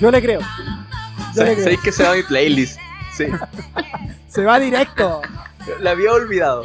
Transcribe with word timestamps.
Yo 0.00 0.10
le 0.10 0.22
creo. 0.22 0.40
Yo 1.34 1.44
le 1.44 1.52
creo. 1.54 1.64
Sabéis 1.64 1.80
que 1.80 1.92
se 1.92 2.02
va 2.02 2.12
a 2.12 2.14
mi 2.14 2.22
playlist. 2.22 2.78
Sí. 3.16 3.26
Se 4.28 4.44
va 4.44 4.58
directo. 4.60 5.22
La 5.80 5.90
había 5.92 6.12
olvidado. 6.12 6.64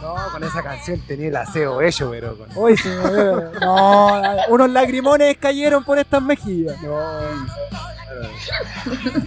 No, 0.00 0.14
con 0.32 0.42
esa 0.44 0.62
canción 0.62 1.00
tenía 1.06 1.28
el 1.28 1.36
aseo 1.36 1.80
hecho, 1.82 2.10
pero 2.10 2.36
con... 2.38 2.48
Uy, 2.56 2.76
se 2.76 2.88
me 2.88 3.10
dio- 3.12 3.52
No, 3.60 4.22
unos 4.48 4.70
lagrimones 4.70 5.36
cayeron 5.38 5.84
por 5.84 5.98
estas 5.98 6.22
mejillas. 6.22 6.76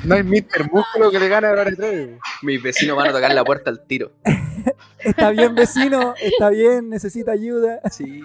No 0.04 0.16
hay 0.16 0.24
Mr. 0.24 0.72
Músculo 0.72 1.12
que 1.12 1.20
le 1.20 1.28
gane 1.28 1.48
a 1.48 1.52
Gloria 1.52 1.76
Trevi. 1.76 2.18
Mis 2.42 2.62
vecinos 2.64 2.96
van 2.98 3.10
a 3.10 3.12
tocar 3.12 3.34
la 3.34 3.44
puerta 3.44 3.70
al 3.70 3.82
tiro. 3.86 4.12
Está 5.00 5.30
bien, 5.30 5.54
vecino, 5.54 6.16
está 6.20 6.50
bien, 6.50 6.90
necesita 6.90 7.32
ayuda. 7.32 7.80
Sí. 7.92 8.24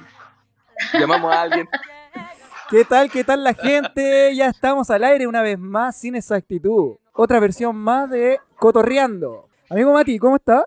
Llamamos 0.94 1.34
a 1.34 1.42
alguien. 1.42 1.68
¿Qué 2.70 2.84
tal? 2.84 3.10
¿Qué 3.10 3.24
tal 3.24 3.42
la 3.42 3.54
gente? 3.54 4.34
Ya 4.34 4.46
estamos 4.48 4.90
al 4.90 5.02
aire 5.04 5.26
una 5.26 5.42
vez 5.42 5.58
más 5.58 5.96
sin 5.98 6.14
esa 6.14 6.36
actitud. 6.36 6.96
Otra 7.12 7.40
versión 7.40 7.76
más 7.76 8.08
de 8.08 8.38
Cotorreando. 8.56 9.48
Amigo 9.68 9.92
Mati, 9.92 10.18
¿cómo 10.18 10.36
está? 10.36 10.64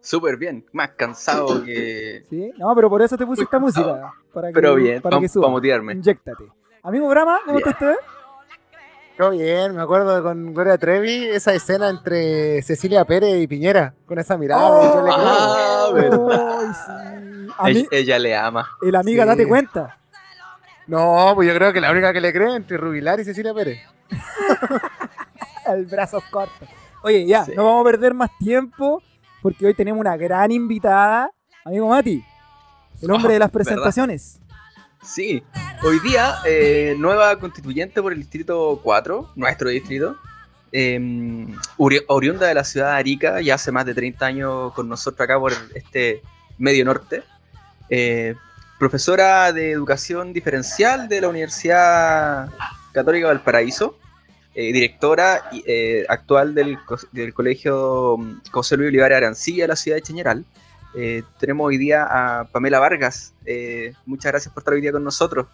Súper 0.00 0.36
bien. 0.36 0.64
Más 0.72 0.90
cansado 0.90 1.62
que. 1.64 2.24
Sí, 2.30 2.50
no, 2.58 2.74
pero 2.74 2.88
por 2.88 3.02
eso 3.02 3.16
te 3.16 3.26
puse 3.26 3.42
esta 3.42 3.58
música. 3.58 4.12
Para 4.32 4.48
que, 4.48 4.54
Pero 4.54 4.74
bien, 4.76 5.02
para 5.02 5.14
que 5.16 5.16
vamos 5.16 5.32
suba. 5.32 5.46
a 5.48 5.50
motivarme. 5.50 5.92
Inyéctate. 5.94 6.44
Amigo 6.82 7.08
Brahma, 7.08 7.40
¿cómo 7.44 7.58
está 7.58 7.70
usted? 7.70 7.94
Todo 9.18 9.30
bien, 9.30 9.74
me 9.74 9.82
acuerdo 9.82 10.22
con 10.22 10.52
Gloria 10.54 10.76
Trevi, 10.78 11.24
esa 11.24 11.54
escena 11.54 11.88
entre 11.88 12.60
Cecilia 12.62 13.04
Pérez 13.06 13.40
y 13.42 13.46
Piñera, 13.46 13.94
con 14.06 14.18
esa 14.18 14.36
mirada. 14.36 14.82
y 14.82 14.94
yo 14.94 15.02
le. 15.02 15.10
Ah. 15.12 15.88
Ay, 15.94 16.72
sí. 16.74 17.52
A 17.58 17.64
mí- 17.68 17.78
Ella, 17.78 17.88
ella 17.90 18.18
le 18.18 18.36
ama. 18.36 18.68
el 18.82 18.94
amiga, 18.94 19.24
Sí. 19.24 19.28
date 19.28 19.48
cuenta. 19.48 19.98
No, 20.86 21.32
pues 21.34 21.48
yo 21.48 21.54
creo 21.54 21.72
que 21.72 21.80
la 21.80 21.90
única 21.90 22.12
que 22.12 22.20
le 22.20 22.32
cree 22.32 22.54
entre 22.54 22.76
Rubilar 22.76 23.18
y 23.20 23.24
Cecilia 23.24 23.52
Pérez. 23.52 23.80
El 25.66 25.86
brazo 25.86 26.22
corto. 26.30 26.66
Oye, 27.02 27.26
ya, 27.26 27.44
Sí. 27.44 27.52
no 27.56 27.64
vamos 27.64 27.82
a 27.82 27.90
perder 27.90 28.14
más 28.14 28.30
tiempo 28.38 29.02
porque 29.42 29.66
hoy 29.66 29.74
tenemos 29.74 30.00
una 30.00 30.16
gran 30.16 30.50
invitada. 30.52 31.30
Amigo 31.64 31.88
Mati, 31.88 32.24
el 33.02 33.10
hombre 33.10 33.30
Oh, 33.30 33.32
de 33.32 33.38
las 33.40 33.48
¿verdad? 33.52 33.64
presentaciones. 33.64 34.40
Sí. 35.02 35.42
Hoy 35.84 35.98
día, 36.00 36.36
eh, 36.46 36.94
nueva 36.98 37.38
constituyente 37.38 38.00
por 38.00 38.12
el 38.12 38.20
distrito 38.20 38.80
4, 38.82 39.32
nuestro 39.34 39.68
distrito. 39.70 40.16
eh, 40.72 40.98
ori- 41.78 42.04
oriunda 42.08 42.46
de 42.46 42.54
la 42.54 42.64
ciudad 42.64 42.90
de 42.92 42.96
Arica, 42.98 43.40
ya 43.40 43.54
hace 43.54 43.70
más 43.72 43.86
de 43.86 43.94
30 43.94 44.26
años 44.26 44.72
con 44.74 44.88
nosotros 44.88 45.24
acá 45.24 45.38
por 45.38 45.52
este 45.74 46.22
medio 46.58 46.84
norte. 46.84 47.22
eh, 47.88 48.34
profesora 48.78 49.52
de 49.52 49.70
educación 49.70 50.32
diferencial 50.32 51.08
de 51.08 51.20
la 51.20 51.28
Universidad 51.28 52.48
Católica 52.92 53.28
Valparaíso. 53.28 53.96
eh, 54.54 54.72
directora 54.72 55.42
eh, 55.66 56.06
actual 56.08 56.54
del, 56.54 56.78
del 57.12 57.34
Colegio 57.34 58.16
mm, 58.18 58.40
José 58.50 58.76
Luis 58.78 58.88
Olivares 58.88 59.18
Arancilla 59.18 59.64
de 59.64 59.68
la 59.68 59.76
ciudad 59.76 59.96
de 59.98 60.02
Chañaral. 60.02 60.44
Eh, 60.94 61.22
tenemos 61.38 61.66
hoy 61.66 61.76
día 61.76 62.06
a 62.08 62.44
Pamela 62.44 62.78
Vargas. 62.78 63.34
Eh, 63.44 63.92
muchas 64.06 64.32
gracias 64.32 64.52
por 64.54 64.62
estar 64.62 64.72
hoy 64.72 64.80
día 64.80 64.92
con 64.92 65.04
nosotros. 65.04 65.46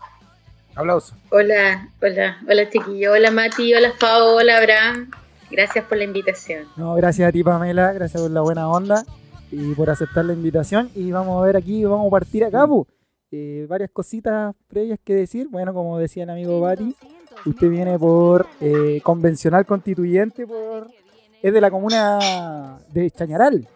Aplauso. 0.77 1.15
Hola, 1.31 1.89
hola, 2.01 2.39
hola 2.49 2.71
chiquillo, 2.71 3.13
hola 3.13 3.31
Mati, 3.33 3.75
hola 3.75 3.93
Fao, 3.99 4.37
hola 4.37 4.59
Abraham. 4.59 5.11
Gracias 5.51 5.85
por 5.85 5.99
la 5.99 6.05
invitación. 6.05 6.67
No, 6.77 6.95
gracias 6.95 7.29
a 7.29 7.33
ti, 7.33 7.43
Pamela, 7.43 7.93
gracias 7.93 8.23
por 8.23 8.31
la 8.31 8.41
buena 8.41 8.69
onda 8.69 9.05
y 9.51 9.75
por 9.75 9.91
aceptar 9.91 10.25
la 10.25 10.33
invitación. 10.33 10.91
Y 10.95 11.11
vamos 11.11 11.43
a 11.43 11.45
ver 11.45 11.57
aquí, 11.57 11.85
vamos 11.85 12.07
a 12.07 12.11
partir 12.11 12.45
acá, 12.45 12.67
pu. 12.67 12.87
Eh, 13.35 13.67
varias 13.67 13.91
cositas 13.91 14.55
previas 14.69 14.99
que 15.03 15.15
decir. 15.15 15.49
Bueno, 15.51 15.73
como 15.73 15.99
decía 15.99 16.25
el 16.25 16.31
amigo 16.31 16.61
Bati, 16.61 16.95
usted 17.47 17.71
viene 17.71 17.99
por 17.99 18.47
eh, 18.61 19.01
convencional 19.03 19.65
constituyente, 19.65 20.47
por 20.47 20.89
es 21.43 21.53
de 21.53 21.61
la 21.61 21.71
comuna 21.71 22.79
de 22.93 23.11
Chañaral. 23.11 23.67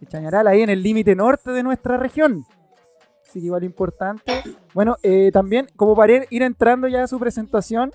De 0.00 0.06
Chañaral, 0.08 0.46
ahí 0.48 0.60
en 0.62 0.70
el 0.70 0.82
límite 0.82 1.14
norte 1.14 1.52
de 1.52 1.62
nuestra 1.62 1.96
región. 1.96 2.44
Así 3.22 3.40
que 3.40 3.46
igual 3.46 3.62
importante. 3.64 4.42
Bueno, 4.74 4.96
eh, 5.04 5.30
también, 5.32 5.68
como 5.76 5.94
para 5.94 6.12
ir- 6.14 6.26
ir 6.30 6.42
entrando 6.42 6.88
ya 6.88 7.04
a 7.04 7.06
su 7.06 7.18
presentación, 7.20 7.92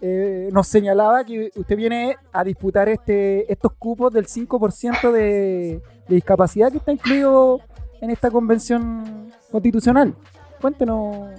eh, 0.00 0.48
nos 0.52 0.68
señalaba 0.68 1.24
que 1.24 1.50
usted 1.56 1.76
viene 1.76 2.16
a 2.32 2.44
disputar 2.44 2.88
este, 2.88 3.52
estos 3.52 3.72
cupos 3.72 4.12
del 4.12 4.26
5% 4.26 5.10
de, 5.12 5.80
de 6.08 6.14
discapacidad 6.14 6.70
que 6.70 6.78
está 6.78 6.92
incluido 6.92 7.60
en 8.02 8.10
esta 8.10 8.30
convención 8.30 9.32
constitucional. 9.50 10.14
Cuéntenos, 10.60 11.30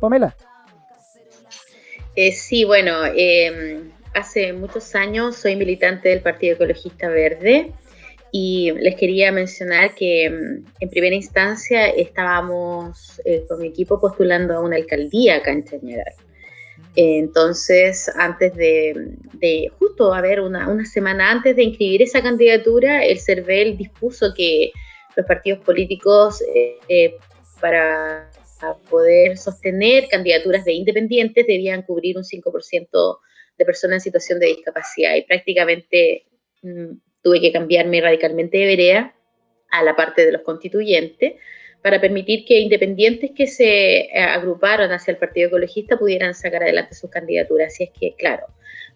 Pamela. 0.00 0.36
Eh, 2.14 2.32
sí, 2.32 2.64
bueno, 2.64 3.06
eh, 3.06 3.80
hace 4.12 4.52
muchos 4.52 4.94
años 4.94 5.36
soy 5.36 5.56
militante 5.56 6.10
del 6.10 6.20
Partido 6.20 6.56
Ecologista 6.56 7.08
Verde 7.08 7.72
y 8.32 8.72
les 8.72 8.96
quería 8.96 9.30
mencionar 9.30 9.94
que 9.94 10.28
mm, 10.28 10.64
en 10.80 10.90
primera 10.90 11.14
instancia 11.14 11.86
estábamos 11.86 13.20
eh, 13.24 13.44
con 13.48 13.60
mi 13.60 13.68
equipo 13.68 14.00
postulando 14.00 14.54
a 14.54 14.60
una 14.60 14.76
alcaldía 14.76 15.36
acá 15.36 15.52
en 15.52 15.64
Chañaral. 15.64 16.14
Eh, 16.96 17.18
Entonces, 17.18 18.10
antes 18.16 18.54
de, 18.54 19.16
de 19.34 19.70
justo, 19.78 20.12
a 20.12 20.20
ver, 20.20 20.40
una, 20.40 20.68
una 20.68 20.84
semana 20.84 21.30
antes 21.30 21.54
de 21.56 21.62
inscribir 21.62 22.02
esa 22.02 22.22
candidatura, 22.22 23.04
el 23.04 23.20
CERVEL 23.20 23.78
dispuso 23.78 24.34
que 24.36 24.72
los 25.16 25.26
partidos 25.26 25.60
políticos 25.60 26.42
eh, 26.54 26.78
eh, 26.88 27.16
para 27.60 28.30
poder 28.88 29.36
sostener 29.36 30.08
candidaturas 30.08 30.64
de 30.64 30.72
independientes 30.72 31.46
debían 31.46 31.82
cubrir 31.82 32.16
un 32.16 32.24
5% 32.24 33.18
de 33.58 33.64
personas 33.64 33.96
en 33.96 34.00
situación 34.00 34.38
de 34.38 34.46
discapacidad 34.46 35.16
y 35.16 35.22
prácticamente 35.22 36.26
mm, 36.62 36.92
tuve 37.22 37.40
que 37.40 37.52
cambiarme 37.52 38.00
radicalmente 38.00 38.58
de 38.58 38.66
vereda 38.66 39.14
a 39.70 39.82
la 39.82 39.96
parte 39.96 40.24
de 40.24 40.32
los 40.32 40.42
constituyentes 40.42 41.34
para 41.82 42.00
permitir 42.00 42.44
que 42.44 42.60
independientes 42.60 43.32
que 43.32 43.46
se 43.46 44.02
eh, 44.02 44.10
agruparon 44.14 44.92
hacia 44.92 45.12
el 45.12 45.18
Partido 45.18 45.48
Ecologista 45.48 45.98
pudieran 45.98 46.34
sacar 46.34 46.62
adelante 46.62 46.94
sus 46.94 47.10
candidaturas. 47.10 47.72
Así 47.72 47.84
es 47.84 47.90
que, 47.98 48.14
claro, 48.14 48.46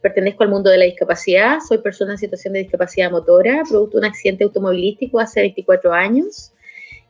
pertenezco 0.00 0.42
al 0.44 0.50
mundo 0.50 0.70
de 0.70 0.78
la 0.78 0.84
discapacidad, 0.84 1.58
soy 1.66 1.78
persona 1.78 2.12
en 2.12 2.18
situación 2.18 2.52
de 2.54 2.60
discapacidad 2.60 3.10
motora, 3.10 3.62
producto 3.68 3.98
de 3.98 4.06
un 4.06 4.10
accidente 4.10 4.44
automovilístico 4.44 5.18
hace 5.18 5.40
24 5.40 5.92
años, 5.92 6.52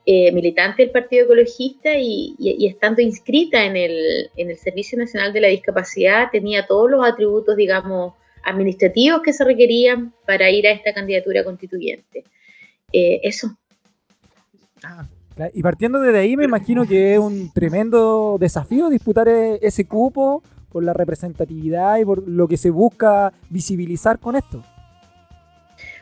eh, 0.07 0.31
militante 0.33 0.83
del 0.83 0.93
Partido 0.93 1.25
Ecologista 1.25 1.97
y, 1.99 2.35
y- 2.39 2.57
y 2.65 2.67
estando 2.69 3.03
inscrita 3.03 3.65
en 3.65 3.77
el, 3.77 4.31
en 4.37 4.51
el 4.51 4.57
Servicio 4.57 4.97
Nacional 4.97 5.33
de 5.33 5.41
la 5.41 5.49
Discapacidad 5.49 6.31
tenía 6.31 6.67
todos 6.67 6.89
los 6.91 7.05
atributos, 7.05 7.57
digamos, 7.57 8.15
administrativos 8.45 9.21
que 9.23 9.33
se 9.33 9.45
requerían 9.45 10.15
para 10.25 10.49
ir 10.51 10.67
a 10.69 10.71
esta 10.71 10.95
candidatura 10.95 11.43
constituyente. 11.43 12.23
Eh, 12.93 13.21
eso. 13.25 13.49
Y 15.53 15.63
partiendo 15.63 16.01
desde 16.01 16.19
ahí, 16.21 16.37
me 16.37 16.45
imagino 16.45 16.87
que 16.87 17.15
es 17.15 17.19
un 17.19 17.53
tremendo 17.53 18.37
desafío 18.39 18.89
disputar 18.89 19.29
e- 19.29 19.59
ese 19.61 19.87
cupo 19.87 20.43
por 20.77 20.85
la 20.85 20.93
representatividad 20.93 21.99
y 21.99 22.05
por 22.05 22.29
lo 22.29 22.47
que 22.47 22.59
se 22.59 22.69
busca 22.69 23.33
visibilizar 23.49 24.19
con 24.19 24.37
esto. 24.37 24.63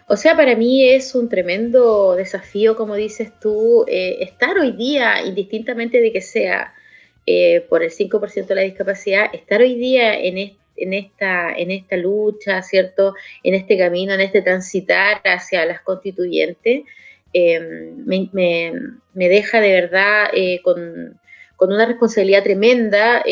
O 0.09 0.17
sea, 0.17 0.35
para 0.35 0.57
mí 0.57 0.85
es 0.91 1.15
un 1.15 1.29
tremendo 1.29 2.17
desafío, 2.17 2.75
como 2.75 2.97
dices 2.97 3.31
tú, 3.41 3.85
eh, 3.87 4.17
estar 4.19 4.59
hoy 4.59 4.73
día, 4.73 5.25
indistintamente 5.25 6.01
de 6.01 6.11
que 6.11 6.21
sea 6.21 6.75
eh, 7.25 7.65
por 7.69 7.85
el 7.85 7.93
5% 7.93 8.47
de 8.49 8.55
la 8.57 8.63
discapacidad, 8.63 9.33
estar 9.33 9.61
hoy 9.61 9.77
día 9.77 10.19
en, 10.19 10.39
est- 10.39 10.59
en, 10.77 10.93
esta, 10.93 11.97
lucha, 11.97 12.61
¿cierto? 12.63 13.15
En 13.45 13.55
este 13.55 13.79
camino, 13.79 14.13
en 14.15 14.23
este 14.23 14.43
transitar 14.43 15.21
hacia 15.25 15.65
las 15.67 15.83
constituyentes, 15.83 16.83
eh, 17.33 17.61
me, 18.05 19.29
deja 19.29 19.61
de 19.61 19.73
verdad 19.73 20.31
con, 20.65 21.21
una 21.61 21.87
responsabilidad 21.87 22.43
tremenda 22.43 23.23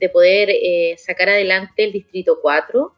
de 0.00 0.08
poder 0.08 0.48
eh, 0.50 0.96
sacar 0.98 1.28
adelante 1.28 1.84
el 1.84 1.92
Distrito 1.92 2.38
4 2.42 2.94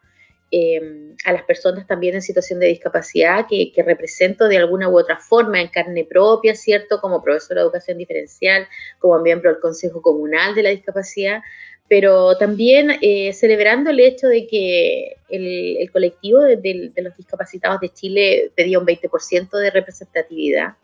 eh, 0.55 1.15
a 1.25 1.33
las 1.33 1.43
personas 1.45 1.87
también 1.87 2.15
en 2.15 2.23
situación 2.23 2.61
de 2.61 2.67
discapacidad 2.67 3.47
que, 3.49 3.73
que 3.73 3.83
represento 3.83 4.49
de 4.49 4.59
alguna 4.59 4.89
u 4.89 4.99
otra 4.99 5.19
forma 5.19 5.61
en 5.61 5.69
carne 5.69 6.05
propia, 6.05 6.55
¿cierto? 6.55 7.01
Como 7.01 7.23
profesora 7.23 7.61
de 7.63 7.67
educación 7.67 7.97
diferencial, 7.99 8.69
como 8.99 9.19
miembro 9.21 9.51
del 9.51 9.61
Consejo 9.61 10.03
Comunal 10.03 10.55
de 10.55 10.63
la 10.63 10.71
Discapacidad, 10.71 11.41
pero 11.89 12.37
también 12.39 12.91
eh, 13.03 13.33
celebrando 13.33 13.91
el 13.91 14.01
hecho 14.01 14.29
de 14.29 14.47
que 14.47 15.17
el, 15.31 15.77
el 15.79 15.91
colectivo 15.91 16.41
de, 16.41 16.57
de- 16.57 16.91
de 16.95 17.03
los 17.03 17.17
discapacitados 17.17 17.81
de 17.81 17.89
Chile 17.91 18.53
pedía 18.55 18.79
un 18.79 18.87
20% 18.87 19.51
de 19.59 19.71
representatividad 19.71 20.75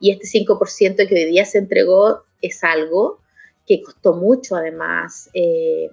y 0.00 0.10
este 0.10 0.26
5% 0.26 1.08
que 1.08 1.14
hoy 1.14 1.24
día 1.26 1.44
se 1.44 1.58
entregó 1.58 2.24
es 2.42 2.62
algo 2.64 3.20
que 3.66 3.82
costó 3.82 4.14
mucho 4.14 4.56
además. 4.56 5.30
eh, 5.34 5.90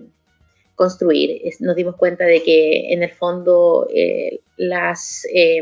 construir. 0.75 1.41
Nos 1.59 1.75
dimos 1.75 1.95
cuenta 1.95 2.25
de 2.25 2.41
que 2.41 2.91
en 2.93 3.03
el 3.03 3.11
fondo 3.11 3.87
eh, 3.93 4.39
las 4.57 5.25
eh, 5.33 5.61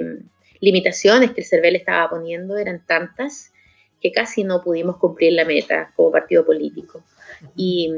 limitaciones 0.62 1.32
que 1.32 1.42
el 1.42 1.48
CERVEL 1.48 1.76
estaba 1.76 2.10
poniendo 2.10 2.58
eran 2.58 2.86
tantas 2.86 3.52
que 4.02 4.12
casi 4.12 4.44
no 4.44 4.64
pudimos 4.64 4.98
cumplir 4.98 5.34
la 5.34 5.46
meta 5.46 5.92
como 5.96 6.12
partido 6.12 6.46
político. 6.46 7.04
Y, 7.56 7.92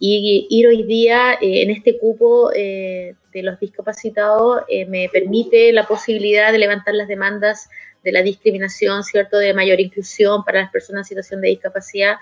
ir 0.00 0.66
hoy 0.66 0.82
día 0.82 1.34
eh, 1.34 1.62
en 1.62 1.70
este 1.70 1.98
cupo 1.98 2.50
eh, 2.52 3.14
de 3.32 3.42
los 3.42 3.58
discapacitados 3.60 4.62
eh, 4.68 4.86
me 4.86 5.08
permite 5.12 5.72
la 5.72 5.86
posibilidad 5.86 6.50
de 6.50 6.58
levantar 6.58 6.94
las 6.94 7.06
demandas 7.06 7.68
de 8.02 8.12
la 8.12 8.22
discriminación, 8.22 9.04
¿cierto? 9.04 9.38
De 9.38 9.54
mayor 9.54 9.80
inclusión 9.80 10.44
para 10.44 10.62
las 10.62 10.70
personas 10.70 11.06
en 11.06 11.08
situación 11.08 11.40
de 11.40 11.48
discapacidad, 11.48 12.16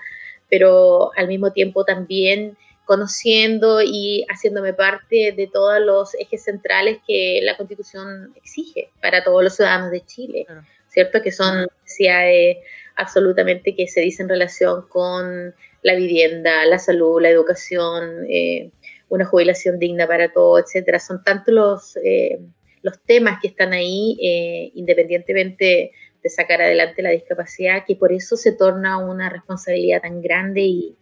pero 0.49 1.11
al 1.15 1.27
mismo 1.27 1.51
tiempo 1.51 1.85
también 1.85 2.57
conociendo 2.85 3.83
y 3.83 4.25
haciéndome 4.29 4.73
parte 4.73 5.31
de 5.31 5.47
todos 5.47 5.79
los 5.79 6.15
ejes 6.15 6.43
centrales 6.43 6.97
que 7.05 7.39
la 7.43 7.55
Constitución 7.55 8.33
exige 8.35 8.89
para 8.99 9.23
todos 9.23 9.43
los 9.43 9.55
ciudadanos 9.55 9.91
de 9.91 10.03
Chile, 10.05 10.47
¿cierto? 10.87 11.21
Que 11.21 11.31
son 11.31 11.67
necesidades 11.83 12.57
absolutamente 12.95 13.75
que 13.75 13.87
se 13.87 14.01
dicen 14.01 14.25
en 14.25 14.29
relación 14.29 14.87
con 14.89 15.53
la 15.83 15.95
vivienda, 15.95 16.65
la 16.65 16.79
salud, 16.79 17.21
la 17.21 17.29
educación, 17.29 18.25
eh, 18.27 18.71
una 19.07 19.25
jubilación 19.25 19.77
digna 19.77 20.07
para 20.07 20.33
todos, 20.33 20.63
etcétera. 20.63 20.99
Son 20.99 21.23
tantos 21.23 21.53
los, 21.53 21.97
eh, 22.03 22.39
los 22.81 22.99
temas 23.01 23.39
que 23.41 23.49
están 23.49 23.71
ahí, 23.73 24.17
eh, 24.21 24.71
independientemente 24.73 25.91
de 26.23 26.29
sacar 26.29 26.61
adelante 26.61 27.01
la 27.01 27.11
discapacidad, 27.11 27.85
que 27.85 27.95
por 27.95 28.11
eso 28.11 28.35
se 28.35 28.51
torna 28.51 28.97
una 28.97 29.29
responsabilidad 29.29 30.01
tan 30.01 30.21
grande 30.21 30.61
y, 30.61 30.95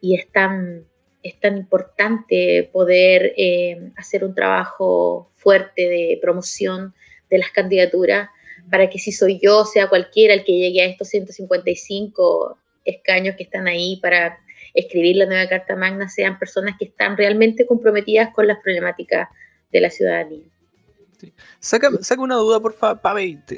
y 0.00 0.16
es, 0.16 0.30
tan, 0.30 0.84
es 1.22 1.38
tan 1.40 1.56
importante 1.56 2.68
poder 2.72 3.34
hacer 3.96 4.24
un 4.24 4.34
trabajo 4.34 5.30
fuerte 5.36 5.88
de 5.88 6.18
promoción 6.20 6.94
de 7.30 7.38
las 7.38 7.50
candidaturas 7.50 8.28
para 8.70 8.88
que 8.88 8.98
si 8.98 9.12
soy 9.12 9.38
yo, 9.42 9.64
sea 9.64 9.88
cualquiera 9.88 10.34
el 10.34 10.44
que 10.44 10.52
llegue 10.52 10.82
a 10.82 10.86
estos 10.86 11.08
155 11.08 12.58
escaños 12.84 13.36
que 13.36 13.44
están 13.44 13.66
ahí 13.66 13.98
para 14.00 14.38
escribir 14.72 15.16
la 15.16 15.26
nueva 15.26 15.48
Carta 15.48 15.76
Magna, 15.76 16.08
sean 16.08 16.38
personas 16.38 16.74
que 16.78 16.86
están 16.86 17.16
realmente 17.16 17.66
comprometidas 17.66 18.32
con 18.34 18.46
las 18.46 18.58
problemáticas 18.58 19.28
de 19.70 19.80
la 19.80 19.90
ciudadanía. 19.90 20.44
Saca, 21.60 21.90
una 22.18 22.36
duda, 22.36 22.60
por 22.60 22.74
favor, 22.74 23.00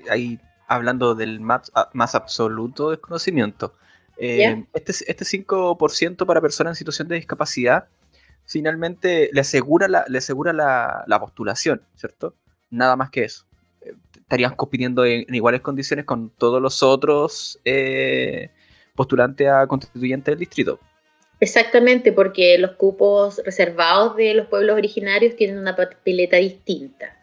ahí 0.09 0.39
hablando 0.67 1.15
del 1.15 1.41
más, 1.41 1.71
más 1.93 2.15
absoluto 2.15 2.91
desconocimiento. 2.91 3.75
Eh, 4.19 4.65
este, 4.73 4.93
este 4.93 5.25
5% 5.25 6.25
para 6.27 6.41
personas 6.41 6.73
en 6.73 6.77
situación 6.77 7.09
de 7.09 7.17
discapacidad 7.17 7.89
finalmente 8.47 9.29
le 9.33 9.41
asegura 9.43 9.89
la, 9.89 10.05
le 10.09 10.19
asegura 10.19 10.53
la, 10.53 11.05
la 11.07 11.21
postulación, 11.21 11.83
¿cierto? 11.97 12.35
Nada 12.71 12.97
más 12.97 13.11
que 13.11 13.25
eso 13.25 13.47
estarían 14.27 14.57
compitiendo 14.57 15.05
en, 15.05 15.33
iguales 15.33 15.61
condiciones 15.61 16.05
con 16.05 16.31
todos 16.31 16.61
los 16.61 16.83
otros 16.83 17.61
eh, 17.65 18.51
postulantes 18.95 19.49
a 19.49 19.67
constituyente 19.67 20.33
del 20.33 20.41
distrito. 20.41 20.81
Exactamente, 21.39 22.13
porque 22.13 22.59
los 22.59 22.73
cupos 22.73 23.41
reservados 23.45 24.17
de 24.17 24.35
los 24.35 24.49
pueblos 24.49 24.77
originarios 24.77 25.37
tienen 25.37 25.59
una 25.59 25.77
papeleta 25.77 26.39
distinta. 26.39 27.17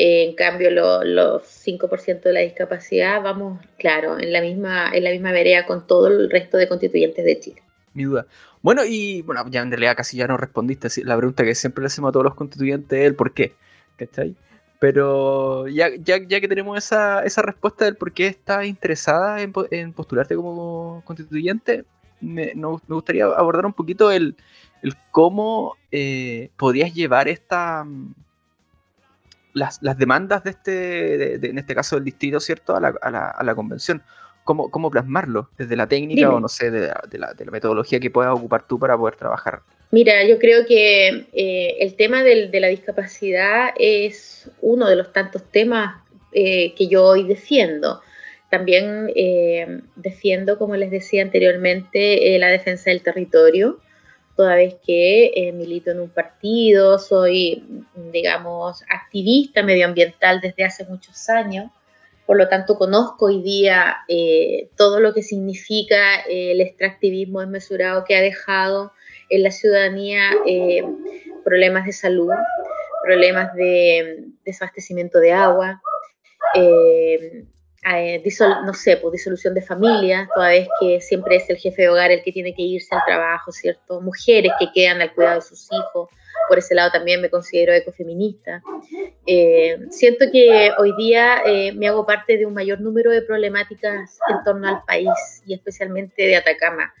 En 0.00 0.36
cambio, 0.36 0.70
los 0.70 1.42
5% 1.42 2.20
de 2.20 2.32
la 2.32 2.38
discapacidad, 2.38 3.20
vamos, 3.20 3.60
claro, 3.78 4.16
en 4.16 4.32
la, 4.32 4.40
misma, 4.40 4.92
en 4.92 5.02
la 5.02 5.10
misma 5.10 5.32
vereda 5.32 5.66
con 5.66 5.88
todo 5.88 6.06
el 6.06 6.30
resto 6.30 6.56
de 6.56 6.68
constituyentes 6.68 7.24
de 7.24 7.40
Chile. 7.40 7.62
Mi 7.94 8.04
duda. 8.04 8.24
Bueno, 8.62 8.82
y 8.84 9.22
bueno, 9.22 9.44
ya 9.50 9.60
en 9.60 9.72
realidad 9.72 9.96
casi 9.96 10.16
ya 10.16 10.28
no 10.28 10.36
respondiste 10.36 10.88
la 11.02 11.16
pregunta 11.16 11.42
que 11.42 11.56
siempre 11.56 11.82
le 11.82 11.88
hacemos 11.88 12.10
a 12.10 12.12
todos 12.12 12.22
los 12.22 12.36
constituyentes, 12.36 12.96
el 12.96 13.16
por 13.16 13.34
qué. 13.34 13.54
¿Cachai? 13.96 14.36
Pero 14.78 15.66
ya, 15.66 15.88
ya, 15.96 16.18
ya 16.24 16.40
que 16.40 16.46
tenemos 16.46 16.78
esa, 16.78 17.24
esa, 17.24 17.42
respuesta 17.42 17.84
del 17.84 17.96
por 17.96 18.12
qué 18.12 18.28
estás 18.28 18.66
interesada 18.66 19.42
en, 19.42 19.52
en, 19.72 19.92
postularte 19.92 20.36
como 20.36 21.02
constituyente, 21.04 21.84
me, 22.20 22.52
me, 22.54 22.68
gustaría 22.86 23.24
abordar 23.24 23.66
un 23.66 23.72
poquito 23.72 24.12
el, 24.12 24.36
el 24.84 24.94
cómo 25.10 25.74
eh, 25.90 26.50
podías 26.56 26.94
llevar 26.94 27.26
esta 27.26 27.84
las, 29.58 29.82
las 29.82 29.98
demandas 29.98 30.44
de 30.44 30.50
este, 30.50 30.70
de, 31.38 31.48
en 31.48 31.58
este 31.58 31.74
caso 31.74 31.96
del 31.96 32.04
distrito, 32.04 32.40
¿cierto?, 32.40 32.76
a 32.76 32.80
la, 32.80 32.94
a 33.00 33.10
la, 33.10 33.28
a 33.28 33.44
la 33.44 33.54
convención. 33.54 34.02
Cómo, 34.44 34.70
cómo, 34.70 34.90
plasmarlo 34.90 35.50
desde 35.58 35.76
la 35.76 35.86
técnica 35.86 36.30
o 36.30 36.40
no 36.40 36.48
sé, 36.48 36.70
de 36.70 36.86
la, 36.86 37.02
de 37.06 37.18
la, 37.18 37.34
de 37.34 37.44
la 37.44 37.50
metodología 37.50 38.00
que 38.00 38.10
puedas 38.10 38.34
ocupar 38.34 38.66
tú 38.66 38.78
para 38.78 38.96
poder 38.96 39.14
trabajar 39.14 39.60
Mira, 39.90 40.22
yo 40.24 40.38
creo 40.38 40.66
que 40.66 41.26
eh, 41.32 41.76
el 41.80 41.94
tema 41.94 42.22
del, 42.22 42.50
de 42.50 42.60
la 42.60 42.68
discapacidad 42.68 43.70
es 43.78 44.50
uno 44.60 44.86
de 44.86 44.96
los 44.96 45.12
tantos 45.12 45.42
temas 45.50 46.02
eh, 46.32 46.74
que 46.74 46.88
yo 46.88 47.04
hoy 47.06 47.26
defiendo. 47.26 48.02
También 48.50 49.10
eh, 49.14 49.80
defiendo, 49.96 50.58
como 50.58 50.76
les 50.76 50.90
decía 50.90 51.22
anteriormente, 51.22 52.38
la 52.38 52.48
defensa 52.48 52.90
del 52.90 53.02
territorio, 53.02 53.80
toda 54.38 54.54
vez 54.54 54.76
que 54.86 55.52
milito 55.52 55.90
en 55.90 55.98
un 55.98 56.10
partido, 56.10 57.00
soy, 57.00 57.64
digamos, 58.12 58.84
activista 58.88 59.64
medioambiental 59.64 60.40
desde 60.40 60.62
hace 60.64 60.84
muchos 60.84 61.28
años. 61.28 61.72
Por 62.24 62.36
lo 62.36 62.48
tanto, 62.48 62.78
conozco 62.78 63.26
hoy 63.26 63.42
día 63.42 63.96
todo 64.76 65.00
lo 65.00 65.12
que 65.12 65.24
significa 65.24 66.20
el 66.28 66.60
extractivismo 66.60 67.40
desmesurado 67.40 68.04
que 68.04 68.14
ha 68.14 68.20
dejado 68.20 68.92
en 69.28 69.42
la 69.42 69.50
ciudadanía 69.50 70.30
eh, 70.46 70.84
problemas 71.44 71.86
de 71.86 71.92
salud, 71.92 72.30
problemas 73.02 73.54
de 73.54 74.24
desabastecimiento 74.44 75.18
de 75.18 75.32
agua, 75.32 75.82
eh, 76.54 77.44
eh, 77.84 78.22
no 78.64 78.74
sé, 78.74 78.96
pues 78.96 79.12
disolución 79.12 79.54
de 79.54 79.62
familia, 79.62 80.28
toda 80.34 80.48
vez 80.48 80.68
que 80.80 81.00
siempre 81.00 81.36
es 81.36 81.48
el 81.48 81.56
jefe 81.56 81.82
de 81.82 81.88
hogar 81.88 82.10
el 82.10 82.22
que 82.22 82.32
tiene 82.32 82.54
que 82.54 82.62
irse 82.62 82.94
al 82.94 83.02
trabajo, 83.06 83.52
¿cierto? 83.52 84.00
Mujeres 84.00 84.52
que 84.58 84.70
quedan 84.72 85.00
al 85.00 85.14
cuidado 85.14 85.36
de 85.36 85.42
sus 85.42 85.68
hijos, 85.72 86.08
por 86.48 86.58
ese 86.58 86.74
lado 86.74 86.90
también 86.90 87.20
me 87.20 87.30
considero 87.30 87.72
ecofeminista. 87.72 88.62
siento 89.90 90.26
que 90.32 90.70
hoy 90.78 90.94
día 90.96 91.42
me 91.74 91.88
hago 91.88 92.06
parte 92.06 92.36
de 92.36 92.46
un 92.46 92.54
mayor 92.54 92.80
número 92.80 93.10
de 93.10 93.22
problemáticas 93.22 94.18
en 94.28 94.44
torno 94.44 94.68
al 94.68 94.82
país 94.84 95.42
y 95.46 95.54
especialmente 95.54 96.22
de 96.22 96.36
Atacama. 96.36 96.92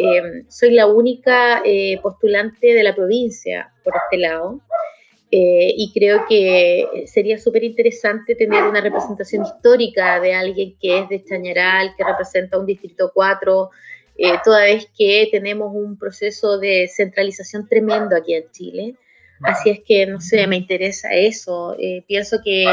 Eh, 0.00 0.44
soy 0.48 0.70
la 0.70 0.86
única 0.86 1.60
eh, 1.64 1.98
postulante 2.00 2.68
de 2.68 2.82
la 2.84 2.94
provincia 2.94 3.72
por 3.82 3.94
este 3.96 4.18
lado. 4.18 4.60
Eh, 5.30 5.74
y 5.76 5.92
creo 5.92 6.24
que 6.26 7.04
sería 7.06 7.36
súper 7.38 7.62
interesante 7.64 8.34
tener 8.34 8.64
una 8.64 8.80
representación 8.80 9.44
histórica 9.44 10.20
de 10.20 10.34
alguien 10.34 10.74
que 10.80 11.00
es 11.00 11.08
de 11.08 11.22
Chañaral, 11.22 11.94
que 11.96 12.04
representa 12.04 12.58
un 12.58 12.64
distrito 12.64 13.10
4, 13.14 13.70
toda 14.42 14.64
vez 14.64 14.88
que 14.96 15.28
tenemos 15.30 15.70
un 15.74 15.98
proceso 15.98 16.58
de 16.58 16.88
centralización 16.88 17.68
tremendo 17.68 18.16
aquí 18.16 18.34
en 18.34 18.50
Chile. 18.50 18.94
Así 19.42 19.70
es 19.70 19.80
que, 19.86 20.06
no 20.06 20.20
sé, 20.20 20.46
me 20.46 20.56
interesa 20.56 21.12
eso. 21.12 21.76
pienso 22.06 22.38
que 22.42 22.64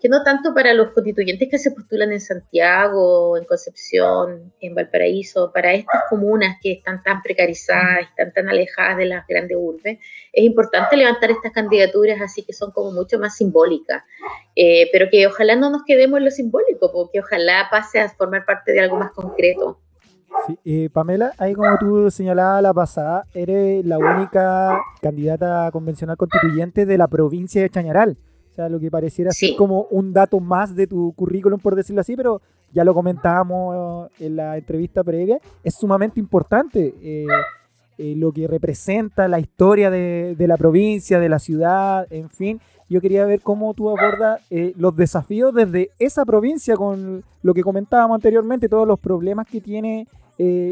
que 0.00 0.08
no 0.08 0.22
tanto 0.22 0.52
para 0.54 0.74
los 0.74 0.90
constituyentes 0.90 1.48
que 1.50 1.58
se 1.58 1.70
postulan 1.70 2.12
en 2.12 2.20
Santiago, 2.20 3.36
en 3.36 3.44
Concepción, 3.44 4.52
en 4.60 4.74
Valparaíso, 4.74 5.50
para 5.52 5.72
estas 5.72 6.02
comunas 6.10 6.56
que 6.62 6.72
están 6.72 7.02
tan 7.02 7.22
precarizadas, 7.22 8.08
están 8.10 8.32
tan 8.32 8.48
alejadas 8.48 8.98
de 8.98 9.06
las 9.06 9.26
grandes 9.26 9.56
urbes, 9.58 9.98
es 10.32 10.44
importante 10.44 10.96
levantar 10.96 11.30
estas 11.30 11.52
candidaturas 11.52 12.20
así 12.20 12.42
que 12.42 12.52
son 12.52 12.70
como 12.72 12.92
mucho 12.92 13.18
más 13.18 13.36
simbólicas, 13.36 14.02
eh, 14.54 14.88
pero 14.92 15.06
que 15.10 15.26
ojalá 15.26 15.56
no 15.56 15.70
nos 15.70 15.82
quedemos 15.84 16.18
en 16.18 16.26
lo 16.26 16.30
simbólico, 16.30 16.92
porque 16.92 17.20
ojalá 17.20 17.68
pase 17.70 18.00
a 18.00 18.08
formar 18.10 18.44
parte 18.44 18.72
de 18.72 18.80
algo 18.80 18.98
más 18.98 19.12
concreto. 19.12 19.80
Sí, 20.46 20.58
eh, 20.64 20.90
Pamela, 20.92 21.32
ahí 21.38 21.54
como 21.54 21.76
tú 21.78 22.10
señalabas 22.10 22.62
la 22.62 22.74
pasada, 22.74 23.24
eres 23.32 23.84
la 23.86 23.98
única 23.98 24.78
candidata 25.00 25.70
convencional 25.70 26.16
constituyente 26.16 26.84
de 26.84 26.98
la 26.98 27.08
provincia 27.08 27.62
de 27.62 27.70
Chañaral. 27.70 28.18
O 28.56 28.58
sea, 28.58 28.70
lo 28.70 28.80
que 28.80 28.90
pareciera 28.90 29.32
ser 29.32 29.54
como 29.54 29.86
un 29.90 30.14
dato 30.14 30.40
más 30.40 30.74
de 30.74 30.86
tu 30.86 31.12
currículum, 31.12 31.60
por 31.60 31.74
decirlo 31.74 32.00
así, 32.00 32.16
pero 32.16 32.40
ya 32.72 32.84
lo 32.84 32.94
comentábamos 32.94 34.10
en 34.18 34.34
la 34.34 34.56
entrevista 34.56 35.04
previa, 35.04 35.38
es 35.62 35.74
sumamente 35.74 36.18
importante 36.18 36.94
eh, 37.02 37.26
eh, 37.98 38.14
lo 38.16 38.32
que 38.32 38.48
representa 38.48 39.28
la 39.28 39.40
historia 39.40 39.90
de, 39.90 40.34
la 40.38 40.56
provincia, 40.56 41.20
de 41.20 41.28
la 41.28 41.38
ciudad, 41.38 42.10
en 42.10 42.30
fin. 42.30 42.58
Yo 42.88 43.02
quería 43.02 43.26
ver 43.26 43.42
cómo 43.42 43.74
tú 43.74 43.90
abordas 43.90 44.40
eh, 44.48 44.72
los 44.78 44.96
desafíos 44.96 45.52
desde 45.52 45.90
esa 45.98 46.24
provincia 46.24 46.76
con 46.76 47.24
lo 47.42 47.52
que 47.52 47.62
comentábamos 47.62 48.14
anteriormente, 48.14 48.70
todos 48.70 48.88
los 48.88 48.98
problemas 48.98 49.46
que 49.48 49.60
tiene 49.60 50.08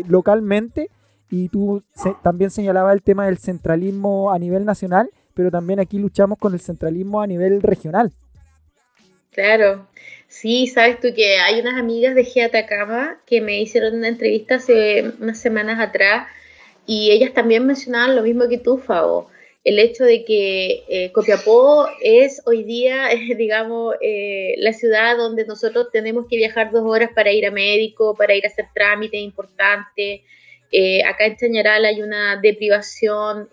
localmente. 0.08 0.88
Y 1.28 1.50
tú 1.50 1.82
también 2.22 2.50
señalabas 2.50 2.94
el 2.94 3.02
tema 3.02 3.26
del 3.26 3.36
centralismo 3.36 4.32
a 4.32 4.38
nivel 4.38 4.64
nacional 4.64 5.10
pero 5.34 5.50
también 5.50 5.80
aquí 5.80 5.98
luchamos 5.98 6.38
con 6.38 6.54
el 6.54 6.60
centralismo 6.60 7.20
a 7.20 7.26
nivel 7.26 7.60
regional. 7.60 8.12
Claro, 9.32 9.88
sí, 10.28 10.68
sabes 10.68 11.00
tú 11.00 11.08
que 11.14 11.38
hay 11.38 11.60
unas 11.60 11.74
amigas 11.74 12.14
de 12.14 12.24
G 12.24 12.44
Atacama 12.44 13.20
que 13.26 13.40
me 13.40 13.60
hicieron 13.60 13.96
una 13.96 14.08
entrevista 14.08 14.56
hace 14.56 15.12
unas 15.20 15.40
semanas 15.40 15.80
atrás 15.80 16.28
y 16.86 17.10
ellas 17.10 17.32
también 17.32 17.66
mencionaban 17.66 18.14
lo 18.14 18.22
mismo 18.22 18.48
que 18.48 18.58
tú, 18.58 18.78
Fabo, 18.78 19.28
el 19.64 19.78
hecho 19.78 20.04
de 20.04 20.24
que 20.24 20.84
eh, 20.88 21.10
Copiapó 21.12 21.88
es 22.00 22.42
hoy 22.44 22.62
día, 22.64 23.08
digamos, 23.36 23.96
eh, 24.00 24.54
la 24.58 24.72
ciudad 24.72 25.16
donde 25.16 25.46
nosotros 25.46 25.88
tenemos 25.90 26.26
que 26.28 26.36
viajar 26.36 26.70
dos 26.70 26.84
horas 26.84 27.10
para 27.14 27.32
ir 27.32 27.46
a 27.46 27.50
médico, 27.50 28.14
para 28.14 28.34
ir 28.34 28.44
a 28.44 28.48
hacer 28.48 28.66
trámites 28.74 29.20
importantes. 29.20 30.20
Eh, 30.70 31.02
acá 31.04 31.26
en 31.26 31.36
Chañaral 31.36 31.84
hay 31.86 32.02
una 32.02 32.36
deprivación, 32.36 33.48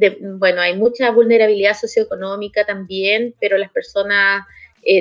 em, 0.00 0.38
bueno, 0.38 0.60
hay 0.60 0.76
mucha 0.76 1.10
vulnerabilidad 1.10 1.76
socioeconómica 1.76 2.64
también, 2.64 3.34
pero 3.40 3.58
las 3.58 3.70
personas 3.70 4.44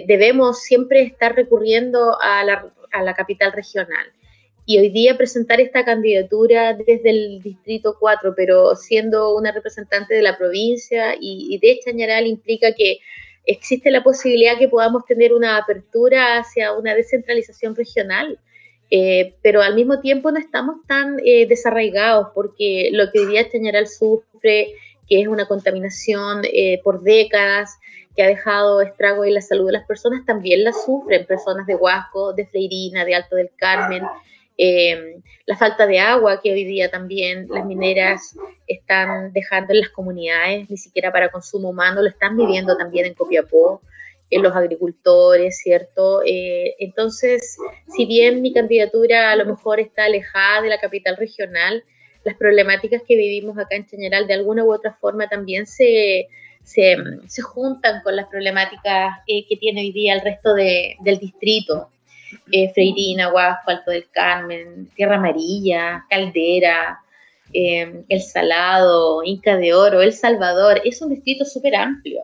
debemos 0.07 0.61
siempre 0.61 1.01
estar 1.01 1.35
recurriendo 1.35 2.17
a 2.21 2.41
la, 2.45 2.71
a 2.93 3.03
la 3.03 3.13
capital 3.13 3.51
regional 3.51 4.13
y 4.65 4.79
hoy 4.79 4.89
día 4.89 5.17
presentar 5.17 5.59
esta 5.59 5.83
candidatura 5.83 6.73
desde 6.73 7.09
el 7.09 7.41
Distrito 7.41 7.97
4, 7.99 8.33
pero 8.35 8.75
siendo 8.75 9.35
una 9.35 9.51
representante 9.51 10.13
de 10.13 10.21
la 10.21 10.37
provincia 10.37 11.15
y, 11.19 11.57
de 11.61 11.79
Chañaral 11.83 12.27
implica 12.27 12.73
que 12.73 12.99
existe 13.45 13.91
la 13.91 14.03
posibilidad 14.03 14.57
que 14.57 14.69
podamos 14.69 15.05
tener 15.05 15.33
una 15.33 15.57
apertura 15.57 16.37
hacia 16.37 16.71
una 16.73 16.95
descentralización 16.95 17.75
regional. 17.75 18.39
Eh, 18.95 19.33
pero 19.41 19.63
al 19.63 19.73
mismo 19.73 20.01
tiempo 20.01 20.29
no 20.31 20.37
estamos 20.37 20.75
tan 20.85 21.17
eh, 21.25 21.47
desarraigados 21.47 22.27
porque 22.35 22.89
lo 22.91 23.09
que 23.11 23.21
hoy 23.21 23.25
día 23.25 23.49
Chañaral 23.49 23.87
sufre, 23.87 24.75
que 25.09 25.19
es 25.19 25.27
una 25.27 25.47
contaminación 25.47 26.41
eh, 26.43 26.79
por 26.83 27.01
décadas, 27.01 27.79
que 28.15 28.21
ha 28.21 28.27
dejado 28.27 28.81
estrago 28.81 29.25
en 29.25 29.33
la 29.33 29.41
salud 29.41 29.65
de 29.65 29.71
las 29.71 29.87
personas, 29.87 30.23
también 30.27 30.63
la 30.63 30.73
sufren 30.73 31.25
personas 31.25 31.65
de 31.65 31.73
Huasco, 31.73 32.33
de 32.33 32.45
Freirina, 32.45 33.03
de 33.03 33.15
Alto 33.15 33.35
del 33.35 33.49
Carmen. 33.57 34.03
Eh, 34.59 35.15
la 35.47 35.57
falta 35.57 35.87
de 35.87 35.99
agua 35.99 36.39
que 36.39 36.53
hoy 36.53 36.63
día 36.63 36.91
también 36.91 37.47
las 37.49 37.65
mineras 37.65 38.37
están 38.67 39.33
dejando 39.33 39.73
en 39.73 39.79
las 39.79 39.89
comunidades, 39.89 40.69
ni 40.69 40.77
siquiera 40.77 41.11
para 41.11 41.31
consumo 41.31 41.69
humano, 41.69 42.03
lo 42.03 42.09
están 42.09 42.37
viviendo 42.37 42.77
también 42.77 43.07
en 43.07 43.15
Copiapó, 43.15 43.81
en 44.29 44.41
los 44.41 44.55
agricultores, 44.55 45.59
¿cierto? 45.59 46.21
Eh, 46.25 46.75
entonces, 46.79 47.57
si 47.95 48.05
bien 48.05 48.41
mi 48.41 48.53
candidatura 48.53 49.31
a 49.31 49.35
lo 49.35 49.45
mejor 49.45 49.79
está 49.79 50.05
alejada 50.05 50.61
de 50.61 50.69
la 50.69 50.79
capital 50.79 51.17
regional, 51.17 51.83
las 52.23 52.35
problemáticas 52.35 53.01
que 53.07 53.15
vivimos 53.15 53.57
acá 53.57 53.75
en 53.75 53.85
Chañaral 53.85 54.27
de 54.27 54.33
alguna 54.33 54.63
u 54.63 54.73
otra 54.73 54.93
forma 54.99 55.27
también 55.27 55.67
se, 55.67 56.29
se, 56.63 56.95
juntan 57.41 58.01
con 58.01 58.15
las 58.15 58.27
problemáticas 58.27 59.19
eh, 59.27 59.45
que 59.47 59.57
tiene 59.57 59.81
hoy 59.81 59.91
día 59.91 60.13
el 60.13 60.21
resto 60.21 60.53
del 60.53 61.19
distrito 61.19 61.89
eh, 62.51 62.71
Freirina, 62.73 63.27
Guasco, 63.27 63.71
Alto 63.71 63.91
del 63.91 64.09
Carmen, 64.09 64.89
Tierra 64.95 65.17
Amarilla, 65.17 66.05
Caldera, 66.09 66.99
eh, 67.53 68.03
El 68.09 68.21
Salado, 68.21 69.23
Inca 69.23 69.57
de 69.57 69.73
Oro, 69.73 70.01
El 70.01 70.13
Salvador. 70.13 70.81
Es 70.83 71.01
un 71.01 71.09
distrito 71.09 71.45
súper 71.45 71.75
amplio 71.75 72.23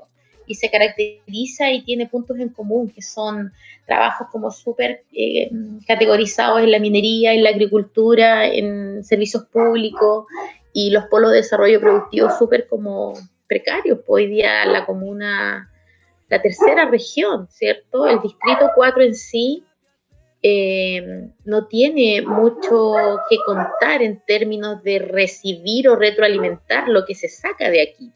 y 0.50 0.56
se 0.56 0.72
caracteriza 0.72 1.70
y 1.72 1.84
tiene 1.84 2.08
puntos 2.08 2.40
en 2.40 2.50
común, 2.50 2.90
que 2.90 3.04
son 3.04 3.54
trabajos 3.86 4.28
como 4.32 4.50
súper 4.50 5.04
eh, 5.14 5.52
categorizados 5.88 6.64
en 6.64 6.72
la 6.72 6.80
minería, 6.80 7.34
en 7.34 7.44
la 7.44 7.52
agricultura, 7.52 8.48
en 8.48 9.04
servicios 9.04 9.46
públicos 9.46 10.26
y 10.74 10.90
los 10.90 11.06
polos 11.06 11.30
de 11.32 11.38
desarrollo 11.38 11.80
productivo 11.80 12.32
súper 12.32 12.68
como 12.68 13.14
precarios. 13.48 14.00
Hoy 14.08 14.26
día 14.26 14.66
la 14.66 14.88
comuna, 14.88 15.72
la 16.30 16.42
tercera 16.42 16.90
región, 16.90 17.48
¿cierto? 17.52 18.08
El 18.08 18.20
distrito 18.20 18.72
4 18.76 19.04
en 19.04 19.14
sí 19.14 19.64
eh, 20.42 21.30
no 21.46 21.68
tiene 21.68 22.24
mucho 22.24 22.96
que 23.30 23.38
contar 23.46 24.02
en 24.02 24.20
términos 24.26 24.82
de 24.82 24.98
recibir 24.98 25.88
o 25.90 25.96
retroalimentar 25.96 26.88
lo 26.90 27.06
que 27.06 27.14
se 27.14 27.28
saca 27.28 27.70
de 27.70 27.84
aquí. 27.84 28.12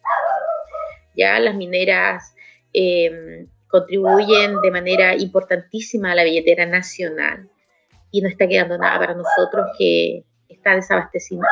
Ya 1.15 1.39
las 1.39 1.55
mineras 1.55 2.35
eh, 2.73 3.45
contribuyen 3.67 4.61
de 4.61 4.71
manera 4.71 5.15
importantísima 5.15 6.11
a 6.11 6.15
la 6.15 6.23
billetera 6.23 6.65
nacional 6.65 7.49
y 8.11 8.21
no 8.21 8.29
está 8.29 8.47
quedando 8.47 8.77
nada 8.77 8.99
para 8.99 9.13
nosotros 9.15 9.67
que 9.77 10.23
está 10.47 10.75
desabasteciendo, 10.75 11.47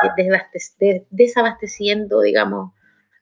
desabasteciendo 1.10 2.20
digamos, 2.20 2.72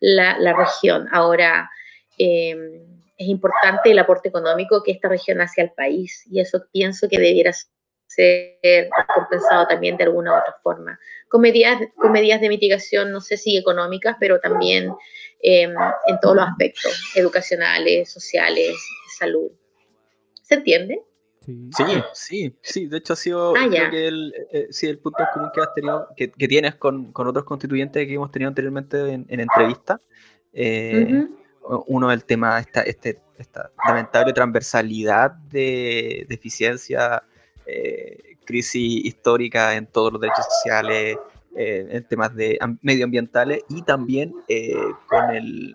la, 0.01 0.53
región. 0.55 1.09
Ahora, 1.11 1.71
eh, 2.19 2.83
es 3.17 3.29
importante 3.29 3.91
el 3.91 3.99
aporte 3.99 4.29
económico 4.29 4.83
que 4.83 4.93
esta 4.93 5.09
región 5.09 5.41
hace 5.41 5.61
al 5.61 5.73
país 5.73 6.27
y 6.31 6.41
eso 6.41 6.65
pienso 6.73 7.09
que 7.09 7.19
debiera 7.19 7.53
ser 7.53 7.71
compensado 9.15 9.67
también 9.67 9.97
de 9.97 10.05
alguna 10.05 10.33
u 10.33 10.39
otra 10.39 10.57
forma. 10.63 10.99
Con 11.29 11.41
medidas, 11.41 11.81
con 11.97 12.13
medidas 12.13 12.41
de 12.41 12.49
mitigación, 12.49 13.13
no 13.13 13.21
sé 13.21 13.37
si 13.37 13.57
económicas, 13.57 14.17
pero 14.19 14.41
también 14.41 14.93
em, 15.41 15.75
en 16.07 16.21
todos 16.21 16.37
los 16.37 16.49
aspectos, 16.49 17.13
educacionales, 17.15 18.11
sociales, 18.11 18.77
salud. 19.19 19.51
¿Se 20.43 20.57
entiende? 20.57 21.03
Sí, 21.47 22.03
sí, 22.13 22.57
sí, 22.61 22.87
De 22.87 22.99
hecho, 22.99 23.15
ha 23.15 23.17
sido 23.17 23.55
ah, 23.57 23.65
el, 23.65 24.35
eh, 24.53 24.69
sí, 24.71 24.87
el 24.87 24.99
punto 24.99 25.25
común 25.33 25.51
que 25.55 25.61
has 25.61 25.75
tenido, 25.75 26.09
que, 26.17 26.29
tienes 26.29 26.75
con, 26.75 27.13
otros 27.15 27.45
constituyentes 27.45 28.07
que 28.07 28.15
hemos 28.15 28.31
tenido 28.31 28.49
anteriormente 28.49 29.13
en, 29.13 29.27
entrevista. 29.29 30.01
Eh, 30.53 31.27
uno 31.87 32.11
el 32.13 32.25
tema, 32.25 32.59
esta, 32.59 32.83
este, 32.83 33.21
esta 33.39 33.71
lamentable 33.87 34.33
transversalidad 34.33 35.31
de 35.31 36.27
deficiencia, 36.29 37.23
eh, 37.73 38.37
crisis 38.45 39.05
histórica 39.05 39.77
en 39.77 39.87
todos 39.87 40.13
los 40.13 40.21
derechos 40.21 40.45
sociales, 40.45 41.17
eh, 41.57 41.87
en 41.89 42.05
temas 42.05 42.35
de 42.35 42.59
medioambientales 42.83 43.63
y 43.69 43.83
también 43.83 44.35
eh, 44.49 44.75
con, 45.07 45.31
el, 45.31 45.73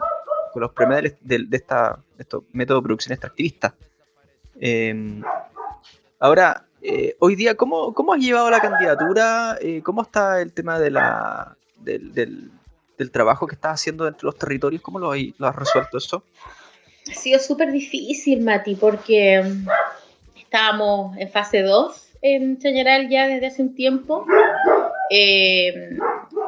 con 0.51 0.61
los 0.61 0.71
problemas 0.73 1.13
de, 1.21 1.47
esta, 1.51 1.97
estos 2.17 2.43
métodos 2.51 2.81
de 2.81 2.85
producción 2.85 3.13
extractivista. 3.13 3.75
Em, 4.59 5.23
ahora, 6.19 6.65
hoy 7.19 7.35
día, 7.35 7.55
¿cómo, 7.55 7.93
¿cómo, 7.93 8.13
has 8.13 8.19
llevado 8.19 8.49
la 8.49 8.59
candidatura? 8.59 9.57
¿Cómo 9.83 10.01
está 10.01 10.41
el 10.41 10.51
tema 10.51 10.77
de 10.79 10.91
del, 11.79 13.11
trabajo 13.11 13.47
que 13.47 13.55
estás 13.55 13.79
haciendo 13.79 14.05
entre 14.05 14.25
los 14.25 14.37
territorios? 14.37 14.81
¿Cómo 14.81 14.99
lo, 14.99 15.11
has 15.11 15.55
resuelto 15.55 15.97
eso? 15.97 16.23
Ha 17.09 17.13
sido 17.13 17.39
súper 17.39 17.71
difícil, 17.71 18.41
Mati, 18.41 18.75
porque 18.75 19.41
estábamos 20.55 21.17
en 21.17 21.29
fase 21.29 21.63
2 21.63 22.07
en 22.21 22.61
general 22.61 23.09
ya 23.09 23.27
desde 23.27 23.47
hace 23.47 23.61
un 23.61 23.75
tiempo. 23.75 24.25
Eh, 25.09 25.89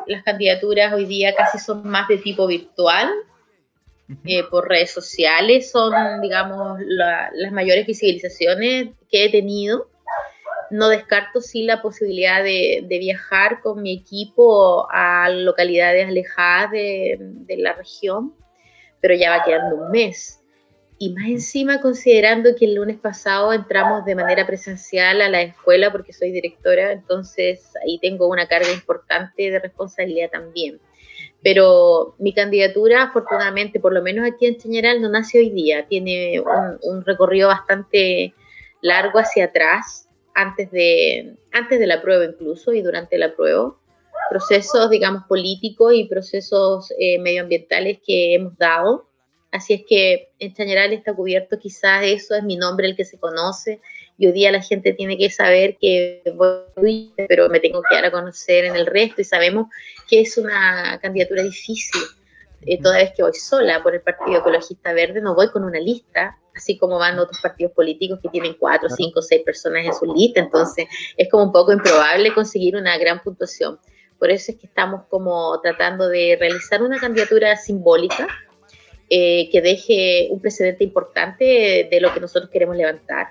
las 0.05 0.23
candidaturas 0.23 0.93
hoy 0.93 1.05
día 1.05 1.35
casi 1.35 1.59
son 1.59 1.85
más 1.85 2.07
de 2.07 2.17
tipo 2.17 2.47
virtual, 2.47 3.09
eh, 4.23 4.43
por 4.49 4.69
redes 4.69 4.91
sociales, 4.91 5.69
son, 5.69 6.21
digamos, 6.21 6.79
las 6.85 7.51
mayores 7.51 7.85
visibilizaciones 7.85 8.91
que 9.11 9.25
he 9.25 9.29
tenido 9.29 9.89
no 10.69 10.87
descarto 10.87 11.41
sí 11.41 11.63
la 11.63 11.81
posibilidad 11.81 12.41
de, 12.41 12.85
viajar 12.87 13.59
con 13.61 13.81
mi 13.81 13.93
equipo 13.93 14.87
a 14.89 15.29
localidades 15.29 16.07
alejadas 16.07 16.71
de, 16.71 17.55
la 17.57 17.73
región, 17.73 18.33
pero 19.01 19.15
ya 19.15 19.37
va 19.37 19.43
quedando 19.43 19.75
un 19.75 19.91
mes. 19.91 20.36
Y 20.99 21.13
más 21.13 21.27
encima 21.27 21.79
considerando 21.79 22.55
que 22.55 22.65
el 22.65 22.75
lunes 22.75 22.97
pasado 22.97 23.53
entramos 23.53 24.03
de 24.05 24.15
manera 24.15 24.47
presencial 24.47 25.21
a 25.21 25.29
la 25.29 25.43
escuela 25.43 25.91
porque 25.91 26.11
soy 26.11 26.31
directora, 26.31 26.91
entonces 26.91 27.71
ahí 27.85 27.99
tengo 27.99 28.27
una 28.27 28.47
carga 28.47 28.71
importante 28.71 29.51
de 29.51 29.59
responsabilidad 29.59 30.31
también. 30.31 30.79
Pero 31.43 32.15
mi 32.17 32.33
candidatura, 32.33 33.03
afortunadamente, 33.03 33.79
por 33.79 33.93
lo 33.93 34.01
menos 34.01 34.27
aquí 34.27 34.47
en 34.47 34.57
Chañaral, 34.57 35.01
no 35.01 35.09
nace 35.09 35.37
hoy 35.37 35.51
día. 35.51 35.85
Tiene 35.87 36.41
un 36.81 37.05
recorrido 37.05 37.47
bastante 37.47 38.33
largo 38.81 39.19
hacia 39.19 39.45
atrás 39.45 40.07
antes 40.33 40.71
de, 40.71 41.35
antes 41.51 41.79
de 41.79 41.87
la 41.87 42.01
prueba 42.01 42.25
incluso 42.25 42.73
y 42.73 42.81
durante 42.81 43.17
la 43.17 43.35
prueba, 43.35 43.75
procesos, 44.29 44.89
digamos, 44.89 45.23
políticos 45.27 45.93
y 45.95 46.05
procesos 46.05 46.93
eh, 46.99 47.19
medioambientales 47.19 47.99
que 48.05 48.35
hemos 48.35 48.57
dado. 48.57 49.06
Así 49.57 49.73
es 49.73 49.81
que 49.89 50.29
en 50.37 50.53
general 50.53 50.93
está 50.93 51.15
cubierto, 51.15 51.57
quizás 51.57 52.03
eso 52.03 52.35
es 52.35 52.43
mi 52.43 52.57
nombre 52.57 52.87
el 52.87 52.95
que 52.95 53.05
se 53.05 53.19
conoce. 53.19 53.81
Y 54.15 54.27
hoy 54.27 54.31
día 54.31 54.51
la 54.51 54.61
gente 54.61 54.93
tiene 54.93 55.17
que 55.17 55.31
saber 55.31 55.77
que 55.81 56.21
voy, 56.35 57.11
pero 57.27 57.49
me 57.49 57.59
tengo 57.59 57.81
que 57.81 57.95
dar 57.95 58.05
a 58.05 58.11
conocer 58.11 58.65
en 58.65 58.75
el 58.75 58.85
resto 58.85 59.21
y 59.21 59.23
sabemos 59.23 59.67
que 60.07 60.21
es 60.21 60.37
una 60.37 60.99
candidatura 61.01 61.41
difícil. 61.41 62.01
Eh, 62.67 62.79
toda 62.79 62.97
vez 62.97 63.13
que 63.15 63.23
voy 63.23 63.33
sola 63.33 63.81
por 63.81 63.95
el 63.95 64.01
Partido 64.01 64.39
Ecologista 64.39 64.93
Verde, 64.93 65.21
no 65.21 65.33
voy 65.33 65.49
con 65.49 65.63
una 65.63 65.79
lista, 65.79 66.37
así 66.55 66.77
como 66.77 66.99
van 66.99 67.17
otros 67.17 67.39
partidos 67.41 67.71
políticos 67.71 68.19
que 68.21 68.29
tienen 68.29 68.55
cuatro, 68.59 68.89
cinco, 68.89 69.23
seis 69.23 69.41
personas 69.43 69.85
en 69.87 69.93
su 69.93 70.05
lista, 70.13 70.39
entonces 70.39 70.85
es 71.15 71.29
como 71.31 71.45
un 71.45 71.51
poco 71.51 71.71
improbable 71.71 72.31
conseguir 72.31 72.75
una 72.75 72.95
gran 72.99 73.23
puntuación. 73.23 73.79
Por 74.19 74.29
eso 74.29 74.51
es 74.51 74.59
que 74.59 74.67
estamos 74.67 75.05
como 75.09 75.59
tratando 75.61 76.09
de 76.09 76.37
realizar 76.39 76.83
una 76.83 76.99
candidatura 76.99 77.55
simbólica 77.55 78.27
eh, 79.09 79.49
que 79.51 79.61
deje 79.61 80.27
un 80.31 80.41
precedente 80.41 80.83
importante 80.83 81.87
de, 81.89 82.01
lo 82.01 82.13
que 82.13 82.19
nosotros 82.19 82.49
queremos 82.51 82.75
levantar. 82.75 83.29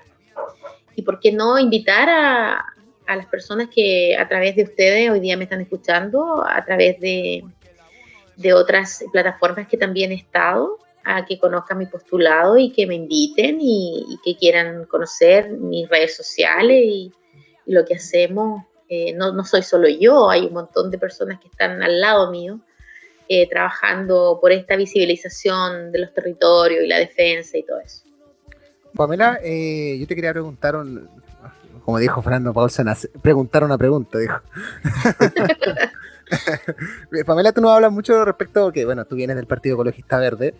Y 0.95 1.03
por 1.03 1.19
qué 1.19 1.31
no 1.31 1.59
invitar 1.59 2.09
a, 2.09 2.65
a 3.05 3.15
las 3.15 3.27
personas 3.27 3.69
que 3.73 4.15
a 4.17 4.27
través 4.27 4.55
de 4.55 4.63
ustedes 4.63 5.09
hoy 5.09 5.19
día 5.19 5.37
me 5.37 5.43
están 5.43 5.61
escuchando, 5.61 6.43
a 6.43 6.63
través 6.65 6.99
de, 6.99 7.43
de 8.37 8.53
otras 8.53 9.03
plataformas 9.11 9.67
que 9.67 9.77
también 9.77 10.11
he 10.11 10.15
estado, 10.15 10.77
a 11.03 11.25
que 11.25 11.39
conozcan 11.39 11.77
mi 11.77 11.85
postulado 11.85 12.57
y 12.57 12.71
que 12.71 12.85
me 12.85 12.95
inviten 12.95 13.57
y, 13.61 14.19
que 14.23 14.35
quieran 14.35 14.85
conocer 14.85 15.49
mis 15.51 15.87
redes 15.89 16.15
sociales 16.15 16.83
y, 16.83 17.11
lo 17.65 17.83
que 17.83 17.95
hacemos. 17.95 18.63
Eh, 18.87 19.11
no, 19.11 19.33
no, 19.33 19.43
soy 19.43 19.61
solo 19.61 19.89
yo, 19.89 20.29
hay 20.29 20.45
un 20.45 20.53
montón 20.53 20.89
de 20.89 20.97
personas 20.97 21.37
que 21.41 21.49
están 21.49 21.83
al 21.83 21.99
lado 21.99 22.31
mío 22.31 22.61
eh, 23.29 23.47
trabajando 23.49 24.39
por 24.41 24.51
esta 24.51 24.75
visibilización 24.75 25.91
de 25.91 25.99
los 25.99 26.13
territorios 26.13 26.83
y 26.83 26.87
la 26.87 26.99
defensa 26.99 27.57
y 27.57 27.63
todo 27.63 27.79
eso. 27.79 28.03
Pamela, 28.95 29.39
eh, 29.43 29.97
yo 29.99 30.07
te 30.07 30.15
quería 30.15 30.31
preguntar, 30.31 30.75
como 31.83 31.99
dijo 31.99 32.21
Fernando 32.21 32.53
Paulsen, 32.53 32.87
preguntar 33.21 33.63
una 33.63 33.77
pregunta, 33.77 34.17
dijo. 34.17 34.41
Pamela, 37.25 37.51
tú 37.51 37.61
nos 37.61 37.71
hablas 37.71 37.91
mucho 37.91 38.25
respecto 38.25 38.71
que, 38.71 38.85
bueno, 38.85 39.05
tú 39.05 39.15
vienes 39.15 39.35
del 39.35 39.45
Partido 39.45 39.75
Ecologista 39.75 40.17
Verde 40.17 40.53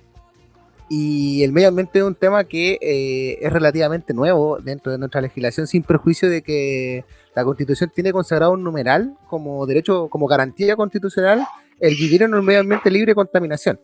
y 0.89 1.43
el 1.43 1.51
medio 1.51 1.67
ambiente 1.67 1.99
es 1.99 2.05
un 2.05 2.15
tema 2.15 2.45
que 2.45 2.77
eh, 2.81 3.39
es 3.41 3.51
relativamente 3.51 4.13
nuevo 4.13 4.59
dentro 4.59 4.91
de 4.91 4.97
nuestra 4.97 5.19
legislación, 5.19 5.67
sin 5.67 5.83
perjuicio 5.83 6.29
de 6.29 6.41
que 6.41 7.03
la 7.35 7.43
Constitución 7.43 7.91
tiene 7.93 8.13
consagrado 8.13 8.53
un 8.53 8.63
numeral 8.63 9.17
como 9.27 9.65
derecho, 9.65 10.07
como 10.07 10.27
garantía 10.27 10.77
constitucional, 10.77 11.45
el 11.79 11.95
vivir 11.95 12.23
en 12.23 12.33
un 12.33 12.43
medio 12.43 12.61
ambiente 12.61 12.89
libre 12.89 13.11
de 13.11 13.15
contaminación. 13.15 13.79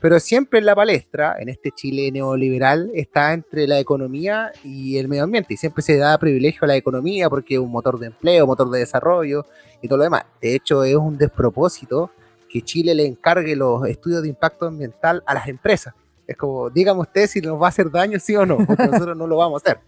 Pero 0.00 0.20
siempre 0.20 0.58
en 0.58 0.66
la 0.66 0.74
palestra, 0.74 1.36
en 1.38 1.48
este 1.48 1.70
Chile 1.70 2.10
neoliberal, 2.12 2.90
está 2.94 3.32
entre 3.32 3.66
la 3.66 3.78
economía 3.78 4.52
y 4.62 4.98
el 4.98 5.08
medio 5.08 5.24
ambiente. 5.24 5.54
Y 5.54 5.56
siempre 5.56 5.82
se 5.82 5.96
da 5.96 6.18
privilegio 6.18 6.60
a 6.64 6.66
la 6.66 6.76
economía 6.76 7.30
porque 7.30 7.54
es 7.54 7.60
un 7.60 7.70
motor 7.70 7.98
de 7.98 8.08
empleo, 8.08 8.46
motor 8.46 8.70
de 8.70 8.80
desarrollo 8.80 9.46
y 9.80 9.88
todo 9.88 9.98
lo 9.98 10.04
demás. 10.04 10.24
De 10.40 10.54
hecho, 10.54 10.84
es 10.84 10.96
un 10.96 11.16
despropósito 11.16 12.10
que 12.48 12.60
Chile 12.60 12.94
le 12.94 13.06
encargue 13.06 13.56
los 13.56 13.86
estudios 13.86 14.22
de 14.22 14.28
impacto 14.28 14.66
ambiental 14.66 15.22
a 15.26 15.34
las 15.34 15.48
empresas. 15.48 15.94
Es 16.26 16.36
como, 16.36 16.68
dígame 16.68 17.00
usted 17.00 17.26
si 17.26 17.40
nos 17.40 17.60
va 17.60 17.66
a 17.66 17.68
hacer 17.70 17.90
daño, 17.90 18.18
sí 18.18 18.36
o 18.36 18.44
no, 18.44 18.58
porque 18.66 18.86
nosotros 18.90 19.16
no 19.16 19.26
lo 19.26 19.38
vamos 19.38 19.62
a 19.62 19.70
hacer. 19.70 19.80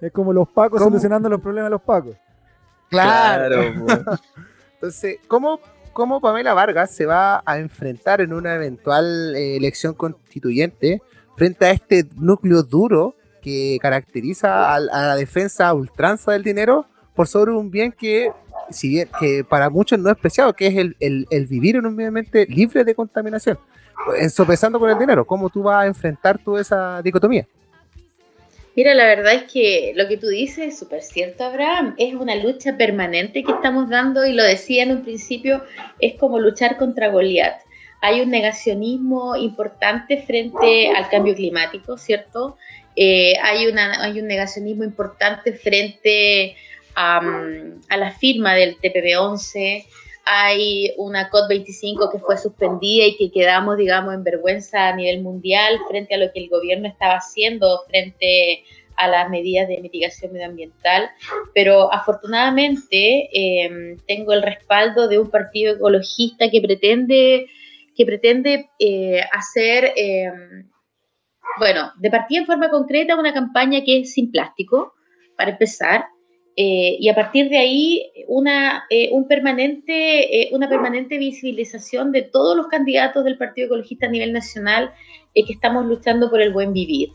Es 0.00 0.12
como 0.12 0.32
los 0.32 0.48
pacos 0.48 0.82
solucionando 0.82 1.28
los 1.28 1.40
problemas 1.40 1.68
de 1.68 1.70
los 1.70 1.82
pacos. 1.82 2.16
Claro. 2.90 3.62
Entonces, 4.74 5.18
¿cómo 5.28 5.60
cómo 5.94 6.20
Pamela 6.20 6.52
Vargas 6.52 6.90
se 6.90 7.06
va 7.06 7.42
a 7.46 7.58
enfrentar 7.58 8.20
en 8.20 8.34
una 8.34 8.54
eventual 8.54 9.34
eh, 9.34 9.56
elección 9.56 9.94
constituyente 9.94 11.00
frente 11.36 11.64
a 11.64 11.70
este 11.70 12.04
núcleo 12.16 12.62
duro 12.62 13.14
que 13.40 13.78
caracteriza 13.80 14.74
a, 14.74 14.80
la 14.80 15.16
defensa 15.16 15.72
ultranza 15.72 16.32
del 16.32 16.42
dinero 16.42 16.86
por 17.14 17.28
sobre 17.28 17.52
un 17.52 17.70
bien 17.70 17.92
que, 17.92 18.30
que 19.18 19.44
para 19.44 19.70
muchos 19.70 19.98
no 19.98 20.10
es 20.10 20.16
preciado, 20.16 20.52
que 20.52 20.66
es 20.66 20.76
el, 20.76 21.46
vivir 21.46 21.76
en 21.76 21.86
un 21.86 21.94
medio 21.94 22.08
ambiente 22.08 22.46
libre 22.46 22.84
de 22.84 22.94
contaminación, 22.94 23.58
ensopezando 24.18 24.78
con 24.78 24.90
el 24.90 24.98
dinero. 24.98 25.24
¿Cómo 25.24 25.48
tú 25.48 25.62
vas 25.62 25.84
a 25.84 25.86
enfrentar 25.86 26.38
toda 26.38 26.60
esa 26.60 27.02
dicotomía? 27.02 27.46
Mira, 28.76 28.94
la 28.94 29.04
verdad 29.06 29.34
es 29.34 29.52
que 29.52 29.92
lo 29.94 30.08
que 30.08 30.16
tú 30.16 30.26
dices 30.26 30.68
es 30.68 30.78
súper 30.78 31.02
cierto, 31.02 31.44
Abraham. 31.44 31.94
Es 31.96 32.14
una 32.14 32.34
lucha 32.34 32.76
permanente 32.76 33.44
que 33.44 33.52
estamos 33.52 33.88
dando 33.88 34.26
y 34.26 34.32
lo 34.32 34.42
decía 34.42 34.82
en 34.82 34.90
un 34.90 35.04
principio, 35.04 35.62
es 36.00 36.14
como 36.14 36.40
luchar 36.40 36.76
contra 36.76 37.08
Goliat. 37.08 37.60
Hay 38.00 38.20
un 38.20 38.30
negacionismo 38.30 39.36
importante 39.36 40.22
frente 40.22 40.90
al 40.90 41.08
cambio 41.08 41.34
climático, 41.34 41.96
¿cierto? 41.96 42.56
Eh, 42.96 43.34
hay, 43.42 43.66
una, 43.66 44.02
hay 44.02 44.20
un 44.20 44.26
negacionismo 44.26 44.84
importante 44.84 45.52
frente 45.52 46.56
a, 46.94 47.20
la 47.96 48.10
firma 48.12 48.54
del 48.54 48.76
TPP-11, 48.78 49.86
hay 50.26 50.92
una 50.96 51.30
COP25 51.30 52.10
que 52.10 52.18
fue 52.18 52.38
suspendida 52.38 53.06
y 53.06 53.16
que 53.16 53.30
quedamos, 53.30 53.76
digamos, 53.76 54.14
en 54.14 54.24
vergüenza 54.24 54.88
a 54.88 54.96
nivel 54.96 55.22
mundial 55.22 55.78
frente 55.88 56.14
a 56.14 56.18
lo 56.18 56.32
que 56.32 56.40
el 56.40 56.48
gobierno 56.48 56.88
estaba 56.88 57.16
haciendo 57.16 57.82
frente 57.88 58.64
a 58.96 59.08
las 59.08 59.28
medidas 59.28 59.68
de 59.68 59.80
mitigación 59.80 60.32
medioambiental, 60.32 61.10
pero 61.52 61.92
afortunadamente 61.92 63.28
em, 63.32 63.98
tengo 64.06 64.32
el 64.32 64.42
respaldo 64.42 65.08
de 65.08 65.18
un 65.18 65.30
partido 65.30 65.74
ecologista 65.74 66.48
que 66.50 66.60
pretende, 66.60 67.46
que 67.96 68.06
pretende 68.06 68.70
eh, 68.78 69.20
hacer, 69.32 69.92
em, 69.96 70.70
bueno, 71.58 71.92
de 71.98 72.10
partida 72.10 72.40
en 72.40 72.46
forma 72.46 72.70
concreta 72.70 73.16
una 73.16 73.34
campaña 73.34 73.82
que 73.84 74.00
es 74.00 74.12
sin 74.12 74.30
plástico, 74.30 74.94
para 75.36 75.50
empezar, 75.50 76.06
eh, 76.56 76.96
y 77.00 77.08
a 77.08 77.16
partir 77.16 77.48
de 77.48 77.58
ahí 77.58 78.12
una, 78.28 78.84
eh, 78.88 79.08
un 79.10 79.26
permanente, 79.26 80.42
eh, 80.42 80.48
una 80.52 80.68
permanente 80.68 81.18
visibilización 81.18 82.12
de 82.12 82.22
todos 82.22 82.56
los 82.56 82.68
candidatos 82.68 83.24
del 83.24 83.36
Partido 83.36 83.66
Ecologista 83.66 84.06
a 84.06 84.10
nivel 84.10 84.32
nacional 84.32 84.92
que 85.34 85.52
estamos 85.52 85.84
luchando 85.86 86.30
por 86.30 86.40
el 86.40 86.52
buen 86.52 86.72
vivir. 86.72 87.10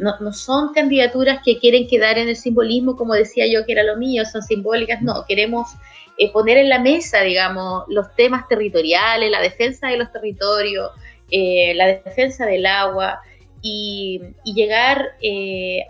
No, 0.00 0.18
no, 0.20 0.32
son 0.34 0.74
candidaturas 0.74 1.38
que 1.42 1.58
quieren 1.58 1.86
quedar 1.86 2.18
en 2.18 2.28
el 2.28 2.36
simbolismo, 2.36 2.94
como 2.94 3.14
decía 3.14 3.46
yo 3.46 3.64
que 3.64 3.72
era 3.72 3.84
lo 3.84 3.96
mío, 3.96 4.24
son 4.26 4.42
simbólicas, 4.42 5.00
no, 5.00 5.24
queremos 5.26 5.68
poner 6.34 6.58
en 6.58 6.68
la 6.68 6.78
mesa, 6.78 7.22
digamos, 7.22 7.84
los 7.88 8.14
temas 8.16 8.48
territoriales, 8.48 9.30
la 9.30 9.40
defensa 9.40 9.86
de 9.86 9.96
los 9.96 10.12
territorios, 10.12 10.90
la 11.30 11.86
defensa 11.86 12.44
del 12.44 12.66
agua 12.66 13.20
y, 13.62 14.20
y 14.44 14.52
llegar 14.52 15.12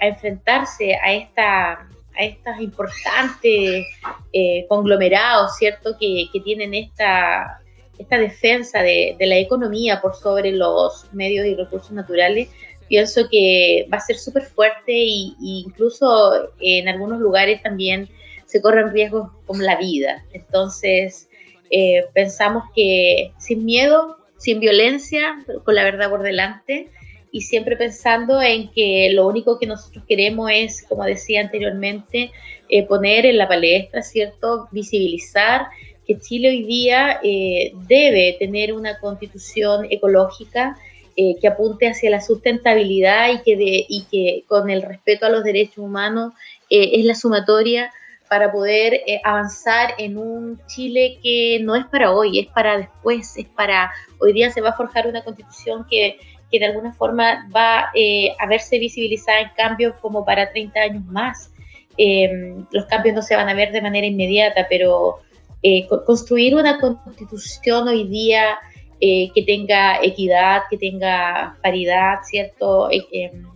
a 0.01 0.07
enfrentarse 0.07 0.95
a 0.95 1.15
esta 1.15 1.89
a 2.19 2.25
estos 2.25 2.61
importantes 2.61 3.87
eh, 4.33 4.67
conglomerados, 4.69 5.57
¿cierto?, 5.57 5.97
que, 5.99 6.29
tienen 6.45 6.75
esta, 6.75 7.61
esta 7.99 8.19
defensa 8.19 8.83
de, 8.83 9.17
la 9.21 9.39
economía 9.39 10.01
por 10.01 10.15
sobre 10.15 10.53
los 10.53 11.13
medios 11.13 11.47
y 11.47 11.55
recursos 11.55 11.93
naturales, 11.93 12.49
pienso 12.89 13.29
que 13.31 13.89
va 13.93 13.99
a 13.99 14.01
ser 14.01 14.17
súper 14.17 14.45
fuerte 14.45 14.93
e 14.93 15.33
incluso 15.41 16.51
en 16.61 16.89
algunos 16.89 17.21
lugares 17.21 17.63
también 17.63 18.09
se 18.45 18.63
corren 18.63 18.93
riesgos 18.93 19.31
como 19.45 19.63
la 19.63 19.77
vida. 19.77 20.25
Entonces, 20.33 21.29
eh, 21.71 22.05
pensamos 22.15 22.65
que 22.75 23.33
sin 23.39 23.65
miedo, 23.65 24.19
sin 24.39 24.61
violencia, 24.61 25.45
con 25.65 25.75
la 25.75 25.85
verdad 25.85 26.11
por 26.11 26.23
delante, 26.23 26.91
y 27.37 27.43
siempre 27.43 27.77
pensando 27.77 28.41
en 28.41 28.71
que 28.71 29.11
lo 29.13 29.27
único 29.27 29.59
que 29.59 29.67
nosotros 29.67 30.03
queremos 30.09 30.51
es, 30.51 30.83
como 30.89 31.05
decía 31.05 31.43
anteriormente, 31.43 32.31
eh, 32.71 32.87
poner 32.87 33.27
en 33.27 33.37
la 33.37 33.47
palestra, 33.47 34.01
¿cierto? 34.01 34.69
Visibilizar 34.71 35.67
que 36.07 36.19
Chile 36.19 36.49
hoy 36.49 36.63
día 36.63 37.21
eh, 37.23 37.73
debe 37.89 38.37
tener 38.39 38.73
una 38.73 38.99
constitución 39.01 39.87
ecológica 39.91 40.79
eh, 41.15 41.37
que 41.39 41.47
apunte 41.47 41.87
hacia 41.87 42.09
la 42.09 42.23
sustentabilidad 42.23 43.31
y 43.35 43.43
que, 43.43 43.57
de, 43.59 43.85
y 43.87 44.05
que 44.11 44.45
con 44.49 44.71
el 44.71 44.81
respeto 44.81 45.27
a 45.27 45.29
los 45.29 45.45
derechos 45.45 45.77
humanos 45.77 46.33
es 46.71 47.05
la 47.05 47.15
sumatoria 47.15 47.93
para 48.31 48.51
poder 48.51 49.03
avanzar 49.23 49.95
en 49.99 50.17
un 50.17 50.59
Chile 50.67 51.19
que 51.23 51.61
no 51.63 51.77
es 51.77 51.85
para 51.85 52.13
hoy, 52.13 52.41
es 52.41 52.47
para 52.47 52.79
después, 52.79 53.37
es 53.37 53.47
para 53.47 53.93
hoy 54.19 54.33
día 54.33 54.51
se 54.51 54.63
va 54.63 54.71
a 54.71 54.77
forjar 54.77 55.07
una 55.07 55.23
constitución 55.23 55.87
que 55.89 56.19
de 56.59 56.67
alguna 56.67 56.93
forma 56.93 57.49
va 57.55 57.91
eh, 57.95 58.31
a 58.39 58.47
verse 58.47 58.79
visibilizada 58.79 59.41
en 59.41 59.51
cambios 59.57 59.95
como 60.01 60.25
para 60.25 60.51
30 60.51 60.81
años 60.81 61.05
más. 61.07 61.51
Em, 61.97 62.67
los 62.71 62.85
cambios 62.87 63.15
no 63.15 63.23
se 63.23 63.37
van 63.37 63.49
a 63.49 63.55
ver 63.55 63.73
de 63.73 63.81
manera 63.81 64.07
inmediata, 64.07 64.67
pero 64.69 65.21
eh, 65.63 65.87
construir 66.07 66.55
una 66.55 66.79
constitución 66.79 67.89
hoy 67.89 68.07
día 68.09 68.59
eh, 69.01 69.31
que 69.35 69.43
tenga 69.43 70.03
equidad, 70.03 70.63
que 70.71 70.79
tenga 70.79 71.57
paridad, 71.63 72.19
¿cierto? 72.25 72.89
Em, 72.91 73.47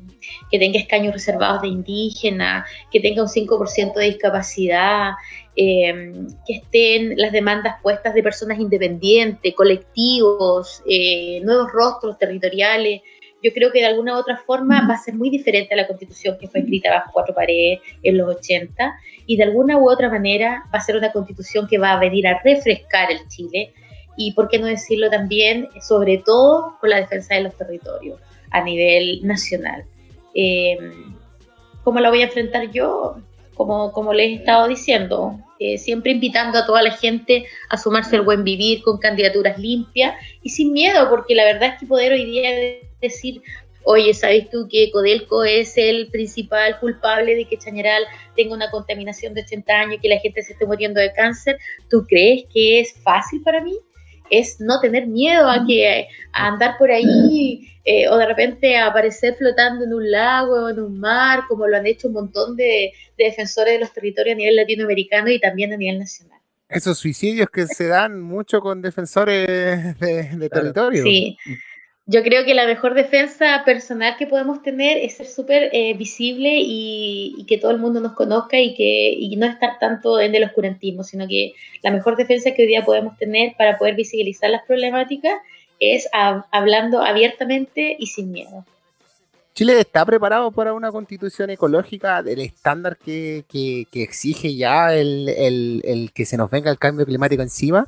que 0.50 0.58
tenga 0.58 0.78
escaños 0.78 1.12
reservados 1.14 1.62
de 1.62 1.68
indígenas, 1.68 2.68
que 2.90 3.00
tenga 3.00 3.22
un 3.22 3.28
5% 3.28 3.94
de 3.94 4.06
discapacidad, 4.06 5.12
em, 5.56 6.26
que 6.46 6.54
estén 6.54 7.16
las 7.16 7.32
demandas 7.32 7.76
puestas 7.82 8.14
de 8.14 8.22
personas 8.22 8.58
independientes, 8.58 9.54
colectivos, 9.54 10.82
eh, 10.86 11.40
nuevos 11.42 11.72
rostros 11.72 12.18
territoriales. 12.18 13.02
Yo 13.42 13.52
creo 13.52 13.72
que 13.72 13.80
de 13.80 13.86
alguna 13.86 14.14
u 14.14 14.18
otra 14.18 14.36
forma 14.36 14.86
va 14.86 14.94
a 14.94 14.98
ser 14.98 15.14
muy 15.14 15.30
diferente 15.30 15.74
a 15.74 15.76
la 15.76 15.86
constitución 15.86 16.36
que 16.38 16.48
fue 16.48 16.60
escrita 16.60 16.90
bajo 16.90 17.10
cuatro 17.12 17.34
paredes 17.34 17.80
en 18.02 18.18
los 18.18 18.36
80 18.36 18.94
y 19.26 19.36
de 19.36 19.44
alguna 19.44 19.78
u 19.78 19.90
otra 19.90 20.08
manera 20.10 20.64
va 20.72 20.78
a 20.78 20.82
ser 20.82 20.96
una 20.96 21.12
constitución 21.12 21.66
que 21.66 21.78
va 21.78 21.92
a 21.92 22.00
venir 22.00 22.26
a 22.26 22.40
refrescar 22.42 23.10
el 23.10 23.26
Chile 23.28 23.72
y, 24.16 24.32
por 24.32 24.48
qué 24.48 24.58
no 24.58 24.66
decirlo 24.66 25.08
también, 25.08 25.68
sobre 25.80 26.18
todo 26.18 26.76
con 26.80 26.90
la 26.90 27.00
defensa 27.00 27.34
de 27.34 27.42
los 27.42 27.56
territorios 27.56 28.20
a 28.50 28.62
nivel 28.62 29.26
nacional. 29.26 29.84
Eh, 30.34 30.76
¿Cómo 31.82 32.00
la 32.00 32.10
voy 32.10 32.20
a 32.20 32.26
enfrentar 32.26 32.70
yo? 32.70 33.16
Como, 33.54 33.92
como 33.92 34.12
les 34.14 34.28
he 34.28 34.34
estado 34.36 34.68
diciendo, 34.68 35.38
eh, 35.58 35.76
siempre 35.76 36.12
invitando 36.12 36.58
a 36.58 36.66
toda 36.66 36.82
la 36.82 36.92
gente 36.92 37.44
a 37.68 37.76
sumarse 37.76 38.16
al 38.16 38.22
buen 38.22 38.44
vivir 38.44 38.82
con 38.82 38.98
candidaturas 38.98 39.58
limpias 39.58 40.14
y 40.42 40.48
sin 40.50 40.72
miedo, 40.72 41.10
porque 41.10 41.34
la 41.34 41.44
verdad 41.44 41.74
es 41.74 41.80
que 41.80 41.86
poder 41.86 42.12
hoy 42.12 42.24
día 42.24 42.50
decir, 43.00 43.42
oye, 43.84 44.14
¿sabes 44.14 44.48
tú 44.48 44.68
que 44.70 44.90
Codelco 44.90 45.44
es 45.44 45.76
el 45.76 46.08
principal 46.10 46.78
culpable 46.80 47.34
de 47.34 47.44
que 47.46 47.58
Chañaral 47.58 48.04
tenga 48.36 48.54
una 48.54 48.70
contaminación 48.70 49.34
de 49.34 49.42
80 49.42 49.72
años 49.72 49.94
y 49.96 50.00
que 50.00 50.08
la 50.08 50.20
gente 50.20 50.42
se 50.42 50.52
esté 50.54 50.64
muriendo 50.64 51.00
de 51.00 51.12
cáncer? 51.12 51.58
¿Tú 51.90 52.06
crees 52.08 52.44
que 52.52 52.80
es 52.80 52.94
fácil 53.02 53.42
para 53.42 53.62
mí? 53.62 53.76
Es 54.31 54.61
no 54.61 54.81
tener 54.81 55.07
miedo 55.07 55.49
a 55.49 55.66
que 55.66 56.07
a 56.33 56.47
andar 56.47 56.77
por 56.79 56.90
ahí 56.90 57.69
eh, 57.85 58.09
o 58.09 58.16
de 58.16 58.27
repente 58.27 58.77
aparecer 58.79 59.35
flotando 59.37 59.85
en 59.85 59.95
un 59.95 60.11
lago 60.11 60.66
o 60.66 60.69
en 60.69 60.81
un 60.81 61.01
mar, 61.01 61.45
como 61.49 61.66
lo 61.66 61.77
han 61.77 61.87
hecho 61.87 62.09
un 62.09 62.14
montón 62.14 62.57
de, 62.57 62.93
defensores 63.16 63.75
de 63.75 63.81
los 63.81 63.93
territorios 63.93 64.35
a 64.35 64.38
nivel 64.38 64.57
latinoamericano 64.57 65.31
y 65.31 65.40
también 65.40 65.73
a 65.73 65.77
nivel 65.77 65.99
nacional. 65.99 66.38
Esos 66.69 66.99
suicidios 66.99 67.51
que 67.51 67.66
se 67.66 67.88
dan 67.88 68.21
mucho 68.21 68.61
con 68.61 68.81
defensores 68.81 69.99
de, 69.99 70.49
territorio. 70.51 71.03
Sí. 71.03 71.37
Yo 72.12 72.25
creo 72.25 72.44
que 72.44 72.55
la 72.55 72.66
mejor 72.66 72.94
defensa 72.94 73.62
personal 73.64 74.16
que 74.16 74.27
podemos 74.27 74.64
tener 74.64 74.99
es 74.99 75.14
ser 75.14 75.29
súper 75.29 75.70
eh, 75.73 75.94
visible 75.94 76.59
y, 76.61 77.44
que 77.46 77.57
todo 77.57 77.70
el 77.70 77.79
mundo 77.79 78.01
nos 78.01 78.14
conozca 78.14 78.59
y 78.59 78.75
que 78.75 79.12
y 79.12 79.37
no 79.37 79.46
estar 79.46 79.79
tanto 79.79 80.18
en 80.18 80.35
el 80.35 80.42
oscurantismo, 80.42 81.05
sino 81.05 81.29
que 81.29 81.55
la 81.85 81.92
mejor 81.92 82.16
defensa 82.16 82.51
que 82.51 82.62
hoy 82.62 82.68
día 82.68 82.85
podemos 82.85 83.16
tener 83.16 83.55
para 83.57 83.79
poder 83.79 83.94
visibilizar 83.94 84.51
las 84.51 84.66
problemáticas 84.66 85.35
es 85.79 86.09
hablando 86.51 87.01
abiertamente 87.01 87.94
y 87.96 88.09
sin 88.09 88.33
miedo. 88.33 88.64
¿Chile 89.55 89.79
está 89.79 90.05
preparado 90.05 90.51
para 90.51 90.73
una 90.73 90.90
constitución 90.90 91.51
ecológica 91.51 92.25
del 92.25 92.40
estándar 92.40 92.96
que, 92.96 93.44
exige 93.92 94.57
ya 94.57 94.92
el, 94.96 95.29
el 95.85 96.11
que 96.12 96.27
se 96.27 96.37
nos 96.37 96.51
venga 96.51 96.73
el 96.73 96.79
cambio 96.79 97.07
climático 97.07 97.42
encima? 97.42 97.87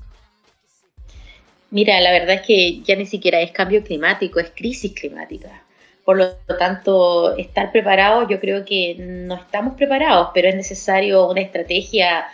Mira, 1.72 1.98
la 2.02 2.12
verdad 2.12 2.34
es 2.34 2.42
que 2.42 2.82
ya 2.82 2.96
ni 2.96 3.06
siquiera 3.06 3.40
es 3.40 3.50
cambio 3.50 3.82
climático, 3.82 4.38
es 4.38 4.52
crisis 4.54 4.92
climática. 4.92 5.64
Por 6.04 6.18
lo 6.18 6.34
tanto, 6.58 7.34
estar 7.38 7.72
preparados, 7.72 8.26
yo 8.28 8.38
creo 8.40 8.66
que 8.66 8.94
no 8.98 9.36
estamos 9.36 9.74
preparados, 9.74 10.28
pero 10.34 10.48
es 10.48 10.54
necesario 10.54 11.30
una 11.30 11.40
estrategia, 11.40 12.26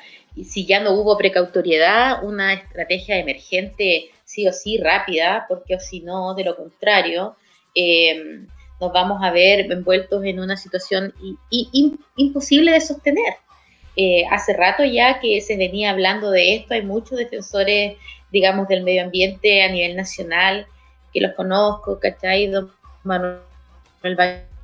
si 0.45 0.67
ya 0.67 0.81
no 0.81 0.93
hubo 0.95 1.17
precautoriedad, 1.17 2.25
una 2.25 2.53
estrategia 2.53 3.17
emergente 3.17 4.11
sí 4.25 4.49
o 4.49 4.53
sí 4.53 4.77
rápida, 4.77 5.47
porque 5.49 5.79
si 5.79 6.01
no, 6.01 6.35
de 6.35 6.43
lo 6.43 6.57
contrario, 6.57 7.37
eh, 7.77 8.41
nos 8.81 8.93
vamos 8.93 9.23
a 9.23 9.31
ver 9.31 9.71
envueltos 9.71 10.25
en 10.25 10.41
una 10.41 10.57
situación 10.57 11.15
imposible 12.17 12.73
de 12.73 12.81
sostener. 12.81 13.35
Eh, 13.95 14.25
hace 14.31 14.53
rato 14.53 14.85
ya 14.85 15.21
que 15.21 15.41
se 15.41 15.57
venía 15.57 15.91
hablando 15.91 16.33
de 16.33 16.57
esto, 16.57 16.75
hay 16.75 16.83
muchos 16.83 17.19
defensores 17.19 17.97
digamos, 18.31 18.69
del 18.69 18.83
medio 18.83 19.03
ambiente 19.05 19.63
a 19.63 19.71
nivel 19.71 19.97
nacional, 19.97 20.67
que 21.13 21.21
los 21.21 21.35
conozco, 21.35 21.99
¿cachai? 21.99 22.47
Don 22.49 22.71
Manuel 23.05 23.41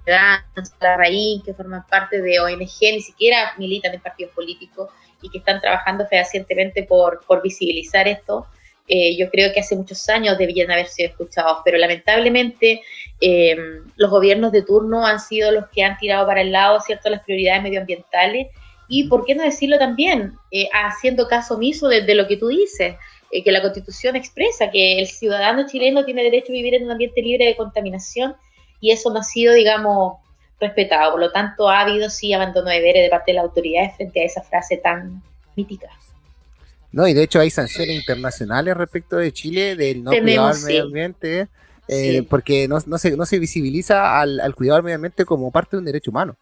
la 0.07 0.45
Larraín, 0.81 1.43
que 1.43 1.55
forman 1.55 1.87
parte 1.87 2.21
de 2.21 2.41
ONG, 2.41 2.59
ni 2.81 3.01
siquiera 3.01 3.55
militan 3.59 3.95
en 3.95 4.01
partidos 4.01 4.33
políticos 4.35 4.91
y 5.23 5.31
que 5.31 5.39
están 5.39 5.61
trabajando 5.61 6.07
fehacientemente 6.07 6.83
por, 6.83 7.25
por 7.27 7.43
visibilizar 7.43 8.07
esto. 8.07 8.47
Eh, 8.87 9.17
yo 9.17 9.31
creo 9.31 9.51
que 9.55 9.61
hace 9.61 9.77
muchos 9.77 10.07
años 10.11 10.37
debían 10.37 10.71
haber 10.71 10.89
sido 10.89 11.09
escuchados, 11.09 11.59
pero 11.65 11.79
lamentablemente 11.79 12.83
eh, 13.21 13.57
los 13.97 14.11
gobiernos 14.11 14.53
de 14.53 14.63
turno 14.63 15.07
han 15.07 15.21
sido 15.21 15.51
los 15.53 15.69
que 15.69 15.83
han 15.83 15.97
tirado 15.97 16.27
para 16.27 16.43
el 16.43 16.53
lado 16.53 16.81
cierto 16.81 17.09
las 17.09 17.23
prioridades 17.25 17.63
medioambientales 17.63 18.49
y, 18.87 19.09
¿por 19.09 19.25
qué 19.25 19.35
no 19.35 19.43
decirlo 19.43 19.79
también? 19.79 20.35
Eh, 20.51 20.69
haciendo 20.75 21.27
caso 21.27 21.55
omiso 21.55 21.89
de, 21.89 22.03
de, 22.03 22.15
lo 22.15 22.27
que 22.27 22.37
tú 22.37 22.49
dices. 22.49 22.97
Eh, 23.35 23.43
que 23.43 23.51
la 23.51 23.63
Constitución 23.63 24.15
expresa 24.15 24.71
que 24.71 25.01
el 25.01 25.09
ciudadano 25.09 25.67
chileno 25.67 26.05
tiene 26.05 26.23
derecho 26.23 26.53
a 26.53 26.53
vivir 26.53 26.77
en 26.77 26.85
un 26.85 26.93
ambiente 26.93 27.21
libre 27.21 27.47
de 27.47 27.57
contaminación 27.57 28.37
y 28.81 28.93
eso 28.93 29.13
no 29.13 29.19
ha 29.19 29.23
sido, 29.25 29.53
digamos, 29.55 30.19
respetado. 30.61 31.11
Por 31.11 31.21
lo 31.21 31.33
tanto, 31.33 31.69
ha 31.69 31.81
habido 31.81 32.09
sí 32.11 32.33
abandono 32.33 32.71
de 32.71 32.77
deberes 32.77 33.03
de 33.03 33.11
parte 33.11 33.33
de 33.33 33.39
las 33.39 33.47
autoridades 33.47 33.97
frente 33.97 34.21
a 34.23 34.25
esa 34.25 34.41
frase 34.43 34.77
tan 34.77 35.21
mítica. 35.57 35.89
No, 36.93 37.09
y 37.09 37.13
de 37.13 37.25
hecho 37.25 37.41
hay 37.41 37.51
sanciones 37.51 37.97
internacionales 37.97 38.77
respecto 38.77 39.17
de 39.17 39.33
Chile 39.33 39.75
del 39.75 40.05
no 40.05 40.13
cuidado 40.13 40.55
del 40.55 40.65
medio 40.65 40.85
ambiente, 40.85 41.49
eh, 41.89 42.23
porque 42.31 42.69
no, 42.69 42.79
se, 42.99 43.17
no 43.17 43.27
se 43.27 43.41
visibiliza 43.41 44.21
al, 44.21 44.39
al 44.39 44.55
cuidado 44.55 44.77
del 44.77 44.85
medio 44.85 44.95
ambiente 44.95 45.25
como 45.25 45.51
parte 45.51 45.75
de 45.75 45.79
un 45.79 45.87
derecho 45.87 46.13
humano. 46.13 46.37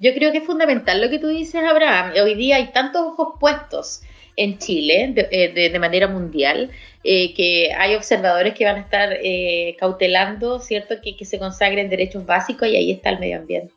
Yo 0.00 0.12
creo 0.12 0.32
que 0.32 0.38
es 0.38 0.44
fundamental 0.44 1.00
lo 1.00 1.08
que 1.08 1.20
tú 1.20 1.28
dices, 1.28 1.62
Abraham. 1.62 2.14
Hoy 2.20 2.34
día 2.34 2.56
hay 2.56 2.72
tantos 2.72 3.02
ojos 3.02 3.34
puestos 3.38 4.02
en 4.36 4.58
Chile 4.58 5.14
eh, 5.30 5.52
de, 5.52 5.70
de, 5.70 5.78
manera 5.78 6.08
mundial, 6.08 6.70
eh, 7.02 7.34
que 7.34 7.72
hay 7.72 7.94
observadores 7.94 8.54
que 8.54 8.64
van 8.64 8.76
a 8.76 8.80
estar 8.80 9.10
eh, 9.12 9.76
cautelando, 9.80 10.60
¿cierto?, 10.60 10.96
que, 11.02 11.16
que, 11.16 11.24
se 11.24 11.38
consagren 11.38 11.88
derechos 11.88 12.24
básicos 12.24 12.68
y 12.68 12.76
ahí 12.76 12.92
está 12.92 13.10
el 13.10 13.18
medio 13.18 13.38
ambiente. 13.38 13.74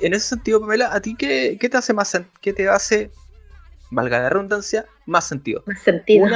En 0.00 0.14
ese 0.14 0.28
sentido, 0.28 0.60
Pamela, 0.60 0.92
¿a 0.92 1.00
ti 1.00 1.14
qué, 1.16 1.58
qué 1.60 1.68
te 1.68 1.76
hace 1.76 1.92
más, 1.92 2.18
qué 2.40 2.52
te 2.52 2.68
hace, 2.68 3.10
valga 3.90 4.20
la 4.20 4.30
redundancia, 4.30 4.86
más 5.06 5.28
sentido? 5.28 5.62
Más 5.66 5.82
sentido. 5.82 6.26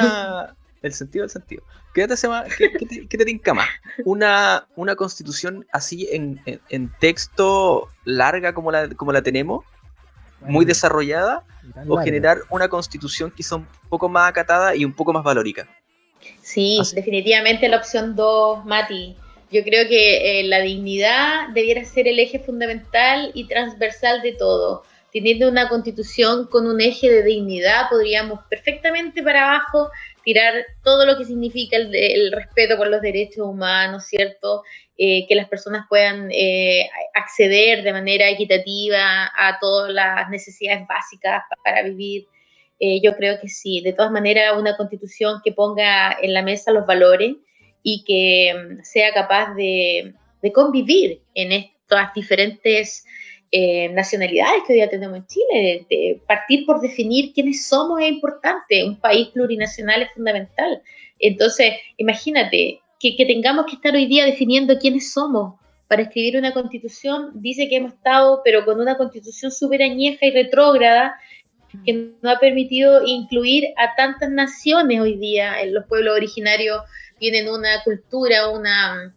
el 0.83 0.92
sentido 0.92 1.23
del 1.23 1.31
sentido. 1.31 1.62
¿Qué 1.95 2.07
te, 2.09 2.14
hace 2.14 2.29
más, 2.29 2.49
qué, 2.57 2.71
te, 2.71 3.07
qué 3.07 3.18
te 3.18 3.25
tinca 3.25 3.55
más? 3.55 3.68
Una, 4.05 4.66
una 4.77 4.97
constitución 4.97 5.66
así 5.73 6.09
en, 6.11 6.40
en, 6.47 6.61
en, 6.71 6.90
texto 7.01 7.88
larga 8.05 8.55
como 8.55 8.73
la, 8.73 8.88
como 8.88 9.12
la 9.12 9.23
tenemos, 9.23 9.64
muy 10.44 10.64
desarrollada, 10.64 11.44
o 11.88 11.96
generar 11.98 12.38
una 12.50 12.68
constitución 12.68 13.33
quizá 13.35 13.57
un 13.57 13.66
poco 13.88 14.09
más 14.09 14.28
acatada 14.28 14.74
y 14.74 14.85
un 14.85 14.92
poco 14.92 15.12
más 15.12 15.22
valórica. 15.22 15.68
Sí, 16.40 16.81
definitivamente 16.94 17.68
la 17.68 17.78
opción 17.78 18.14
2, 18.14 18.64
Mati. 18.64 19.16
Yo 19.50 19.62
creo 19.64 19.87
que 19.87 20.40
eh, 20.40 20.44
la 20.44 20.61
dignidad 20.61 21.48
debiera 21.52 21.85
ser 21.85 22.09
el 22.09 22.18
eje 22.18 22.38
fundamental 22.38 23.31
y 23.35 23.46
transversal 23.46 24.22
de 24.22 24.33
todo. 24.33 24.85
Teniendo 25.12 25.48
una 25.48 25.68
constitución 25.68 26.46
con 26.46 26.66
un 26.66 26.81
eje 26.81 27.11
de 27.11 27.22
dignidad, 27.22 27.90
podríamos 27.90 28.40
perfectamente 28.48 29.22
para 29.22 29.44
abajo 29.44 29.90
tirar 30.22 30.54
todo 30.82 31.06
lo 31.06 31.16
que 31.16 31.24
significa 31.24 31.76
el, 31.76 32.32
respeto 32.32 32.76
por 32.76 32.88
los 32.88 33.00
derechos 33.00 33.46
humanos, 33.46 34.04
¿cierto? 34.04 34.62
Eh, 34.96 35.26
que 35.26 35.35
las 35.35 35.48
personas 35.48 35.87
puedan 35.88 36.30
eh, 36.30 36.88
acceder 37.14 37.82
de 37.82 37.92
manera 37.92 38.28
equitativa 38.28 39.30
a 39.37 39.58
todas 39.61 39.92
las 39.92 40.28
necesidades 40.30 40.87
básicas 40.87 41.42
para 41.64 41.82
vivir. 41.82 42.26
Eh, 42.78 43.00
yo 43.02 43.14
creo 43.16 43.40
que 43.40 43.48
sí, 43.48 43.80
de 43.80 43.92
todas 43.92 44.11
maneras, 44.11 44.58
una 44.58 44.76
constitución 44.76 45.40
que 45.44 45.52
ponga 45.52 46.16
en 46.20 46.35
la 46.35 46.42
mesa 46.42 46.72
los 46.72 46.87
valores 46.87 47.37
y 47.82 48.04
que 48.04 48.54
mm, 48.54 48.82
sea 48.82 49.12
capaz 49.12 49.54
de, 49.54 50.14
de 50.42 50.52
convivir 50.52 51.20
en 51.35 51.52
estas 51.52 52.12
diferentes 52.14 53.04
eh, 53.54 53.90
nacionalidades 53.90 54.62
que 54.66 54.72
hoy 54.72 54.78
día 54.78 54.88
tenemos 54.88 55.18
en 55.18 55.26
Chile. 55.26 55.86
De, 55.90 56.20
partir 56.26 56.64
por 56.64 56.80
definir 56.80 57.32
quiénes 57.34 57.66
somos 57.66 58.00
es 58.00 58.08
importante, 58.08 58.82
un 58.82 58.98
país 58.98 59.28
plurinacional 59.28 60.02
es 60.02 60.12
fundamental. 60.14 60.82
Entonces, 61.18 61.74
imagínate 61.98 62.80
que, 62.98 63.14
que 63.14 63.26
tengamos 63.26 63.66
que 63.66 63.74
estar 63.74 63.94
hoy 63.94 64.06
día 64.06 64.24
definiendo 64.24 64.78
quiénes 64.78 65.12
somos 65.12 65.54
para 65.86 66.04
escribir 66.04 66.38
una 66.38 66.54
constitución, 66.54 67.32
dice 67.34 67.68
que 67.68 67.76
hemos 67.76 67.92
estado, 67.92 68.40
pero 68.42 68.64
con 68.64 68.80
una 68.80 68.96
constitución 68.96 69.52
súper 69.52 69.82
añeja 69.82 70.24
y 70.24 70.30
retrógrada, 70.30 71.14
que 71.84 72.12
no 72.22 72.30
ha 72.30 72.38
permitido 72.38 73.02
incluir 73.04 73.66
a 73.76 73.94
tantas 73.94 74.30
naciones 74.30 75.00
hoy 75.00 75.18
día. 75.18 75.62
Los 75.66 75.84
pueblos 75.86 76.16
originarios 76.16 76.80
tienen 77.18 77.48
una 77.48 77.82
cultura, 77.84 78.48
una, 78.48 79.14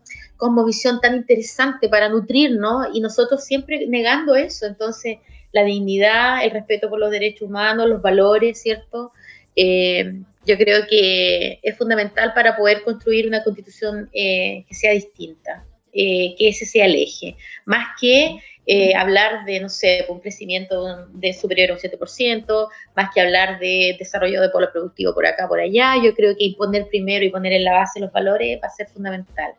visión 0.65 0.99
tan 1.01 1.15
interesante 1.15 1.89
para 1.89 2.09
nutrirnos 2.09 2.87
y 2.93 3.01
nosotros 3.01 3.43
siempre 3.43 3.87
negando 3.87 4.35
eso. 4.35 4.65
Entonces, 4.65 5.17
la 5.51 5.63
dignidad, 5.63 6.43
el 6.43 6.51
respeto 6.51 6.89
por 6.89 6.99
los 6.99 7.11
derechos 7.11 7.47
humanos, 7.47 7.87
los 7.87 8.01
valores, 8.01 8.61
¿cierto? 8.61 9.13
Eh, 9.55 10.21
yo 10.45 10.57
creo 10.57 10.85
que 10.87 11.59
es 11.63 11.77
fundamental 11.77 12.33
para 12.33 12.55
poder 12.55 12.83
construir 12.83 13.25
una 13.25 13.43
constitución 13.43 14.09
eh, 14.13 14.65
que 14.67 14.75
sea 14.75 14.91
distinta, 14.91 15.65
eh, 15.93 16.35
que 16.37 16.49
ese 16.49 16.65
sea 16.65 16.85
el 16.85 16.95
eje, 16.95 17.35
más 17.65 17.87
que 17.99 18.37
hablar 18.97 19.45
de, 19.45 19.59
no 19.59 19.69
sé, 19.69 20.05
un 20.09 20.19
crecimiento 20.19 21.05
de 21.13 21.33
superior 21.33 21.69
a 21.69 21.73
un 21.73 21.79
7%, 21.79 22.67
más 22.95 23.09
que 23.13 23.21
hablar 23.21 23.59
de 23.59 23.95
desarrollo 23.99 24.41
de 24.41 24.49
polo 24.49 24.71
productivo 24.71 25.13
por 25.13 25.27
acá, 25.27 25.47
por 25.47 25.59
allá, 25.59 25.93
yo 26.03 26.15
creo 26.15 26.35
que 26.35 26.45
imponer 26.45 26.87
primero 26.87 27.23
y 27.23 27.29
poner 27.29 27.53
en 27.53 27.63
la 27.63 27.73
base 27.73 27.99
los 27.99 28.11
valores 28.11 28.59
va 28.61 28.67
a 28.67 28.71
ser 28.71 28.87
fundamental. 28.87 29.53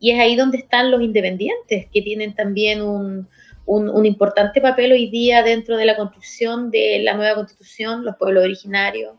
Y 0.00 0.10
es 0.12 0.18
ahí 0.18 0.34
donde 0.34 0.58
están 0.58 0.90
los 0.90 1.02
independientes, 1.02 1.86
que 1.92 2.02
tienen 2.02 2.34
también 2.34 2.82
un, 2.82 3.28
un, 3.66 4.06
importante 4.06 4.60
papel 4.60 4.92
hoy 4.92 5.10
día 5.10 5.42
dentro 5.42 5.76
de 5.76 5.84
la 5.84 5.96
construcción 5.96 6.70
de 6.70 7.00
la 7.04 7.14
nueva 7.14 7.36
constitución, 7.36 8.04
los 8.04 8.16
pueblos 8.16 8.42
originarios, 8.42 9.14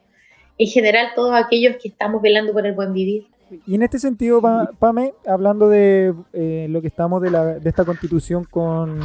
en 0.58 0.68
general 0.68 1.10
todos 1.16 1.34
aquellos 1.34 1.78
que 1.82 1.88
estamos 1.88 2.22
velando 2.22 2.52
por 2.52 2.66
el 2.66 2.74
buen 2.74 2.94
vivir. 2.94 3.28
Y 3.66 3.76
en 3.76 3.84
este 3.84 4.00
sentido, 4.00 4.42
Pame, 4.80 5.14
hablando 5.26 5.70
de 5.70 6.14
eh, 6.34 6.68
lo 6.70 6.82
que 6.82 6.88
estamos 6.88 7.22
de, 7.22 7.32
la, 7.32 7.46
de 7.60 7.70
esta 7.70 7.86
constitución 7.86 8.46
con, 8.46 9.00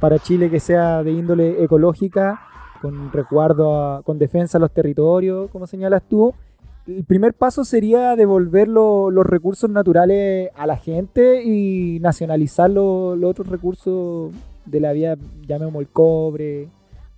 para 0.00 0.18
Chile 0.18 0.50
que 0.50 0.60
sea 0.60 1.02
de 1.02 1.10
índole 1.12 1.62
ecológica, 1.62 2.40
con 2.80 3.12
recuerdo, 3.12 4.02
con 4.04 4.18
defensa 4.18 4.58
a 4.58 4.60
los 4.60 4.72
territorios, 4.72 5.50
como 5.50 5.66
señalas 5.66 6.02
tú, 6.08 6.34
el 6.86 7.04
primer 7.04 7.34
paso 7.34 7.64
sería 7.64 8.16
devolver 8.16 8.68
los 8.68 9.26
recursos 9.26 9.68
naturales 9.70 10.50
a 10.54 10.66
la 10.66 10.76
gente 10.76 11.42
y 11.42 11.98
nacionalizar 12.00 12.70
los 12.70 13.22
otros 13.24 13.48
recursos 13.48 14.32
de 14.64 14.80
la 14.80 14.92
vida, 14.92 15.16
llamemos 15.46 15.80
el 15.80 15.88
cobre, 15.88 16.68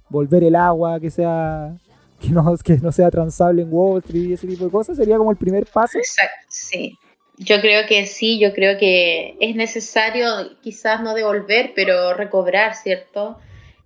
volver 0.09 0.45
el 0.45 0.55
agua 0.55 1.01
que 1.01 1.11
sea 1.11 1.77
que 2.65 2.77
no, 2.77 2.93
sea 2.93 3.11
transable 3.11 3.63
en 3.63 3.69
Wall 3.71 4.01
Street 4.01 4.31
y 4.31 4.33
ese 4.33 4.47
tipo 4.47 4.65
de 4.65 4.71
cosas, 4.71 4.97
sería 4.97 5.19
como 5.19 5.31
el 5.31 5.37
primer 5.37 5.67
paso. 5.67 5.99
Exacto, 5.99 6.47
sí. 6.49 6.99
Yo 7.37 7.61
creo 7.61 7.87
que 7.87 8.05
sí, 8.07 8.41
yo 8.41 8.53
creo 8.53 8.79
que 8.79 9.37
es 9.41 9.55
necesario 9.55 10.27
quizás 10.61 11.01
no 11.03 11.15
devolver, 11.15 11.73
pero 11.77 12.13
recobrar, 12.15 12.75
¿cierto? 12.75 13.39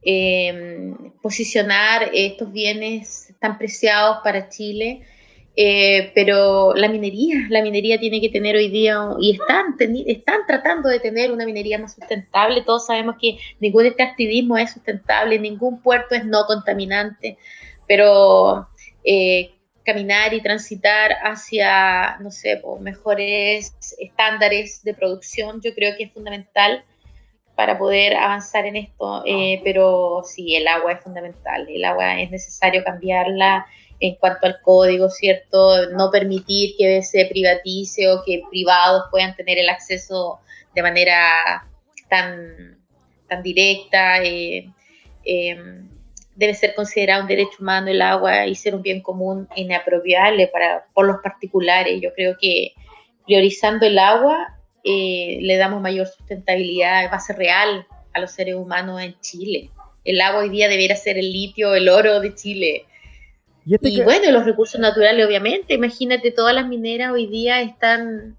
Em, 0.03 0.97
posicionar 1.21 2.11
estos 2.15 2.51
bienes 2.51 3.35
tan 3.41 3.59
preciados 3.59 4.19
para 4.25 4.49
Chile. 4.49 5.03
Eh, 5.55 6.13
pero 6.15 6.75
la 6.75 6.89
minería, 6.89 7.47
la 7.51 7.63
minería 7.63 7.99
tiene 7.99 8.23
que 8.23 8.31
tener 8.31 8.57
hoy 8.57 8.69
día, 8.69 8.99
y 9.21 9.33
están, 9.33 9.77
están 10.07 10.41
tratando 10.47 10.89
de 10.89 10.99
tener 10.99 11.31
una 11.31 11.45
minería 11.45 11.79
más 11.79 11.95
sustentable. 11.95 12.63
Todos 12.63 12.87
sabemos 12.87 13.17
que 13.21 13.39
ningún 13.61 13.87
extractivismo 13.87 14.57
es 14.57 14.73
sustentable, 14.73 15.39
ningún 15.39 15.83
puerto 15.83 16.15
es 16.15 16.25
no 16.25 16.47
contaminante, 16.47 17.37
pero 17.87 18.69
eh, 19.05 19.51
caminar 19.85 20.33
y 20.33 20.41
transitar 20.41 21.13
hacia, 21.23 22.17
no 22.21 22.31
sé, 22.31 22.63
mejores 22.81 23.75
estándares 23.99 24.83
de 24.85 24.95
producción, 24.95 25.61
yo 25.61 25.75
creo 25.75 25.97
que 25.97 26.05
es 26.05 26.13
fundamental 26.13 26.85
para 27.55 27.79
poder 27.79 28.17
avanzar 28.17 28.65
en 28.65 28.77
esto, 28.77 29.23
eh, 29.27 29.61
pero 29.63 30.23
sí, 30.25 30.57
el 30.57 30.67
agua 30.67 30.93
es 30.93 31.01
fundamental, 31.03 31.69
el 31.69 31.85
agua 31.85 32.21
es 32.21 32.31
necesario 32.31 32.83
cambiarla 32.83 33.67
en 34.03 34.17
cuanto 34.17 34.47
al 34.47 34.61
código, 34.61 35.09
¿cierto? 35.09 35.91
No 35.91 36.11
permitir 36.11 36.75
que 36.77 37.03
se 37.05 37.25
privatice 37.27 38.11
o 38.11 38.25
que 38.27 38.43
privados 38.51 39.05
puedan 39.13 39.37
tener 39.37 39.59
el 39.59 39.69
acceso 39.69 40.41
de 40.75 40.83
manera 40.83 41.69
tan, 42.11 42.79
tan 43.29 43.45
directa. 43.45 44.21
Eh, 44.25 44.69
eh, 45.25 45.57
debe 46.35 46.55
ser 46.55 46.75
considerado 46.75 47.23
un 47.23 47.29
derecho 47.29 47.59
humano 47.61 47.89
el 47.89 48.03
agua 48.03 48.45
y 48.47 48.57
ser 48.57 48.75
un 48.75 48.83
bien 48.83 49.03
común 49.03 49.49
inapropiable 49.55 50.49
para, 50.49 50.85
por 50.95 51.07
los 51.07 51.19
particulares. 51.23 52.01
Yo 52.03 52.13
creo 52.13 52.37
que 52.41 52.73
priorizando 53.25 53.87
el 53.87 54.01
agua 54.01 54.59
eh, 54.83 55.39
le 55.43 55.57
damos 55.59 55.81
mayor 55.81 56.09
sustentabilidad, 56.09 57.09
base 57.09 57.35
real 57.35 57.87
a 58.15 58.19
los 58.19 58.33
seres 58.33 58.57
humanos 58.57 59.01
en 59.01 59.15
Chile. 59.21 59.71
El 60.05 60.21
agua 60.21 60.41
hoy 60.41 60.49
día 60.49 60.69
debería 60.69 60.97
ser 60.97 61.19
el 61.19 61.33
litio, 61.33 61.77
el 61.77 61.89
oro 61.89 62.19
de 62.19 62.35
Chile. 62.35 62.87
Y, 63.65 63.75
este 63.75 64.03
bueno, 64.03 64.31
los 64.31 64.45
recursos 64.45 64.81
naturales, 64.81 65.27
obviamente. 65.27 65.75
Imagínate, 65.75 66.31
todas 66.31 66.55
las 66.55 66.67
mineras 66.67 67.13
hoy 67.13 67.27
día 67.27 67.61
están, 67.61 68.37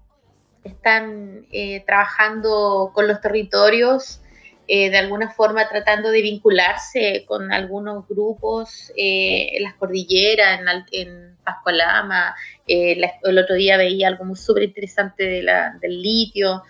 están 0.62 1.46
eh, 1.52 1.82
trabajando 1.86 2.90
con 2.94 3.08
los 3.08 3.20
territorios 3.20 4.20
eh, 4.66 4.88
de 4.90 4.96
alguna 4.96 5.30
forma 5.30 5.68
tratando 5.68 6.10
de 6.10 6.22
vincularse 6.22 7.24
con 7.26 7.52
algunos 7.52 8.08
grupos 8.08 8.90
eh, 8.96 9.56
en 9.56 9.62
las 9.62 9.74
cordilleras, 9.74 10.60
en, 10.60 11.08
en 11.08 11.36
Pascualama. 11.44 12.34
El 12.66 13.38
otro 13.38 13.56
día 13.56 13.76
veía 13.76 14.08
algo 14.08 14.24
muy 14.24 14.36
súper 14.36 14.62
interesante 14.62 15.24
de 15.24 15.46
del 15.80 16.00
litio, 16.00 16.62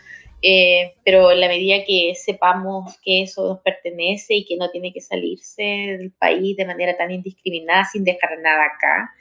pero 1.05 1.33
en 1.33 1.41
la 1.41 1.49
medida 1.49 1.85
que 1.87 2.15
sepamos 2.15 2.99
que 3.03 3.23
eso 3.23 3.49
nos 3.49 3.61
pertenece 3.61 4.35
y 4.35 4.45
que 4.45 4.57
no 4.57 4.71
tiene 4.71 4.93
que 4.93 5.01
salirse 5.01 5.63
del 5.63 6.13
país 6.13 6.57
de 6.57 6.67
manera 6.67 6.97
tan 6.97 7.11
indiscriminada, 7.11 7.87
sin 7.91 8.05
dejar 8.05 8.39
nada 8.41 8.65
acá, 8.65 9.15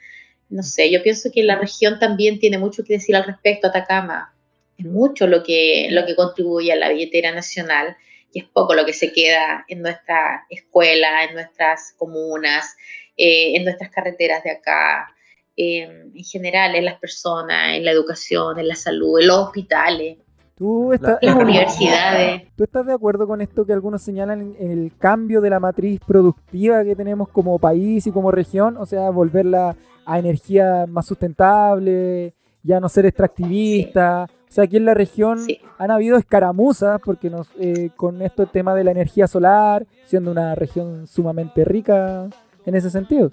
no 0.50 0.62
sé, 0.62 0.90
yo 0.90 1.02
pienso 1.02 1.30
que 1.32 1.42
la 1.42 1.58
región 1.58 1.98
también 1.98 2.38
tiene 2.38 2.58
mucho 2.58 2.84
que 2.84 2.94
decir 2.94 3.16
al 3.16 3.24
respecto, 3.24 3.68
Atacama. 3.68 4.34
Es 4.76 4.84
mucho 4.84 5.26
lo 5.26 5.42
que, 5.42 5.88
lo 5.90 6.04
que 6.04 6.14
contribuye 6.14 6.72
a 6.72 6.76
la 6.76 6.90
billetera 6.90 7.32
nacional 7.32 7.96
y 8.32 8.40
es 8.40 8.44
poco 8.46 8.74
lo 8.74 8.84
que 8.84 8.92
se 8.92 9.12
queda 9.12 9.64
en 9.68 9.80
nuestra 9.80 10.44
escuela, 10.50 11.24
en 11.24 11.34
nuestras 11.34 11.94
comunas, 11.96 12.76
eh, 13.16 13.56
en 13.56 13.64
nuestras 13.64 13.90
carreteras 13.90 14.42
de 14.42 14.50
acá, 14.50 15.14
en 15.56 16.12
general, 16.24 16.74
en 16.74 16.84
las 16.84 16.98
personas, 16.98 17.76
en 17.76 17.84
la 17.84 17.92
educación, 17.92 18.58
en 18.58 18.68
la 18.68 18.74
salud, 18.74 19.20
en 19.20 19.28
los 19.28 19.38
hospitales. 19.38 20.18
¿Tú 20.56 20.92
estás, 20.92 21.18
las 21.20 21.34
universidades. 21.34 22.42
¿Tú 22.56 22.62
estás 22.62 22.86
de 22.86 22.92
acuerdo 22.92 23.26
con 23.26 23.40
esto 23.40 23.66
que 23.66 23.72
algunos 23.72 24.02
señalan 24.02 24.54
en 24.58 24.70
el 24.70 24.92
cambio 24.96 25.40
de 25.40 25.50
la 25.50 25.58
matriz 25.58 26.00
productiva 26.06 26.84
que 26.84 26.94
tenemos 26.94 27.28
como 27.28 27.58
país 27.58 28.06
y 28.06 28.12
como 28.12 28.30
región? 28.30 28.76
O 28.76 28.86
sea, 28.86 29.10
volverla 29.10 29.76
a 30.06 30.18
energía 30.18 30.86
más 30.86 31.06
sustentable, 31.06 32.34
ya 32.62 32.78
no 32.78 32.88
ser 32.88 33.06
extractivista. 33.06 34.28
O 34.48 34.52
sea, 34.52 34.64
aquí 34.64 34.76
en 34.76 34.84
la 34.84 34.94
región 34.94 35.44
han 35.78 35.90
habido 35.90 36.16
escaramuzas, 36.16 37.00
porque 37.04 37.30
nos, 37.30 37.48
eh, 37.58 37.90
con 37.96 38.22
esto 38.22 38.44
el 38.44 38.50
tema 38.50 38.76
de 38.76 38.84
la 38.84 38.92
energía 38.92 39.26
solar, 39.26 39.84
siendo 40.06 40.30
una 40.30 40.54
región 40.54 41.08
sumamente 41.08 41.64
rica 41.64 42.28
en 42.64 42.74
ese 42.76 42.90
sentido. 42.90 43.32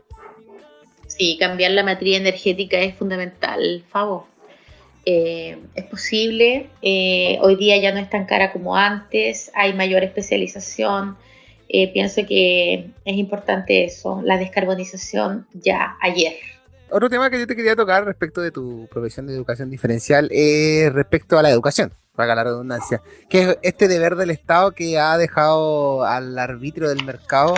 Sí, 1.06 1.38
cambiar 1.40 1.72
la 1.72 1.84
matriz 1.84 2.18
energética 2.18 2.80
es 2.80 2.96
fundamental, 2.96 3.84
Favo. 3.90 4.31
Eh, 5.06 5.58
es 5.76 5.86
posible, 5.86 6.70
eh, 6.82 7.40
hoy 7.42 7.56
día 7.56 7.78
ya 7.78 7.92
no 7.92 8.00
es 8.00 8.10
tan 8.10 8.26
cara 8.26 8.52
como 8.52 8.76
antes, 8.76 9.52
hay 9.56 9.74
mayor 9.74 10.04
especialización. 10.04 11.18
pienso 11.94 12.26
que 12.28 12.92
es 13.06 13.16
importante 13.16 13.86
eso, 13.86 14.22
la 14.24 14.38
descarbonización 14.38 15.48
ya 15.54 15.96
ayer. 16.02 16.34
Otro 16.90 17.10
tema 17.10 17.30
que 17.30 17.40
yo 17.40 17.48
te 17.48 17.56
quería 17.56 17.76
tocar 17.76 18.04
respecto 18.04 18.42
de 18.42 18.52
tu 18.52 18.88
profesión 18.92 19.26
de 19.26 19.34
educación 19.34 19.70
diferencial 19.70 20.28
es 20.32 20.92
respecto 20.92 21.40
a 21.40 21.42
la 21.42 21.50
educación, 21.50 21.94
para 22.16 22.36
la 22.36 22.44
redundancia, 22.44 23.02
que 23.30 23.42
es 23.42 23.58
este 23.62 23.88
deber 23.88 24.16
del 24.16 24.30
Estado 24.30 24.72
que 24.72 25.00
ha 25.00 25.18
dejado 25.18 26.04
al 26.04 26.38
arbitrio 26.38 26.90
del 26.90 27.06
mercado 27.06 27.56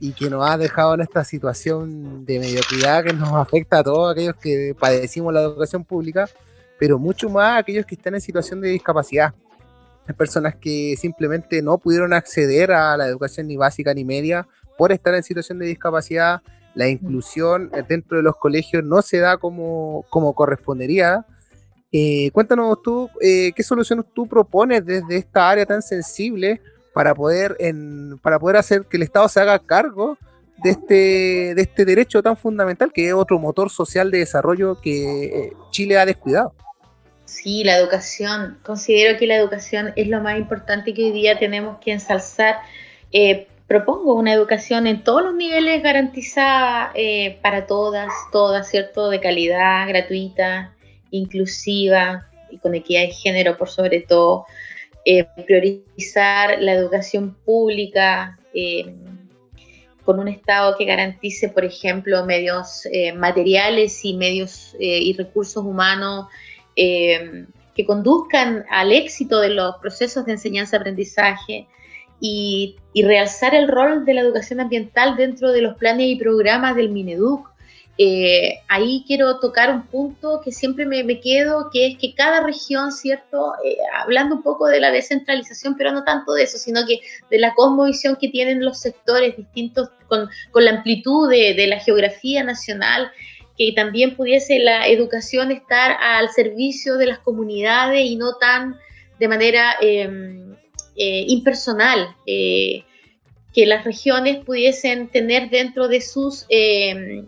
y 0.00 0.12
que 0.12 0.30
nos 0.30 0.48
ha 0.48 0.56
dejado 0.56 0.94
en 0.94 1.02
esta 1.02 1.24
situación 1.24 2.24
de 2.24 2.38
mediocridad 2.38 3.04
que 3.04 3.12
nos 3.12 3.32
afecta 3.34 3.78
a 3.78 3.84
todos 3.84 4.12
aquellos 4.12 4.36
que 4.36 4.74
padecimos 4.78 5.32
la 5.32 5.42
educación 5.42 5.84
pública, 5.84 6.28
pero 6.78 6.98
mucho 6.98 7.28
más 7.28 7.60
aquellos 7.60 7.86
que 7.86 7.94
están 7.94 8.14
en 8.14 8.20
situación 8.20 8.60
de 8.60 8.68
discapacidad. 8.68 9.34
Hay 10.06 10.14
personas 10.14 10.54
que 10.56 10.94
simplemente 10.96 11.62
no 11.62 11.78
pudieron 11.78 12.12
acceder 12.12 12.72
a 12.72 12.96
la 12.96 13.06
educación 13.06 13.48
ni 13.48 13.56
básica 13.56 13.92
ni 13.92 14.04
media 14.04 14.46
por 14.78 14.92
estar 14.92 15.14
en 15.14 15.22
situación 15.22 15.58
de 15.58 15.66
discapacidad 15.66 16.42
la 16.76 16.88
inclusión 16.88 17.70
dentro 17.88 18.18
de 18.18 18.22
los 18.22 18.36
colegios 18.36 18.84
no 18.84 19.00
se 19.00 19.18
da 19.18 19.38
como, 19.38 20.04
como 20.10 20.34
correspondería. 20.34 21.24
Eh, 21.90 22.30
cuéntanos 22.32 22.82
tú, 22.82 23.08
eh, 23.22 23.52
¿qué 23.56 23.62
soluciones 23.62 24.04
tú 24.14 24.28
propones 24.28 24.84
desde 24.84 25.16
esta 25.16 25.48
área 25.48 25.64
tan 25.64 25.80
sensible 25.80 26.60
para 26.92 27.14
poder, 27.14 27.56
en, 27.60 28.18
para 28.22 28.38
poder 28.38 28.58
hacer 28.58 28.84
que 28.84 28.98
el 28.98 29.04
Estado 29.04 29.26
se 29.28 29.40
haga 29.40 29.58
cargo 29.58 30.18
de 30.62 30.70
este, 30.70 31.54
de 31.54 31.62
este 31.62 31.84
derecho 31.84 32.22
tan 32.22 32.36
fundamental 32.36 32.92
que 32.92 33.08
es 33.08 33.14
otro 33.14 33.38
motor 33.38 33.70
social 33.70 34.10
de 34.10 34.18
desarrollo 34.18 34.80
que 34.80 35.24
eh, 35.24 35.52
Chile 35.70 35.98
ha 35.98 36.06
descuidado? 36.06 36.54
Sí, 37.24 37.64
la 37.64 37.76
educación. 37.76 38.58
Considero 38.64 39.18
que 39.18 39.26
la 39.26 39.36
educación 39.36 39.92
es 39.96 40.08
lo 40.08 40.20
más 40.20 40.38
importante 40.38 40.94
que 40.94 41.04
hoy 41.04 41.12
día 41.12 41.38
tenemos 41.38 41.78
que 41.78 41.92
ensalzar 41.92 42.56
propongo 43.66 44.14
una 44.14 44.32
educación 44.32 44.86
en 44.86 45.02
todos 45.02 45.22
los 45.22 45.34
niveles 45.34 45.82
garantizada 45.82 46.92
eh, 46.94 47.38
para 47.42 47.66
todas, 47.66 48.12
todas, 48.32 48.68
¿cierto? 48.68 49.10
De 49.10 49.20
calidad, 49.20 49.88
gratuita, 49.88 50.74
inclusiva 51.10 52.28
y 52.50 52.58
con 52.58 52.74
equidad 52.74 53.02
de 53.02 53.10
género 53.10 53.56
por 53.56 53.68
sobre 53.68 54.00
todo. 54.00 54.46
Eh, 55.08 55.24
priorizar 55.46 56.60
la 56.60 56.72
educación 56.72 57.36
pública 57.44 58.40
eh, 58.52 58.92
con 60.06 60.18
un 60.18 60.28
Estado 60.28 60.74
que 60.78 60.86
garantice, 60.86 61.50
por 61.50 61.66
ejemplo, 61.66 62.24
medios 62.24 62.88
materiales 63.16 64.02
y 64.04 64.14
medios 64.14 64.74
y 64.78 65.12
recursos 65.12 65.62
humanos 65.62 66.28
que 67.76 67.84
conduzcan 67.84 68.64
al 68.70 68.90
éxito 68.90 69.38
de 69.40 69.50
los 69.50 69.76
procesos 69.76 70.24
de 70.24 70.32
enseñanza-aprendizaje 70.32 71.68
y, 72.20 72.76
realzar 72.94 73.54
el 73.54 73.68
rol 73.68 74.06
de 74.06 74.14
la 74.14 74.22
educación 74.22 74.60
ambiental 74.60 75.16
dentro 75.16 75.52
de 75.52 75.60
los 75.60 75.76
planes 75.76 76.06
y 76.06 76.16
programas 76.16 76.74
del 76.74 76.88
Mineduc. 76.88 77.50
Eh, 77.98 78.60
ahí 78.68 79.04
quiero 79.06 79.38
tocar 79.40 79.70
un 79.70 79.86
punto 79.86 80.42
que 80.44 80.52
siempre 80.52 80.84
me, 80.84 81.20
quedo, 81.20 81.70
que 81.72 81.86
es 81.86 81.98
que 81.98 82.14
cada 82.14 82.42
región, 82.42 82.92
¿cierto? 82.92 83.54
Eh, 83.64 83.78
hablando 83.94 84.34
un 84.34 84.42
poco 84.42 84.66
de 84.66 84.80
la 84.80 84.90
descentralización, 84.90 85.76
pero 85.78 85.92
no 85.92 86.04
tanto 86.04 86.34
de 86.34 86.42
eso, 86.42 86.58
sino 86.58 86.84
que 86.86 87.00
de 87.30 87.38
la 87.38 87.54
cosmovisión 87.54 88.16
que 88.16 88.28
tienen 88.28 88.62
los 88.62 88.80
sectores 88.80 89.36
distintos 89.38 89.88
con, 90.08 90.28
la 90.54 90.70
amplitud 90.70 91.30
de, 91.30 91.66
la 91.66 91.80
geografía 91.80 92.44
nacional, 92.44 93.10
que 93.56 93.72
también 93.74 94.14
pudiese 94.14 94.58
la 94.58 94.86
educación 94.88 95.50
estar 95.50 95.96
al 95.98 96.28
servicio 96.28 96.98
de 96.98 97.06
las 97.06 97.18
comunidades 97.20 98.04
y 98.04 98.16
no 98.16 98.34
tan 98.34 98.76
de 99.18 99.28
manera 99.28 99.74
em, 99.80 100.54
eh, 100.96 101.24
impersonal 101.28 102.14
que 102.26 103.64
las 103.64 103.84
regiones 103.84 104.44
pudiesen 104.44 105.08
tener 105.08 105.48
dentro 105.48 105.88
de 105.88 106.02
sus 106.02 106.44
em, 106.50 107.24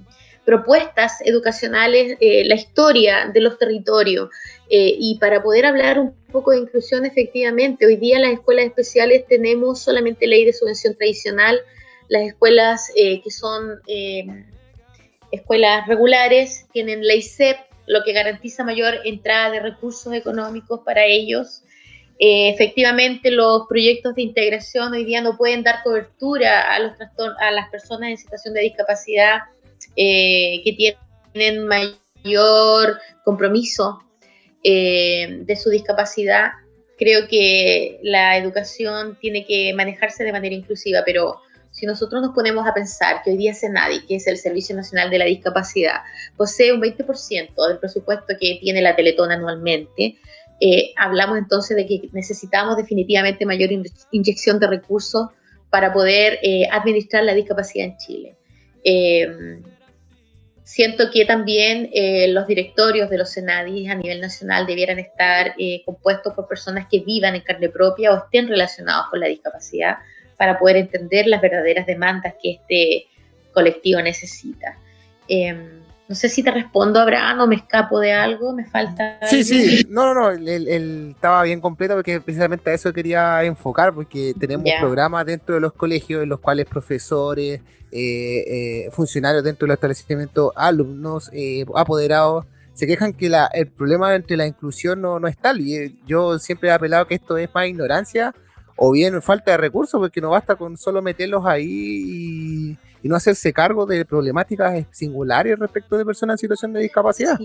propuestas 0.49 1.21
educacionales 1.27 2.17
eh, 2.21 2.43
la 2.47 2.55
historia 2.55 3.31
de 3.31 3.43
los 3.43 3.59
territorios. 3.59 4.31
y 4.71 5.19
para 5.19 5.43
poder 5.43 5.67
hablar 5.67 5.99
un 5.99 6.15
poco 6.33 6.53
de 6.53 6.59
inclusión 6.59 7.05
efectivamente, 7.05 7.85
hoy 7.85 7.97
día 7.97 8.19
las 8.19 8.33
escuelas 8.33 8.65
especiales 8.65 9.27
tenemos 9.27 9.81
solamente 9.81 10.27
ley 10.27 10.47
de 10.47 10.55
subvención 10.55 10.95
tradicional, 10.95 11.61
las 12.09 12.23
escuelas 12.23 12.91
que 12.95 13.31
son 13.31 13.81
escuelas 15.31 15.87
regulares, 15.87 16.67
tienen 16.73 17.03
ley 17.03 17.23
CEP, 17.23 17.59
lo 17.87 18.03
que 18.05 18.13
garantiza 18.13 18.65
mayor 18.65 18.95
entrada 19.05 19.51
de 19.51 19.61
recursos 19.61 20.13
económicos 20.13 20.81
para 20.85 21.05
ellos. 21.05 21.63
Eh, 22.21 22.51
efectivamente, 22.51 23.31
los 23.31 23.67
proyectos 23.69 24.15
de 24.15 24.23
integración 24.23 24.93
hoy 24.93 25.05
día 25.05 25.21
no 25.21 25.37
pueden 25.37 25.63
dar 25.63 25.83
cobertura 25.85 26.75
a, 26.75 26.79
los 26.81 26.93
a 27.41 27.51
las 27.53 27.71
personas 27.71 28.11
en 28.11 28.19
situación 28.19 28.55
de 28.55 28.63
discapacidad 28.63 29.43
eh, 29.97 30.61
que 30.65 30.95
tienen 31.35 31.67
mayor 31.67 32.99
compromiso 33.25 34.01
eh, 34.63 35.41
de 35.43 35.57
su 35.57 35.71
discapacidad. 35.71 36.51
Creo 36.99 37.29
que 37.29 38.01
la 38.03 38.37
educación 38.37 39.17
tiene 39.21 39.45
que 39.45 39.73
manejarse 39.75 40.25
de 40.25 40.33
manera 40.33 40.55
inclusiva, 40.55 41.03
pero 41.05 41.41
si 41.71 41.87
nosotros 41.87 42.23
nos 42.23 42.35
ponemos 42.35 42.67
a 42.67 42.75
pensar 42.75 43.23
que 43.23 43.31
hoy 43.31 43.37
día 43.37 43.55
CENADI, 43.55 44.07
que 44.07 44.17
es 44.17 44.27
el 44.27 44.37
Servicio 44.37 44.75
Nacional 44.75 45.11
de 45.11 45.19
la 45.19 45.27
Discapacidad, 45.27 46.01
posee 46.37 46.73
un 46.73 46.81
20% 46.81 47.69
del 47.69 47.79
presupuesto 47.79 48.35
que 48.41 48.59
tiene 48.61 48.83
la 48.83 48.97
Teletón 48.97 49.31
anualmente, 49.31 50.19
eh, 50.61 50.93
hablamos 50.97 51.39
entonces 51.39 51.77
de 51.77 51.87
que 51.87 52.09
necesitamos 52.13 52.77
definitivamente 52.77 53.47
mayor 53.47 53.71
inyección 54.11 54.59
de 54.59 54.67
recursos 54.67 55.29
para 55.71 55.93
poder 55.93 56.41
administrar 56.73 57.23
la 57.23 57.35
discapacidad 57.35 57.87
en 57.87 57.97
Chile. 57.99 58.37
Siento 60.69 61.11
que 61.11 61.25
también 61.25 61.91
los 62.35 62.47
directorios 62.47 63.09
de 63.09 63.17
los 63.17 63.33
CENADI 63.33 63.89
a 63.89 63.95
nivel 63.95 64.21
nacional 64.21 64.67
debieran 64.67 64.99
estar 64.99 65.55
compuestos 65.87 66.35
por 66.35 66.47
personas 66.47 66.87
que 66.91 67.01
vivan 67.01 67.35
en 67.35 67.41
carne 67.41 67.71
propia 67.71 68.13
o 68.13 68.19
estén 68.19 68.49
relacionados 68.49 69.07
con 69.09 69.19
la 69.19 69.29
discapacidad 69.29 69.97
para 70.37 70.59
poder 70.59 70.77
entender 70.77 71.27
las 71.27 71.41
verdaderas 71.41 71.87
demandas 71.87 72.35
que 72.43 72.53
este 72.53 73.07
colectivo 73.55 74.03
necesita. 74.03 74.77
Em, 75.27 75.79
no 76.07 76.15
sé 76.15 76.29
si 76.29 76.43
te 76.43 76.51
respondo, 76.51 77.01
Abraham, 77.01 77.41
o 77.41 77.47
me 77.47 77.57
escapo 77.57 77.99
de 77.99 78.13
algo, 78.13 78.53
me 78.53 78.65
falta. 78.67 79.19
Sí, 79.27 79.45
sí, 79.45 79.87
no, 79.89 80.15
no, 80.15 80.33
no, 80.33 80.51
estaba 81.11 81.43
bien 81.45 81.61
completo 81.61 81.95
porque 81.95 82.21
precisamente 82.21 82.71
a 82.71 82.75
eso 82.75 82.93
quería 82.93 83.43
enfocar, 83.43 83.95
porque 83.95 84.35
tenemos 84.39 84.71
programas 84.81 85.25
dentro 85.25 85.55
de 85.55 85.61
los 85.63 85.73
colegios 85.73 86.23
en 86.23 86.29
los 86.29 86.41
cuales 86.41 86.67
profesores, 86.67 87.61
eh, 87.93 88.45
eh, 88.87 88.91
funcionarios 88.93 89.45
dentro 89.45 89.67
de 89.67 89.69
los 89.69 89.77
establecimientos, 89.77 90.53
alumnos, 90.57 91.31
eh, 91.33 91.65
apoderados, 91.75 92.47
se 92.75 92.87
quejan 92.87 93.13
que 93.13 93.29
la, 93.29 93.47
el 93.53 93.67
problema 93.67 94.15
entre 94.15 94.37
la 94.37 94.47
inclusión 94.47 95.01
no, 95.01 95.19
no 95.19 95.29
es 95.29 95.37
tal. 95.37 95.61
Y 95.61 95.99
yo 96.07 96.39
siempre 96.39 96.69
he 96.69 96.73
apelado 96.73 97.07
que 97.07 97.15
esto 97.15 97.37
es 97.37 97.53
más 97.53 97.67
ignorancia 97.67 98.35
o 98.77 98.93
bien 98.93 99.21
falta 99.23 99.51
de 99.51 99.57
recursos, 99.57 100.01
porque 100.01 100.21
no 100.21 100.31
basta 100.31 100.55
con 100.55 100.77
solo 100.77 101.03
meterlos 101.03 101.45
ahí 101.45 101.67
y 101.67 102.79
y 103.03 103.09
no 103.09 103.17
hacerse 103.17 103.53
cargo 103.53 103.87
de 103.87 104.05
problemáticas 104.05 104.85
singulares 104.91 105.59
respecto 105.59 105.97
de 105.97 106.05
personas 106.05 106.35
en 106.35 106.39
situación 106.39 106.73
de 106.73 106.81
discapacidad. 106.81 107.39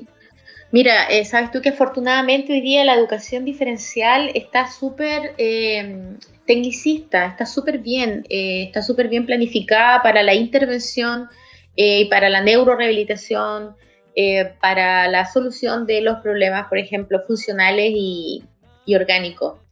Mira, 0.73 1.05
eh, 1.05 1.23
sabes 1.23 1.51
tú 1.51 1.61
que 1.61 1.69
afortunadamente 1.69 2.51
hoy 2.51 2.61
día 2.61 2.83
la 2.83 2.95
educación 2.95 3.45
diferencial 3.45 4.31
está 4.33 4.71
súper 4.71 5.35
eh, 5.37 6.17
tecnicista, 6.47 7.27
está 7.27 7.45
súper 7.45 7.77
bien, 7.77 8.25
eh, 8.27 8.63
está 8.63 8.81
súper 8.81 9.07
bien 9.07 9.27
planificada 9.27 10.01
para 10.01 10.23
la 10.23 10.33
intervención 10.33 11.29
y 11.75 12.05
para 12.05 12.27
la 12.29 12.41
neurorehabilitación, 12.41 13.75
para 14.61 15.07
la 15.09 15.31
solución 15.31 15.85
de 15.85 16.01
los 16.01 16.21
problemas, 16.21 16.67
por 16.69 16.79
ejemplo, 16.79 17.21
funcionales 17.21 17.91
y 17.95 18.43
orgánicos. 18.95 19.62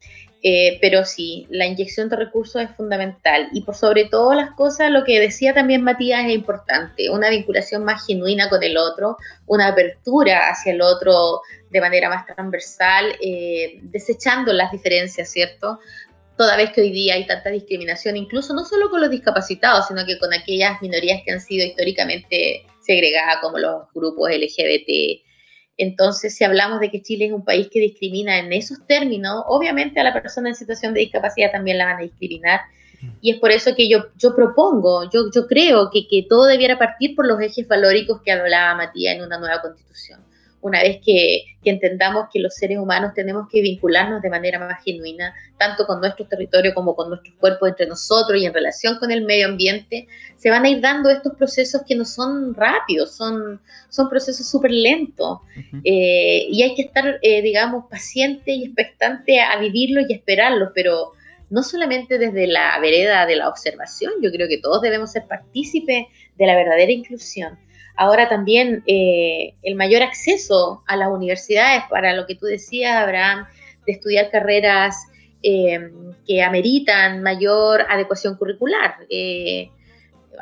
Eh, 0.43 0.79
pero 0.81 1.05
sí, 1.05 1.45
la 1.51 1.67
inyección 1.67 2.09
de 2.09 2.15
recursos 2.15 2.63
es 2.63 2.71
fundamental 2.71 3.49
y 3.53 3.61
por 3.61 3.75
sobre 3.75 4.05
todo 4.05 4.33
las 4.33 4.51
cosas, 4.55 4.89
lo 4.89 5.03
que 5.03 5.19
decía 5.19 5.53
también 5.53 5.83
Matías 5.83 6.25
es 6.25 6.33
importante, 6.33 7.11
una 7.11 7.29
vinculación 7.29 7.83
más 7.83 8.07
genuina 8.07 8.49
con 8.49 8.63
el 8.63 8.75
otro, 8.75 9.17
una 9.45 9.67
apertura 9.67 10.49
hacia 10.49 10.73
el 10.73 10.81
otro 10.81 11.41
de 11.69 11.79
manera 11.79 12.09
más 12.09 12.25
transversal, 12.25 13.15
eh, 13.21 13.79
desechando 13.83 14.51
las 14.51 14.71
diferencias, 14.71 15.29
¿cierto? 15.29 15.79
Toda 16.37 16.57
vez 16.57 16.71
que 16.71 16.81
hoy 16.81 16.91
día 16.91 17.13
hay 17.13 17.27
tanta 17.27 17.51
discriminación, 17.51 18.17
incluso 18.17 18.55
no 18.55 18.65
solo 18.65 18.89
con 18.89 18.99
los 18.99 19.11
discapacitados, 19.11 19.89
sino 19.89 20.03
que 20.07 20.17
con 20.17 20.33
aquellas 20.33 20.81
minorías 20.81 21.21
que 21.23 21.33
han 21.33 21.41
sido 21.41 21.67
históricamente 21.67 22.65
segregadas, 22.79 23.37
como 23.41 23.59
los 23.59 23.83
grupos 23.93 24.31
LGBT, 24.31 25.21
entonces, 25.81 26.35
si 26.35 26.43
hablamos 26.43 26.79
de 26.79 26.91
que 26.91 27.01
Chile 27.01 27.25
es 27.25 27.31
un 27.31 27.43
país 27.43 27.67
que 27.71 27.79
discrimina 27.79 28.37
en 28.37 28.53
esos 28.53 28.85
términos, 28.85 29.43
obviamente 29.47 29.99
a 29.99 30.03
la 30.03 30.13
persona 30.13 30.49
en 30.49 30.55
situación 30.55 30.93
de 30.93 31.01
discapacidad 31.01 31.51
también 31.51 31.77
la 31.77 31.85
van 31.85 31.97
a 31.97 32.01
discriminar. 32.01 32.61
Y 33.19 33.31
es 33.31 33.39
por 33.39 33.49
eso 33.49 33.73
que 33.75 33.89
yo, 33.89 34.05
yo 34.15 34.35
propongo, 34.35 35.09
yo, 35.09 35.31
yo 35.33 35.47
creo 35.47 35.89
que, 35.91 36.07
que 36.07 36.27
todo 36.29 36.45
debiera 36.45 36.77
partir 36.77 37.15
por 37.15 37.27
los 37.27 37.41
ejes 37.41 37.67
valóricos 37.67 38.21
que 38.21 38.31
hablaba 38.31 38.75
Matías 38.75 39.15
en 39.15 39.23
una 39.23 39.39
nueva 39.39 39.59
constitución 39.59 40.21
una 40.61 40.81
vez 40.81 40.99
que, 41.03 41.45
entendamos 41.63 42.25
que 42.33 42.39
los 42.39 42.55
seres 42.55 42.79
humanos 42.79 43.13
tenemos 43.13 43.47
que 43.47 43.61
vincularnos 43.61 44.21
de 44.21 44.31
manera 44.31 44.57
más 44.57 44.83
genuina, 44.83 45.33
tanto 45.57 45.85
con 45.85 45.99
nuestro 45.99 46.25
territorio 46.25 46.73
como 46.73 46.95
con 46.95 47.09
nuestros 47.09 47.35
cuerpos 47.35 47.69
entre 47.69 47.85
nosotros 47.85 48.41
y 48.41 48.45
en 48.45 48.53
relación 48.53 48.97
con 48.97 49.11
el 49.11 49.23
medio 49.23 49.47
ambiente, 49.47 50.07
se 50.37 50.49
van 50.49 50.65
a 50.65 50.69
ir 50.69 50.81
dando 50.81 51.11
estos 51.11 51.35
procesos 51.35 51.83
que 51.87 51.95
no 51.95 52.03
son 52.03 52.55
rápidos, 52.55 53.15
son, 53.15 53.61
son 53.89 54.09
procesos 54.09 54.49
súper 54.49 54.71
lentos. 54.71 55.39
Eh, 55.83 56.47
y 56.49 56.63
hay 56.63 56.73
que 56.73 56.81
estar, 56.81 57.19
eh, 57.21 57.43
digamos, 57.43 57.85
paciente 57.89 58.51
y 58.51 58.65
expectante 58.65 59.39
a, 59.39 59.59
vivirlos 59.59 60.05
y 60.09 60.13
esperarlos, 60.13 60.69
pero 60.73 61.11
no 61.51 61.61
solamente 61.61 62.17
desde 62.17 62.47
la 62.47 62.79
vereda 62.79 63.27
de 63.27 63.35
la 63.35 63.49
observación, 63.49 64.13
yo 64.21 64.31
creo 64.31 64.47
que 64.47 64.57
todos 64.57 64.81
debemos 64.81 65.11
ser 65.11 65.27
partícipes 65.27 66.07
de 66.37 66.45
la 66.47 66.55
verdadera 66.55 66.91
inclusión 66.91 67.59
Ahora 67.95 68.29
también 68.29 68.83
eh, 68.87 69.55
el 69.63 69.75
mayor 69.75 70.01
acceso 70.01 70.83
a 70.87 70.95
las 70.95 71.09
universidades 71.09 71.83
para 71.89 72.13
lo 72.13 72.25
que 72.25 72.35
tú 72.35 72.45
decías, 72.45 72.95
Abraham, 72.95 73.45
de 73.85 73.91
estudiar 73.93 74.29
carreras 74.29 74.95
eh, 75.43 75.91
que 76.25 76.43
ameritan 76.43 77.21
mayor 77.21 77.85
adecuación 77.89 78.35
curricular. 78.35 78.95
Eh, 79.09 79.69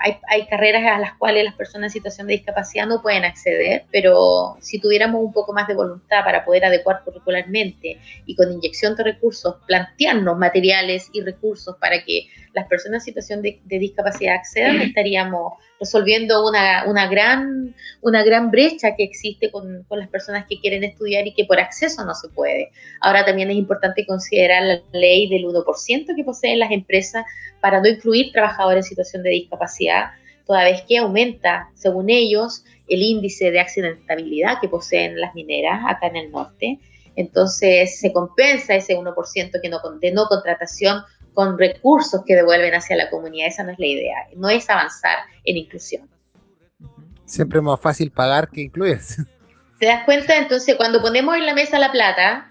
hay, 0.02 0.46
carreras 0.48 0.84
a 0.86 1.00
las 1.00 1.14
cuales 1.16 1.44
las 1.44 1.56
personas 1.56 1.90
en 1.90 2.02
situación 2.02 2.28
de 2.28 2.34
discapacidad 2.34 2.88
no 2.88 3.02
pueden 3.02 3.26
acceder, 3.26 3.86
pero 3.92 4.58
si 4.62 4.80
tuviéramos 4.80 5.24
un 5.24 5.34
poco 5.34 5.54
más 5.54 5.68
de 5.68 5.76
voluntad 5.76 6.24
para 6.24 6.46
poder 6.46 6.66
adecuar 6.66 7.04
curricularmente 7.04 8.00
y 8.26 8.36
con 8.36 8.52
inyección 8.52 8.96
de 8.96 9.04
recursos 9.04 9.56
plantearnos 9.68 10.38
materiales 10.38 11.10
y 11.14 11.22
recursos 11.22 11.76
para 11.78 12.04
que 12.04 12.28
las 12.54 12.68
personas 12.68 13.04
en 13.04 13.06
situación 13.06 13.42
de, 13.42 13.60
discapacidad 13.66 14.36
accedan, 14.36 14.82
estaríamos 14.82 15.54
resolviendo 15.80 16.48
una, 16.48 16.84
una, 16.86 17.08
gran, 17.08 17.76
una 18.02 18.24
gran 18.24 18.52
brecha 18.52 18.96
que 18.96 19.04
existe 19.04 19.52
con, 19.52 19.84
con, 19.88 20.00
las 20.00 20.10
personas 20.10 20.46
que 20.50 20.60
quieren 20.60 20.84
estudiar 20.84 21.26
y 21.28 21.34
que 21.34 21.46
por 21.46 21.60
acceso 21.60 22.04
no 22.06 22.14
se 22.16 22.28
puede. 22.30 22.72
Ahora 23.02 23.24
también 23.24 23.50
es 23.52 23.58
importante 23.58 24.06
considerar 24.06 24.64
la 24.64 24.82
ley 24.92 25.30
del 25.30 25.46
1% 25.46 26.16
que 26.16 26.24
poseen 26.24 26.60
las 26.60 26.72
empresas 26.72 27.24
para 27.62 27.82
no 27.82 27.88
incluir 27.88 28.32
trabajadores 28.32 28.86
en 28.86 28.90
situación 28.90 29.24
de 29.24 29.32
discapacidad, 29.32 30.12
toda 30.46 30.64
vez 30.64 30.82
que 30.88 30.98
aumenta, 30.98 31.70
según 31.76 32.10
ellos, 32.10 32.64
el 32.88 33.02
índice 33.02 33.52
de 33.52 33.60
accidentabilidad 33.60 34.60
que 34.60 34.68
poseen 34.68 35.20
las 35.20 35.36
mineras 35.36 35.82
acá 35.88 36.08
en 36.08 36.16
el 36.16 36.32
norte. 36.32 36.80
Entonces 37.16 38.00
se 38.00 38.12
compensa 38.12 38.76
ese 38.76 38.98
1% 38.98 39.62
que 39.62 39.70
no, 39.70 39.80
de 40.00 40.12
no 40.12 40.26
contratación 40.26 41.04
con 41.34 41.58
recursos 41.58 42.22
que 42.26 42.36
devuelven 42.36 42.74
hacia 42.74 42.96
la 42.96 43.10
comunidad. 43.10 43.48
Esa 43.48 43.64
no 43.64 43.72
es 43.72 43.80
la 43.80 43.86
idea, 43.86 44.16
no 44.36 44.50
es 44.50 44.70
avanzar 44.70 45.20
en 45.44 45.58
inclusión. 45.58 46.10
Siempre 47.26 47.60
es 47.60 47.64
más 47.64 47.80
fácil 47.80 48.12
pagar 48.12 48.50
que 48.50 48.62
incluir. 48.62 49.00
¿Te 49.80 49.86
das 49.86 50.04
cuenta? 50.04 50.38
Entonces, 50.38 50.76
cuando 50.76 51.02
ponemos 51.02 51.36
en 51.38 51.46
la 51.46 51.54
mesa 51.54 51.78
la 51.78 51.92
plata, 51.92 52.50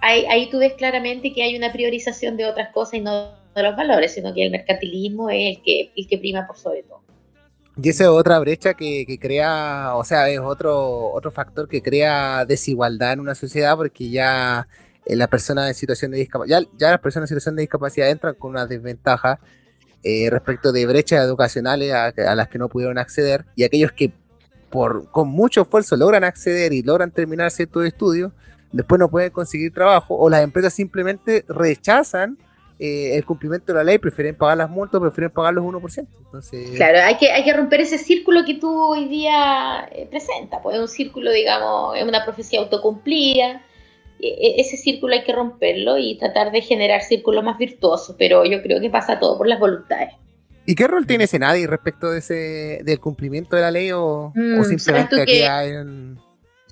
ahí, 0.00 0.24
ahí 0.26 0.48
tú 0.50 0.58
ves 0.58 0.72
claramente 0.72 1.32
que 1.32 1.42
hay 1.42 1.56
una 1.56 1.70
priorización 1.70 2.36
de 2.36 2.46
otras 2.46 2.72
cosas 2.72 2.94
y 2.94 3.00
no 3.00 3.45
de 3.56 3.62
los 3.62 3.76
valores, 3.76 4.12
sino 4.12 4.32
que 4.34 4.44
el 4.44 4.50
mercantilismo 4.50 5.30
es 5.30 5.56
el 5.56 5.62
que, 5.62 5.92
el 5.96 6.06
que 6.06 6.18
prima 6.18 6.46
por 6.46 6.56
sobre 6.56 6.82
todo. 6.82 7.00
Y 7.82 7.88
esa 7.90 8.04
es 8.04 8.10
otra 8.10 8.38
brecha 8.38 8.74
que, 8.74 9.04
que, 9.06 9.18
crea, 9.18 9.92
o 9.96 10.04
sea, 10.04 10.30
es 10.30 10.40
otro, 10.40 11.10
otro 11.12 11.30
factor 11.30 11.68
que 11.68 11.82
crea 11.82 12.44
desigualdad 12.46 13.12
en 13.12 13.20
una 13.20 13.34
sociedad 13.34 13.76
porque 13.76 14.08
ya 14.08 14.66
eh, 15.04 15.14
las 15.14 15.28
personas 15.28 15.68
en 15.68 15.74
situación 15.74 16.10
de 16.10 16.18
discapacidad, 16.18 16.62
ya, 16.78 16.90
las 16.90 17.00
personas 17.00 17.30
en 17.30 17.36
situación 17.36 17.56
de 17.56 17.62
discapacidad 17.62 18.10
entran 18.10 18.34
con 18.34 18.50
una 18.50 18.66
desventaja 18.66 19.40
eh, 20.02 20.28
respecto 20.30 20.72
de 20.72 20.86
brechas 20.86 21.24
educacionales 21.24 21.92
a, 21.92 22.34
las 22.34 22.48
que 22.48 22.58
no 22.58 22.68
pudieron 22.68 22.96
acceder 22.96 23.44
y 23.56 23.64
aquellos 23.64 23.92
que 23.92 24.12
por, 24.70 25.10
con 25.10 25.28
mucho 25.28 25.62
esfuerzo 25.62 25.96
logran 25.96 26.24
acceder 26.24 26.72
y 26.72 26.82
logran 26.82 27.10
terminar 27.10 27.50
ciertos 27.50 27.84
estudios, 27.84 28.32
después 28.72 28.98
no 28.98 29.10
pueden 29.10 29.30
conseguir 29.30 29.72
trabajo 29.72 30.16
o 30.16 30.30
las 30.30 30.42
empresas 30.42 30.72
simplemente 30.72 31.44
rechazan 31.48 32.38
eh, 32.78 33.16
el 33.16 33.24
cumplimiento 33.24 33.72
de 33.72 33.78
la 33.78 33.84
ley, 33.84 33.98
prefieren 33.98 34.34
pagar 34.36 34.58
las 34.58 34.68
multas, 34.70 35.00
prefieren 35.00 35.30
pagar 35.30 35.54
los 35.54 35.64
1%. 35.64 36.06
Entonces... 36.24 36.70
Claro, 36.76 36.98
hay 37.02 37.16
que, 37.16 37.30
hay 37.32 37.42
que 37.44 37.52
romper 37.52 37.80
ese 37.80 37.98
círculo 37.98 38.44
que 38.44 38.54
tú 38.54 38.68
hoy 38.70 39.08
día 39.08 39.88
presentas, 40.10 40.60
pues 40.62 40.76
es 40.76 40.82
un 40.82 40.88
círculo, 40.88 41.30
digamos, 41.32 41.96
es 41.96 42.04
una 42.04 42.24
profecía 42.24 42.60
autocumplida, 42.60 43.62
e, 44.20 44.28
e, 44.28 44.60
ese 44.60 44.76
círculo 44.76 45.14
hay 45.14 45.24
que 45.24 45.32
romperlo 45.32 45.98
y 45.98 46.18
tratar 46.18 46.50
de 46.52 46.60
generar 46.62 47.02
círculos 47.02 47.42
más 47.44 47.58
virtuosos, 47.58 48.16
pero 48.18 48.44
yo 48.44 48.62
creo 48.62 48.80
que 48.80 48.90
pasa 48.90 49.18
todo 49.18 49.36
por 49.38 49.46
las 49.48 49.58
voluntades. 49.60 50.10
¿Y 50.68 50.74
qué 50.74 50.88
rol 50.88 51.06
tiene 51.06 51.26
Senadi 51.28 51.64
respecto 51.66 52.10
de 52.10 52.18
ese, 52.18 52.80
del 52.82 52.98
cumplimiento 52.98 53.54
de 53.56 53.62
la 53.62 53.70
ley 53.70 53.92
o, 53.92 54.32
Mm, 54.34 54.58
o 54.60 54.64
¿sabes 54.64 54.82
simplemente 54.82 55.24
que- 55.24 55.46
hay 55.46 55.72
un- 55.72 56.18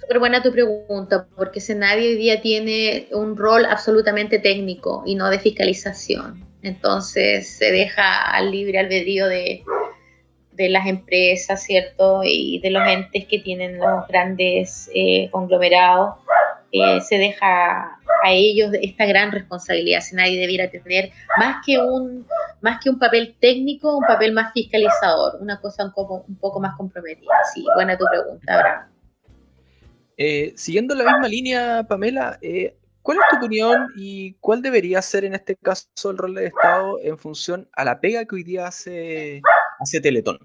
Súper 0.04 0.18
buena 0.18 0.42
tu 0.42 0.52
pregunta, 0.52 1.26
porque 1.34 1.60
Senadi 1.60 2.06
hoy 2.06 2.16
día 2.16 2.42
tiene 2.42 3.08
un 3.12 3.38
rol 3.38 3.64
absolutamente 3.64 4.38
técnico 4.38 5.02
y 5.06 5.14
no 5.14 5.30
de 5.30 5.38
fiscalización. 5.38 6.44
Entonces 6.60 7.56
se 7.56 7.72
deja 7.72 8.30
al 8.30 8.50
libre 8.50 8.80
albedrío 8.80 9.26
de, 9.28 9.64
de 10.52 10.68
las 10.68 10.86
empresas, 10.86 11.62
¿cierto? 11.62 12.20
Y 12.22 12.60
de 12.60 12.70
los 12.70 12.86
entes 12.86 13.26
que 13.26 13.38
tienen 13.38 13.78
los 13.78 14.06
grandes 14.06 14.90
eh, 14.94 15.30
conglomerados. 15.30 16.16
Eh, 16.70 17.00
se 17.00 17.16
deja 17.16 17.98
a 18.22 18.30
ellos 18.30 18.72
esta 18.82 19.06
gran 19.06 19.32
responsabilidad. 19.32 20.00
Senadi 20.00 20.38
debiera 20.38 20.68
tener 20.68 21.12
más 21.38 21.64
que 21.64 21.78
un 21.78 22.26
más 22.60 22.78
que 22.82 22.90
un 22.90 22.98
papel 22.98 23.36
técnico, 23.40 23.96
un 23.96 24.04
papel 24.06 24.32
más 24.32 24.52
fiscalizador, 24.52 25.38
una 25.40 25.60
cosa 25.62 25.84
un 25.84 25.92
poco, 25.92 26.26
un 26.28 26.36
poco 26.36 26.60
más 26.60 26.76
comprometida. 26.76 27.32
Sí, 27.54 27.64
buena 27.74 27.96
tu 27.96 28.04
pregunta, 28.10 28.54
Abraham. 28.54 28.93
Eh, 30.16 30.52
siguiendo 30.56 30.94
la 30.94 31.04
misma 31.04 31.28
línea, 31.28 31.84
Pamela, 31.88 32.38
eh, 32.40 32.76
¿cuál 33.02 33.18
es 33.18 33.24
tu 33.30 33.36
opinión 33.36 33.88
y 33.96 34.34
cuál 34.34 34.62
debería 34.62 35.02
ser 35.02 35.24
en 35.24 35.34
este 35.34 35.56
caso 35.56 35.88
el 36.10 36.18
rol 36.18 36.34
del 36.34 36.46
Estado 36.46 36.98
en 37.02 37.18
función 37.18 37.68
a 37.72 37.84
la 37.84 38.00
pega 38.00 38.24
que 38.24 38.36
hoy 38.36 38.44
día 38.44 38.68
hace, 38.68 39.42
hace 39.80 40.00
Teletón? 40.00 40.38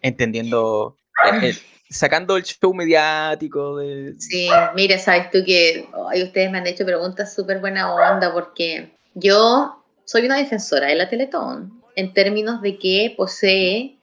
Entendiendo, 0.00 0.96
eh, 1.42 1.54
sacando 1.90 2.36
el 2.36 2.44
show 2.44 2.72
mediático 2.72 3.76
de... 3.76 4.14
Sí, 4.18 4.48
mira, 4.74 4.98
sabes 4.98 5.30
tú 5.30 5.38
que 5.44 5.88
ay, 6.10 6.22
ustedes 6.22 6.50
me 6.50 6.58
han 6.58 6.66
hecho 6.66 6.84
preguntas 6.84 7.34
súper 7.34 7.60
buena 7.60 7.94
onda 7.94 8.32
porque 8.32 8.92
yo 9.14 9.84
soy 10.04 10.26
una 10.26 10.38
defensora 10.38 10.88
de 10.88 10.94
la 10.94 11.08
Teletón 11.08 11.82
en 11.96 12.12
términos 12.12 12.60
de 12.62 12.78
que 12.78 13.14
posee 13.16 13.98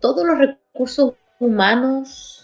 todos 0.00 0.26
los 0.26 0.38
recursos 0.38 1.14
humanos 1.38 2.39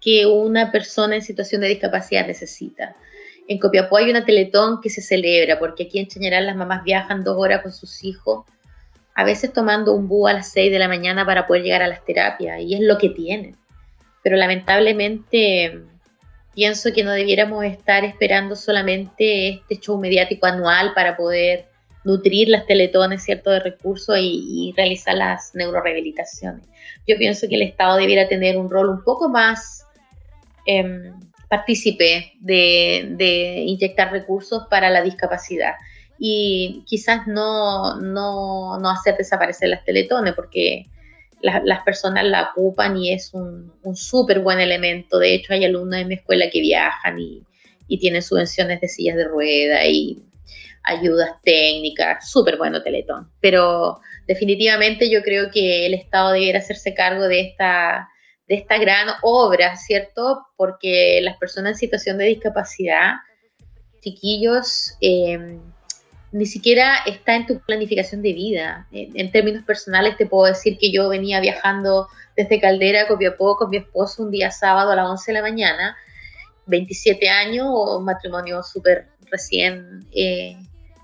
que 0.00 0.26
una 0.26 0.72
persona 0.72 1.16
en 1.16 1.22
situación 1.22 1.60
de 1.60 1.68
discapacidad 1.68 2.26
necesita. 2.26 2.94
En 3.46 3.58
Copiapó 3.58 3.98
hay 3.98 4.10
una 4.10 4.24
Teletón 4.24 4.80
que 4.80 4.90
se 4.90 5.02
celebra 5.02 5.58
porque 5.58 5.84
aquí 5.84 5.98
en 5.98 6.06
Chañaral 6.06 6.46
las 6.46 6.56
mamás 6.56 6.84
viajan 6.84 7.24
dos 7.24 7.36
horas 7.38 7.62
con 7.62 7.72
sus 7.72 8.04
hijos, 8.04 8.44
a 9.14 9.24
veces 9.24 9.52
tomando 9.52 9.92
un 9.92 10.08
búho 10.08 10.28
a 10.28 10.32
las 10.32 10.52
6 10.52 10.70
de 10.70 10.78
la 10.78 10.88
mañana 10.88 11.26
para 11.26 11.46
poder 11.46 11.64
llegar 11.64 11.82
a 11.82 11.88
las 11.88 12.04
terapias 12.04 12.60
y 12.60 12.74
es 12.74 12.80
lo 12.80 12.96
que 12.96 13.10
tienen. 13.10 13.56
Pero 14.22 14.36
lamentablemente 14.36 15.82
pienso 16.54 16.92
que 16.92 17.04
no 17.04 17.10
debiéramos 17.12 17.64
estar 17.64 18.04
esperando 18.04 18.56
solamente 18.56 19.48
este 19.48 19.78
show 19.78 19.98
mediático 19.98 20.46
anual 20.46 20.94
para 20.94 21.16
poder 21.16 21.66
nutrir 22.04 22.48
las 22.48 22.66
teletones, 22.66 23.22
¿cierto?, 23.22 23.50
de 23.50 23.60
recursos 23.60 24.16
y, 24.16 24.70
y 24.70 24.72
realizar 24.74 25.14
las 25.14 25.54
neurorehabilitaciones. 25.54 26.66
Yo 27.06 27.18
pienso 27.18 27.46
que 27.48 27.56
el 27.56 27.62
Estado 27.62 27.96
debiera 27.96 28.28
tener 28.28 28.56
un 28.56 28.70
rol 28.70 28.88
un 28.88 29.04
poco 29.04 29.28
más 29.28 29.86
eh, 30.78 31.12
partícipe 31.48 32.32
de, 32.40 33.64
inyectar 33.66 34.12
recursos 34.12 34.64
para 34.70 34.88
la 34.88 35.02
discapacidad 35.02 35.74
y 36.16 36.84
quizás 36.86 37.26
no, 37.26 37.96
no, 37.96 38.78
no 38.78 38.90
hacer 38.90 39.16
desaparecer 39.16 39.70
las 39.70 39.84
teletones 39.84 40.34
porque 40.34 40.84
la, 41.40 41.60
las 41.64 41.82
personas 41.82 42.24
la 42.24 42.50
ocupan 42.50 42.96
y 42.96 43.12
es 43.12 43.34
un, 43.34 43.72
un 43.82 43.96
súper 43.96 44.40
buen 44.40 44.60
elemento. 44.60 45.18
De 45.18 45.34
hecho, 45.34 45.54
hay 45.54 45.64
alumnos 45.64 46.00
en 46.00 46.08
mi 46.08 46.14
escuela 46.14 46.50
que 46.50 46.60
viajan 46.60 47.18
y, 47.18 47.42
tienen 47.98 48.22
subvenciones 48.22 48.80
de 48.80 48.86
sillas 48.86 49.16
de 49.16 49.24
rueda 49.24 49.84
y 49.84 50.22
ayudas 50.84 51.30
técnicas, 51.42 52.30
súper 52.30 52.56
bueno 52.56 52.84
Teletón. 52.84 53.28
Pero 53.40 53.98
definitivamente 54.28 55.10
yo 55.10 55.24
creo 55.24 55.50
que 55.50 55.86
el 55.86 55.94
Estado 55.94 56.30
debiera 56.30 56.60
hacerse 56.60 56.94
cargo 56.94 57.26
de 57.26 57.40
esta, 57.40 58.08
de 58.50 58.56
esta 58.56 58.78
gran 58.78 59.06
obra, 59.22 59.76
¿cierto? 59.76 60.44
Porque 60.56 61.20
las 61.22 61.36
personas 61.36 61.74
en 61.74 61.78
situación 61.78 62.18
de 62.18 62.24
discapacidad, 62.24 63.12
chiquillos, 64.00 64.96
eh, 65.00 65.56
ni 66.32 66.46
siquiera 66.46 66.96
está 67.06 67.36
en 67.36 67.46
tu 67.46 67.60
planificación 67.60 68.22
de 68.22 68.32
vida. 68.32 68.88
En, 68.90 69.30
términos 69.30 69.62
personales 69.64 70.16
te 70.16 70.26
puedo 70.26 70.52
decir 70.52 70.78
que 70.78 70.90
yo 70.90 71.08
venía 71.08 71.38
viajando 71.38 72.08
desde 72.36 72.60
Caldera 72.60 73.02
a 73.02 73.06
Copiapó 73.06 73.56
con 73.56 73.70
mi 73.70 73.76
esposo 73.76 74.24
un 74.24 74.32
día 74.32 74.50
sábado 74.50 74.90
a 74.90 74.96
las 74.96 75.08
11 75.08 75.30
de 75.30 75.38
la 75.38 75.42
mañana, 75.42 75.96
27 76.66 77.28
años, 77.28 77.68
un 77.70 78.04
matrimonio 78.04 78.64
súper 78.64 79.10
recién 79.30 80.08
eh, 80.12 80.56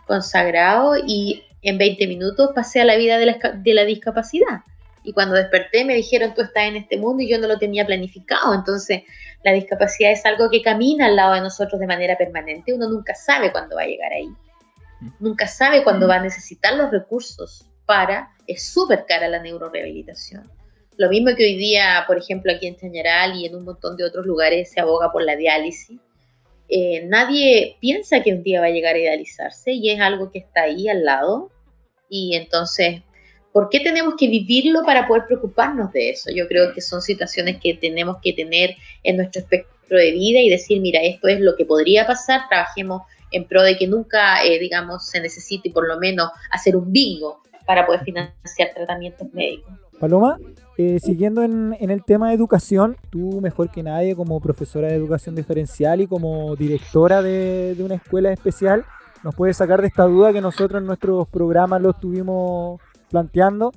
consagrado 0.08 0.96
y 0.96 1.44
en 1.62 1.78
20 1.78 2.08
minutos 2.08 2.50
pasé 2.56 2.80
a 2.80 2.84
la 2.84 2.96
vida 2.96 3.18
de 3.18 3.74
la, 3.74 3.84
discapacidad. 3.84 4.62
Y 5.06 5.12
cuando 5.12 5.36
desperté 5.36 5.84
me 5.84 5.94
dijeron, 5.94 6.34
tú 6.34 6.42
estás 6.42 6.64
en 6.64 6.74
este 6.74 6.98
mundo 6.98 7.22
y 7.22 7.30
yo 7.30 7.38
no 7.38 7.46
lo 7.46 7.60
tenía 7.60 7.86
planificado. 7.86 8.52
Entonces, 8.52 9.04
la 9.44 9.52
discapacidad 9.52 10.10
es 10.10 10.26
algo 10.26 10.50
que 10.50 10.62
camina 10.62 11.06
al 11.06 11.14
lado 11.14 11.34
de 11.34 11.42
nosotros 11.42 11.78
de 11.80 11.86
manera 11.86 12.18
permanente. 12.18 12.74
Uno 12.74 12.88
nunca 12.88 13.14
sabe 13.14 13.52
cuándo 13.52 13.76
va 13.76 13.82
a 13.82 13.86
llegar 13.86 14.12
ahí. 14.12 14.28
Nunca 15.20 15.46
sabe 15.46 15.84
cuándo 15.84 16.08
va 16.08 16.16
a 16.16 16.22
necesitar 16.22 16.74
los 16.74 16.90
recursos 16.90 17.70
para... 17.86 18.32
Es 18.48 18.64
súper 18.72 19.04
cara 19.06 19.28
la 19.28 19.40
neurorehabilitación. 19.40 20.50
Lo 20.96 21.08
mismo 21.08 21.36
que 21.36 21.44
hoy 21.44 21.56
día, 21.56 22.02
por 22.08 22.18
ejemplo, 22.18 22.52
aquí 22.52 22.66
en 22.66 22.76
Chañaral 22.76 23.36
y 23.36 23.46
en 23.46 23.54
un 23.54 23.64
montón 23.64 23.96
de 23.96 24.04
otros 24.04 24.26
lugares 24.26 24.72
se 24.72 24.80
aboga 24.80 25.12
por 25.12 25.22
la 25.22 25.36
diálisis. 25.36 26.00
Eh, 26.68 27.04
nadie 27.06 27.76
piensa 27.80 28.24
que 28.24 28.32
un 28.32 28.42
día 28.42 28.60
va 28.60 28.66
a 28.66 28.70
llegar 28.70 28.96
a 28.96 28.98
idealizarse 28.98 29.70
y 29.70 29.90
es 29.90 30.00
algo 30.00 30.32
que 30.32 30.40
está 30.40 30.62
ahí 30.62 30.88
al 30.88 31.04
lado. 31.04 31.52
Y 32.08 32.34
entonces, 32.34 33.02
¿por 33.56 33.70
qué 33.70 33.80
tenemos 33.80 34.16
que 34.18 34.28
vivirlo 34.28 34.82
para 34.84 35.08
poder 35.08 35.24
preocuparnos 35.24 35.90
de 35.90 36.10
eso? 36.10 36.28
Yo 36.30 36.46
creo 36.46 36.74
que 36.74 36.82
son 36.82 37.00
situaciones 37.00 37.56
que 37.58 37.72
tenemos 37.72 38.18
que 38.22 38.34
tener 38.34 38.76
en 39.02 39.16
nuestro 39.16 39.40
espectro 39.40 39.96
de 39.96 40.12
vida 40.12 40.40
y 40.40 40.50
decir, 40.50 40.78
mira, 40.82 41.00
esto 41.00 41.26
es 41.28 41.40
lo 41.40 41.56
que 41.56 41.64
podría 41.64 42.06
pasar, 42.06 42.42
trabajemos 42.50 43.00
en 43.30 43.46
pro 43.46 43.62
de 43.62 43.78
que 43.78 43.86
nunca, 43.86 44.44
eh, 44.44 44.58
digamos, 44.58 45.06
se 45.06 45.22
necesite 45.22 45.70
por 45.70 45.88
lo 45.88 45.98
menos 45.98 46.28
hacer 46.50 46.76
un 46.76 46.92
bingo 46.92 47.40
para 47.66 47.86
poder 47.86 48.02
financiar 48.04 48.74
tratamientos 48.74 49.32
médicos. 49.32 49.72
Paloma, 49.98 50.36
eh, 50.76 51.00
siguiendo 51.00 51.42
en, 51.42 51.74
el 51.80 52.04
tema 52.04 52.28
de 52.28 52.34
educación, 52.34 52.98
tú 53.08 53.40
mejor 53.40 53.70
que 53.70 53.82
nadie 53.82 54.14
como 54.14 54.38
profesora 54.38 54.88
de 54.88 54.96
educación 54.96 55.34
diferencial 55.34 56.02
y 56.02 56.06
como 56.06 56.56
directora 56.56 57.22
de, 57.22 57.74
de, 57.74 57.82
una 57.82 57.94
escuela 57.94 58.30
especial, 58.30 58.84
nos 59.24 59.34
puedes 59.34 59.56
sacar 59.56 59.80
de 59.80 59.88
esta 59.88 60.04
duda 60.04 60.34
que 60.34 60.42
nosotros 60.42 60.78
en 60.78 60.86
nuestros 60.86 61.26
programas 61.28 61.80
lo 61.80 61.92
estuvimos 61.92 62.82
planteando, 63.10 63.72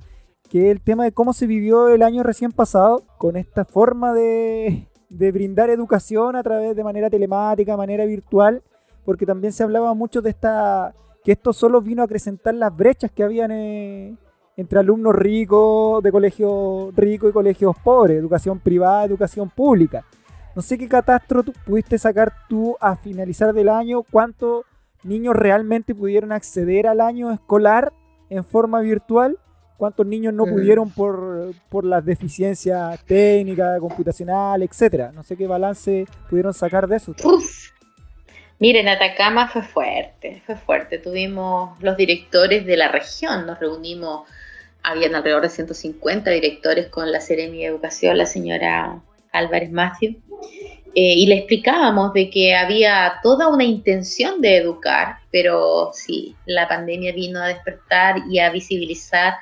que 0.48 0.70
el 0.70 0.80
tema 0.80 1.04
de 1.04 1.12
cómo 1.12 1.32
se 1.32 1.46
vivió 1.46 1.88
el 1.88 2.02
año 2.02 2.22
recién 2.22 2.52
pasado 2.52 3.04
con 3.18 3.36
esta 3.36 3.64
forma 3.64 4.12
de, 4.12 4.88
brindar 5.08 5.70
educación 5.70 6.36
a 6.36 6.42
través 6.42 6.74
de 6.76 6.84
manera 6.84 7.08
telemática, 7.08 7.76
manera 7.76 8.04
virtual, 8.04 8.62
porque 9.04 9.26
también 9.26 9.52
se 9.52 9.62
hablaba 9.62 9.94
mucho 9.94 10.20
de 10.20 10.30
esta 10.30 10.94
que 11.24 11.32
esto 11.32 11.52
solo 11.52 11.82
vino 11.82 12.02
a 12.02 12.06
acrecentar 12.06 12.54
las 12.54 12.74
brechas 12.74 13.10
que 13.10 13.22
habían 13.22 13.50
eh, 13.50 14.16
entre 14.56 14.78
alumnos 14.78 15.14
ricos 15.14 16.02
de 16.02 16.10
colegios 16.10 16.94
ricos 16.96 17.30
y 17.30 17.32
colegios 17.32 17.76
pobres, 17.84 18.18
educación 18.18 18.58
privada, 18.58 19.04
educación 19.04 19.50
pública. 19.50 20.04
No 20.56 20.62
sé 20.62 20.78
qué 20.78 20.88
catastro 20.88 21.44
pudiste 21.64 21.98
sacar 21.98 22.32
tú 22.48 22.76
a 22.80 22.96
finalizar 22.96 23.52
del 23.52 23.68
año, 23.68 24.02
cuántos 24.02 24.64
niños 25.04 25.36
realmente 25.36 25.94
pudieron 25.94 26.32
acceder 26.32 26.86
al 26.86 27.00
año 27.00 27.30
escolar 27.30 27.92
en 28.30 28.44
forma 28.44 28.80
virtual, 28.80 29.36
cuántos 29.76 30.06
niños 30.06 30.32
no 30.32 30.44
pudieron 30.44 30.90
por, 30.90 31.52
por 31.68 31.84
las 31.84 32.04
deficiencias 32.04 33.02
técnicas, 33.04 33.80
computacionales, 33.80 34.70
etcétera. 34.70 35.10
No 35.12 35.22
sé 35.22 35.36
qué 35.36 35.46
balance 35.46 36.06
pudieron 36.28 36.54
sacar 36.54 36.86
de 36.86 36.96
eso. 36.96 37.14
Uf. 37.24 37.70
Miren, 38.60 38.88
Atacama 38.88 39.48
fue 39.48 39.62
fuerte, 39.62 40.42
fue 40.44 40.54
fuerte. 40.54 40.98
Tuvimos 40.98 41.82
los 41.82 41.96
directores 41.96 42.66
de 42.66 42.76
la 42.76 42.88
región, 42.88 43.46
nos 43.46 43.58
reunimos, 43.58 44.28
habían 44.82 45.14
alrededor 45.14 45.42
de 45.42 45.48
150 45.48 46.30
directores 46.30 46.88
con 46.88 47.10
la 47.10 47.22
Seremi 47.22 47.60
de 47.60 47.64
Educación, 47.64 48.18
la 48.18 48.26
señora 48.26 49.00
Álvarez 49.32 49.72
Macio, 49.72 50.10
eh, 50.94 51.14
y 51.14 51.26
le 51.26 51.36
explicábamos 51.36 52.12
de 52.12 52.28
que 52.28 52.54
había 52.54 53.14
toda 53.22 53.48
una 53.48 53.64
intención 53.64 54.42
de 54.42 54.58
educar, 54.58 55.19
pero 55.30 55.90
sí, 55.92 56.36
la 56.46 56.68
pandemia 56.68 57.12
vino 57.12 57.40
a 57.40 57.48
despertar 57.48 58.16
y 58.28 58.38
a 58.38 58.50
visibilizar 58.50 59.34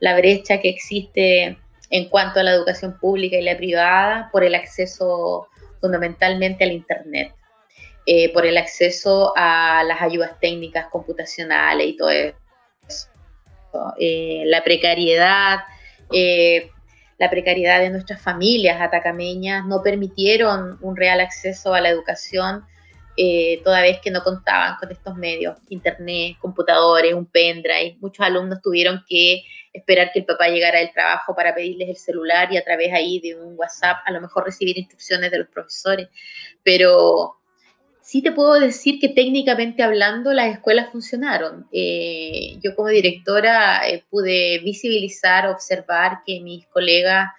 la 0.00 0.16
brecha 0.16 0.60
que 0.60 0.68
existe 0.68 1.58
en 1.90 2.08
cuanto 2.08 2.40
a 2.40 2.42
la 2.42 2.52
educación 2.52 2.98
pública 2.98 3.36
y 3.36 3.42
la 3.42 3.56
privada 3.56 4.28
por 4.32 4.44
el 4.44 4.54
acceso 4.54 5.48
fundamentalmente 5.80 6.64
al 6.64 6.72
Internet. 6.72 7.34
Eh, 8.04 8.32
por 8.32 8.44
el 8.46 8.56
acceso 8.56 9.32
a 9.36 9.84
las 9.84 10.02
ayudas 10.02 10.32
técnicas 10.40 10.86
computacionales 10.90 11.86
y 11.86 11.96
todo 11.96 12.10
eso. 12.10 12.34
Eh, 13.96 14.42
la 14.46 14.64
precariedad, 14.64 15.60
eh, 16.12 16.68
la 17.18 17.30
precariedad 17.30 17.78
de 17.78 17.90
nuestras 17.90 18.20
familias 18.20 18.80
atacameñas 18.80 19.64
no 19.66 19.84
permitieron 19.84 20.78
un 20.80 20.96
real 20.96 21.20
acceso 21.20 21.74
a 21.74 21.80
la 21.80 21.90
educación 21.90 22.66
toda 23.62 23.82
vez 23.82 24.00
que 24.00 24.10
no 24.10 24.22
contaban 24.22 24.76
con 24.78 24.90
estos 24.90 25.14
medios, 25.16 25.56
internet, 25.68 26.36
computadores, 26.40 27.14
un 27.14 27.26
pendrive. 27.26 27.96
Muchos 28.00 28.24
alumnos 28.24 28.62
tuvieron 28.62 29.04
que 29.08 29.42
esperar 29.72 30.12
que 30.12 30.20
el 30.20 30.24
papá 30.26 30.48
llegara 30.48 30.78
del 30.78 30.92
trabajo 30.92 31.34
para 31.34 31.54
pedirles 31.54 31.88
el 31.88 31.96
celular 31.96 32.52
y 32.52 32.56
a 32.56 32.64
través 32.64 32.92
ahí 32.92 33.20
de 33.20 33.34
un 33.34 33.58
WhatsApp 33.58 33.98
a 34.04 34.12
lo 34.12 34.20
mejor 34.20 34.44
recibir 34.44 34.78
instrucciones 34.78 35.30
de 35.30 35.38
los 35.38 35.48
profesores. 35.48 36.08
Pero 36.62 37.36
sí 38.02 38.20
te 38.22 38.32
puedo 38.32 38.54
decir 38.54 39.00
que 39.00 39.08
técnicamente 39.08 39.82
hablando 39.82 40.32
las 40.32 40.52
escuelas 40.52 40.90
funcionaron. 40.92 41.66
Eh, 41.72 42.58
yo 42.62 42.74
como 42.76 42.88
directora 42.88 43.88
eh, 43.88 44.04
pude 44.10 44.58
visibilizar, 44.58 45.46
observar 45.46 46.18
que 46.26 46.40
mis 46.40 46.66
colegas 46.66 47.30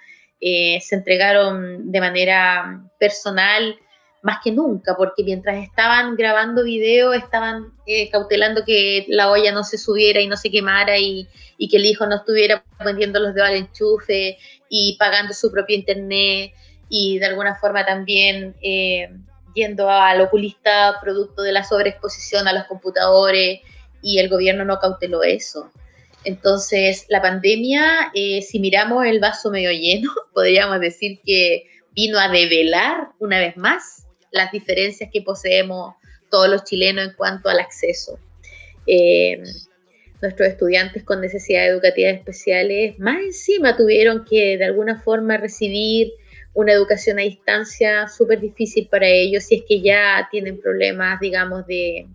eh, 0.41 0.79
se 0.81 0.95
entregaron 0.95 1.91
de 1.91 1.99
manera 1.99 2.83
personal 2.99 3.77
más 4.23 4.39
que 4.43 4.51
nunca, 4.51 4.95
porque 4.95 5.23
mientras 5.23 5.61
estaban 5.63 6.15
grabando 6.15 6.63
video 6.63 7.13
estaban 7.13 7.73
cautelando 8.11 8.63
que 8.65 9.05
la 9.09 9.29
olla 9.29 9.51
no 9.51 9.63
se 9.63 9.77
subiera 9.77 10.21
y 10.21 10.27
no 10.27 10.37
se 10.37 10.49
quemara 10.49 10.97
y, 10.97 11.27
y 11.57 11.67
que 11.67 11.77
el 11.77 11.85
hijo 11.85 12.07
no 12.07 12.15
estuviera 12.15 12.63
poniendo 12.81 13.19
los 13.19 13.35
dedos 13.35 13.49
al 13.49 13.55
enchufe 13.55 14.37
y 14.69 14.95
pagando 14.97 15.33
su 15.33 15.51
propio 15.51 15.75
internet 15.75 16.53
y 16.89 17.19
de 17.19 17.25
alguna 17.25 17.55
forma 17.55 17.85
también 17.85 18.55
yendo 19.53 19.89
al 19.89 20.21
oculista 20.21 20.97
producto 21.01 21.41
de 21.41 21.51
la 21.51 21.63
sobreexposición 21.63 22.47
a 22.47 22.53
los 22.53 22.63
computadores 22.65 23.59
y 24.01 24.19
el 24.19 24.29
gobierno 24.29 24.65
no 24.65 24.79
cauteló 24.79 25.23
eso. 25.23 25.71
Entonces, 26.25 27.05
la 27.09 27.21
pandemia, 27.21 28.11
eh, 28.13 28.41
si 28.41 28.59
miramos 28.59 29.05
el 29.05 29.19
vaso 29.19 29.51
medio 29.51 29.71
lleno, 29.71 30.11
podríamos 30.33 30.79
decir 30.79 31.19
que 31.25 31.65
vino 31.91 32.19
a 32.19 32.29
develar 32.29 33.09
una 33.19 33.39
vez 33.39 33.57
más 33.57 34.02
las 34.33 34.51
diferencias 34.51 35.09
que 35.13 35.21
poseemos 35.21 35.95
todos 36.29 36.49
los 36.49 36.63
chilenos 36.65 37.05
en 37.05 37.13
cuanto 37.13 37.47
al 37.47 37.59
acceso. 37.59 38.19
Eh, 38.85 39.41
nuestros 40.21 40.49
estudiantes 40.49 41.03
con 41.03 41.21
necesidades 41.21 41.71
educativas 41.71 42.15
especiales 42.15 42.97
más 42.97 43.21
encima 43.21 43.77
tuvieron 43.77 44.25
que 44.25 44.57
de 44.57 44.65
alguna 44.65 44.99
forma 45.01 45.37
recibir 45.37 46.13
una 46.53 46.71
educación 46.71 47.19
a 47.19 47.23
distancia 47.23 48.07
súper 48.07 48.39
difícil 48.39 48.87
para 48.87 49.07
ellos 49.07 49.43
si 49.43 49.55
es 49.55 49.63
que 49.67 49.81
ya 49.81 50.27
tienen 50.31 50.59
problemas, 50.59 51.19
digamos, 51.19 51.65
de, 51.67 52.07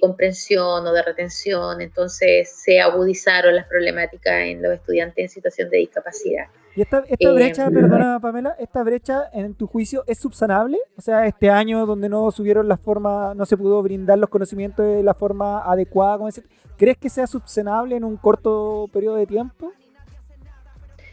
comprensión 0.00 0.86
o 0.86 0.92
de 0.94 1.02
retención, 1.02 1.82
entonces 1.82 2.50
se 2.50 2.80
agudizaron 2.80 3.54
las 3.54 3.66
problemáticas 3.66 4.44
en 4.44 4.62
los 4.62 4.72
estudiantes 4.72 5.22
en 5.24 5.28
situación 5.28 5.68
de 5.68 5.76
discapacidad. 5.76 6.46
¿Y 6.76 6.82
esta, 6.82 7.04
esta 7.08 7.28
eh, 7.28 7.32
brecha, 7.32 7.70
perdona 7.70 8.18
Pamela, 8.20 8.56
esta 8.58 8.82
brecha 8.82 9.30
en 9.32 9.54
tu 9.54 9.66
juicio 9.66 10.02
es 10.06 10.18
subsanable? 10.18 10.78
O 10.96 11.00
sea, 11.00 11.26
este 11.26 11.50
año 11.50 11.86
donde 11.86 12.08
no 12.08 12.30
subieron 12.30 12.66
la 12.68 12.76
forma, 12.76 13.32
no 13.34 13.46
se 13.46 13.56
pudo 13.56 13.82
brindar 13.82 14.18
los 14.18 14.28
conocimientos 14.28 14.84
de 14.84 15.02
la 15.02 15.14
forma 15.14 15.62
adecuada, 15.70 16.18
¿crees 16.76 16.98
que 16.98 17.08
sea 17.08 17.26
subsanable 17.26 17.96
en 17.96 18.04
un 18.04 18.16
corto 18.16 18.88
periodo 18.92 19.16
de 19.16 19.26
tiempo? 19.26 19.72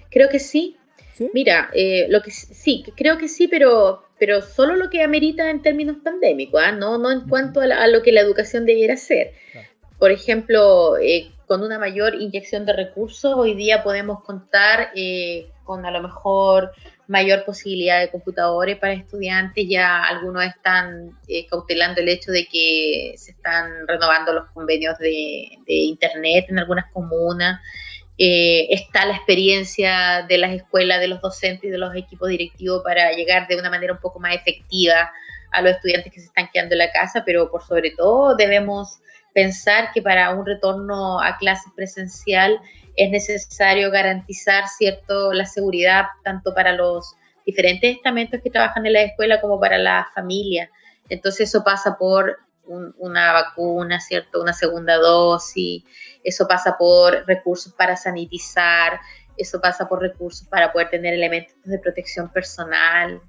Creo 0.09 0.29
que 0.29 0.39
sí, 0.39 0.77
Mira, 1.33 1.69
eh, 1.73 2.07
lo 2.09 2.21
que 2.21 2.31
sí, 2.31 2.83
creo 2.95 3.17
que 3.17 3.27
sí, 3.27 3.47
pero, 3.47 4.03
pero 4.17 4.41
solo 4.41 4.75
lo 4.75 4.89
que 4.89 5.03
amerita 5.03 5.49
en 5.49 5.61
términos 5.61 5.97
pandémicos, 6.03 6.61
¿ah? 6.63 6.71
no, 6.71 6.97
no 6.97 7.11
en 7.11 7.27
cuanto 7.27 7.61
a, 7.61 7.87
lo 7.87 8.01
que 8.01 8.11
la 8.11 8.21
educación 8.21 8.65
debiera 8.65 8.97
ser. 8.97 9.33
Por 10.01 10.09
ejemplo, 10.09 10.97
eh, 10.97 11.31
con 11.45 11.61
una 11.61 11.77
mayor 11.77 12.15
inyección 12.15 12.65
de 12.65 12.73
recursos, 12.73 13.35
hoy 13.37 13.53
día 13.53 13.83
podemos 13.83 14.23
contar 14.23 14.89
eh, 14.95 15.51
con 15.63 15.85
a 15.85 15.91
lo 15.91 16.01
mejor 16.01 16.71
mayor 17.07 17.45
posibilidad 17.45 17.99
de 17.99 18.09
computadores 18.09 18.79
para 18.79 18.93
estudiantes. 18.93 19.63
Ya 19.69 20.03
algunos 20.03 20.43
están 20.43 21.19
cautelando 21.47 22.01
el 22.01 22.09
hecho 22.09 22.31
de 22.31 22.47
que 22.47 23.13
se 23.15 23.33
están 23.33 23.87
renovando 23.87 24.33
los 24.33 24.49
convenios 24.55 24.97
de, 24.97 25.59
de 25.67 25.73
Internet 25.75 26.45
en 26.49 26.57
algunas 26.57 26.91
comunas. 26.91 27.61
Eh, 28.17 28.73
está 28.73 29.05
la 29.05 29.17
experiencia 29.17 30.25
de 30.27 30.39
las 30.39 30.51
escuelas, 30.51 30.99
de 30.99 31.09
los 31.09 31.21
docentes 31.21 31.65
y 31.65 31.69
de 31.69 31.77
los 31.77 31.95
equipos 31.95 32.27
directivos 32.27 32.81
para 32.83 33.11
llegar 33.11 33.47
de 33.47 33.55
una 33.55 33.69
manera 33.69 33.93
un 33.93 33.99
poco 33.99 34.19
más 34.19 34.33
efectiva 34.33 35.11
a 35.51 35.61
los 35.61 35.73
estudiantes 35.73 36.11
que 36.11 36.21
se 36.21 36.25
están 36.25 36.49
quedando 36.51 36.73
en 36.73 36.79
la 36.79 36.91
casa, 36.91 37.21
pero 37.23 37.51
por 37.51 37.61
sobre 37.61 37.91
todo 37.91 38.35
debemos 38.35 38.97
pensar 39.33 39.91
que 39.93 40.01
para 40.01 40.31
un 40.31 40.45
retorno 40.45 41.19
a 41.21 41.37
clases 41.37 41.71
presencial 41.75 42.59
es 42.95 43.09
necesario 43.09 43.91
garantizar 43.91 44.67
cierto 44.67 45.33
la 45.33 45.45
seguridad 45.45 46.05
tanto 46.23 46.53
para 46.53 46.73
los 46.73 47.15
diferentes 47.45 47.95
estamentos 47.95 48.41
que 48.43 48.49
trabajan 48.49 48.85
en 48.85 48.93
la 48.93 49.01
escuela 49.03 49.41
como 49.41 49.59
para 49.59 49.77
la 49.77 50.07
familia. 50.13 50.69
Entonces 51.09 51.49
eso 51.49 51.63
pasa 51.63 51.97
por 51.97 52.37
una 52.97 53.33
vacuna, 53.33 53.99
¿cierto? 53.99 54.41
Una 54.41 54.53
segunda 54.53 54.97
dosis, 54.97 55.83
eso 56.23 56.47
pasa 56.47 56.77
por 56.77 57.25
recursos 57.27 57.73
para 57.73 57.97
sanitizar, 57.97 58.99
eso 59.37 59.59
pasa 59.59 59.89
por 59.89 60.01
recursos 60.01 60.47
para 60.47 60.71
poder 60.71 60.89
tener 60.89 61.13
elementos 61.13 61.55
de 61.63 61.79
protección 61.79 62.29
personal. 62.29 63.21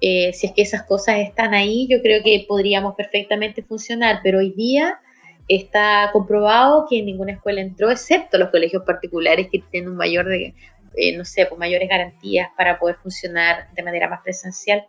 Eh, 0.00 0.32
si 0.32 0.46
es 0.46 0.52
que 0.52 0.62
esas 0.62 0.84
cosas 0.84 1.16
están 1.18 1.54
ahí, 1.54 1.88
yo 1.90 2.00
creo 2.02 2.22
que 2.22 2.44
podríamos 2.48 2.94
perfectamente 2.94 3.62
funcionar, 3.62 4.20
pero 4.22 4.38
hoy 4.38 4.52
día 4.52 5.00
está 5.48 6.10
comprobado 6.12 6.86
que 6.88 7.02
ninguna 7.02 7.32
escuela 7.32 7.60
entró, 7.60 7.90
excepto 7.90 8.38
los 8.38 8.50
colegios 8.50 8.84
particulares 8.84 9.48
que 9.50 9.60
tienen 9.70 9.90
un 9.90 9.96
mayor 9.96 10.26
de, 10.26 10.54
eh, 10.94 11.16
no 11.16 11.24
sé, 11.24 11.46
pues 11.46 11.58
mayores 11.58 11.88
garantías 11.88 12.50
para 12.56 12.78
poder 12.78 12.96
funcionar 12.96 13.72
de 13.74 13.82
manera 13.82 14.08
más 14.08 14.20
presencial. 14.22 14.86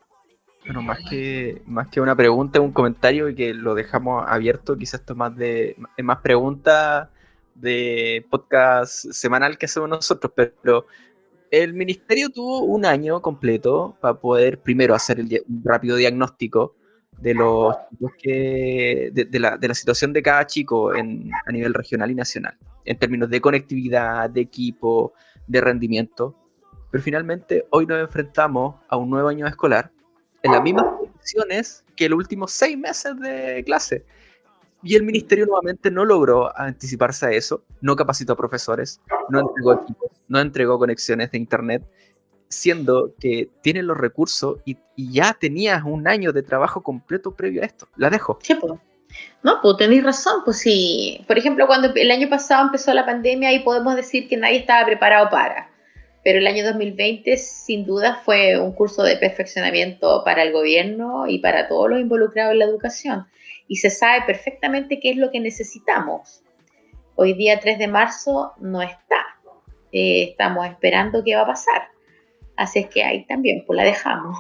Bueno, 0.65 0.81
más 0.81 0.99
que, 1.09 1.61
más 1.65 1.87
que 1.87 2.01
una 2.01 2.15
pregunta, 2.15 2.59
un 2.59 2.73
comentario 2.73 3.29
y 3.29 3.35
que 3.35 3.53
lo 3.53 3.73
dejamos 3.73 4.25
abierto, 4.27 4.77
quizás 4.77 4.99
esto 4.99 5.15
más 5.15 5.35
de 5.35 5.77
más 5.97 6.17
preguntas 6.17 7.07
de 7.55 8.25
podcast 8.29 9.11
semanal 9.11 9.57
que 9.57 9.65
hacemos 9.65 9.89
nosotros, 9.89 10.33
pero 10.35 10.85
el 11.49 11.73
ministerio 11.73 12.29
tuvo 12.29 12.59
un 12.59 12.85
año 12.85 13.21
completo 13.21 13.97
para 14.01 14.15
poder 14.15 14.59
primero 14.59 14.93
hacer 14.93 15.19
el, 15.19 15.43
un 15.47 15.63
rápido 15.63 15.95
diagnóstico 15.95 16.75
de 17.21 17.33
los 17.33 17.75
que 18.17 19.11
de, 19.13 19.39
la, 19.39 19.57
de, 19.57 19.67
la, 19.67 19.73
situación 19.73 20.13
de 20.13 20.23
cada 20.23 20.45
chico 20.45 20.95
en, 20.95 21.29
a 21.45 21.51
nivel 21.51 21.73
regional 21.73 22.11
y 22.11 22.15
nacional, 22.15 22.57
en 22.85 22.97
términos 22.97 23.29
de 23.29 23.41
conectividad, 23.41 24.29
de 24.29 24.41
equipo, 24.41 25.13
de 25.47 25.61
rendimiento. 25.61 26.35
Pero 26.91 27.03
finalmente 27.03 27.65
hoy 27.71 27.85
nos 27.85 27.99
enfrentamos 27.99 28.75
a 28.87 28.97
un 28.97 29.09
nuevo 29.09 29.27
año 29.27 29.45
escolar 29.47 29.91
en 30.43 30.51
las 30.53 30.63
mismas 30.63 30.85
condiciones 30.97 31.83
que 31.95 32.09
los 32.09 32.17
últimos 32.17 32.51
seis 32.51 32.77
meses 32.77 33.19
de 33.19 33.63
clase. 33.65 34.05
Y 34.81 34.95
el 34.95 35.03
ministerio 35.03 35.45
nuevamente 35.45 35.91
no 35.91 36.05
logró 36.05 36.57
anticiparse 36.57 37.25
a 37.25 37.31
eso, 37.31 37.65
no 37.81 37.97
capacitó 37.97 38.37
profesores, 38.37 39.01
no 39.29 39.41
entregó 39.41 39.73
equipos, 39.73 40.09
no 40.29 40.39
entregó 40.39 40.79
conexiones 40.79 41.31
de 41.31 41.37
internet, 41.37 41.83
siendo 42.49 43.13
que 43.19 43.49
tienen 43.61 43.87
los 43.87 43.97
recursos 43.97 44.57
y, 44.65 44.77
ya 44.97 45.33
tenías 45.33 45.83
un 45.85 46.09
año 46.09 46.33
de 46.33 46.43
trabajo 46.43 46.83
completo 46.83 47.33
previo 47.33 47.61
a 47.61 47.65
esto. 47.65 47.87
La 47.95 48.09
dejo. 48.09 48.37
Sí, 48.41 48.53
pues. 48.55 48.73
No, 49.43 49.59
pues 49.61 49.77
tenéis 49.77 50.03
razón, 50.03 50.41
pues 50.43 50.57
sí. 50.59 51.23
Por 51.25 51.37
ejemplo, 51.37 51.67
cuando 51.67 51.93
el 51.95 52.11
año 52.11 52.29
pasado 52.29 52.65
empezó 52.65 52.93
la 52.93 53.05
pandemia, 53.05 53.47
ahí 53.47 53.59
podemos 53.59 53.95
decir 53.95 54.27
que 54.27 54.35
nadie 54.35 54.57
estaba 54.57 54.85
preparado 54.85 55.29
para. 55.29 55.69
Pero 56.21 56.39
el 56.39 56.47
año 56.47 56.65
2020 56.65 57.37
sin 57.37 57.85
duda 57.85 58.21
fue 58.25 58.59
un 58.59 58.73
curso 58.73 59.03
de 59.03 59.15
perfeccionamiento 59.15 60.23
para 60.25 60.43
el 60.43 60.51
gobierno 60.51 61.27
y 61.27 61.39
para 61.39 61.69
todos 61.69 61.89
los 61.89 62.01
involucrados 62.01 62.51
en 62.51 62.59
la 62.59 62.65
educación. 62.65 63.25
Y 63.69 63.77
se 63.77 63.89
sabe 63.89 64.23
perfectamente 64.27 64.99
qué 64.99 65.11
es 65.11 65.17
lo 65.17 65.31
que 65.31 65.39
necesitamos. 65.39 66.43
Hoy 67.15 67.33
día 67.33 67.59
3 67.59 67.79
de 67.79 67.87
marzo 67.87 68.51
no 68.59 68.81
está. 68.81 69.25
Eh, 69.93 70.23
estamos 70.31 70.67
esperando 70.67 71.23
qué 71.23 71.35
va 71.35 71.43
a 71.43 71.47
pasar. 71.47 71.87
Así 72.59 72.79
es 72.79 72.87
que 72.87 73.03
ahí 73.03 73.25
también, 73.25 73.63
pues 73.65 73.77
la 73.77 73.83
dejamos. 73.83 74.37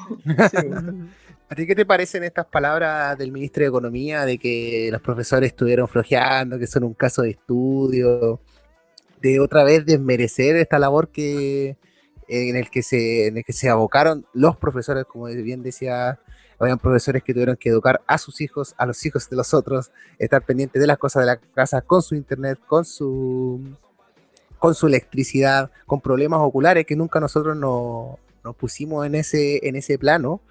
¿A 1.49 1.55
ti 1.55 1.65
qué 1.65 1.75
te 1.75 1.85
parecen 1.85 2.23
estas 2.23 2.45
palabras 2.45 3.17
del 3.17 3.31
ministro 3.31 3.63
de 3.63 3.69
Economía 3.69 4.25
de 4.25 4.37
que 4.37 4.89
los 4.91 5.01
profesores 5.01 5.49
estuvieron 5.49 5.87
flojeando, 5.87 6.59
que 6.59 6.67
son 6.67 6.83
un 6.83 6.93
caso 6.93 7.23
de 7.23 7.31
estudio? 7.31 8.39
de 9.21 9.39
otra 9.39 9.63
vez 9.63 9.85
desmerecer 9.85 10.55
esta 10.55 10.79
labor 10.79 11.09
que 11.09 11.77
en 12.27 12.55
el 12.55 12.69
que 12.69 12.83
se 12.83 13.27
en 13.27 13.37
el 13.37 13.43
que 13.43 13.53
se 13.53 13.69
abocaron 13.69 14.25
los 14.33 14.55
profesores, 14.57 15.05
como 15.05 15.25
bien 15.25 15.63
decía, 15.63 16.19
habían 16.59 16.77
profesores 16.77 17.23
que 17.23 17.33
tuvieron 17.33 17.57
que 17.57 17.69
educar 17.69 18.01
a 18.07 18.17
sus 18.17 18.41
hijos, 18.41 18.75
a 18.77 18.85
los 18.85 19.03
hijos 19.05 19.29
de 19.29 19.35
los 19.35 19.53
otros, 19.53 19.91
estar 20.19 20.43
pendientes 20.43 20.79
de 20.79 20.87
las 20.87 20.97
cosas 20.97 21.23
de 21.23 21.27
la 21.27 21.37
casa 21.37 21.81
con 21.81 22.01
su 22.01 22.15
internet, 22.15 22.59
con 22.67 22.85
su 22.85 23.75
con 24.59 24.75
su 24.75 24.87
electricidad, 24.87 25.71
con 25.85 26.01
problemas 26.01 26.39
oculares 26.41 26.85
que 26.85 26.95
nunca 26.95 27.19
nosotros 27.19 27.57
nos, 27.57 28.17
nos 28.43 28.55
pusimos 28.55 29.05
en 29.05 29.15
ese 29.15 29.67
en 29.67 29.75
ese 29.75 29.97
plano 29.97 30.41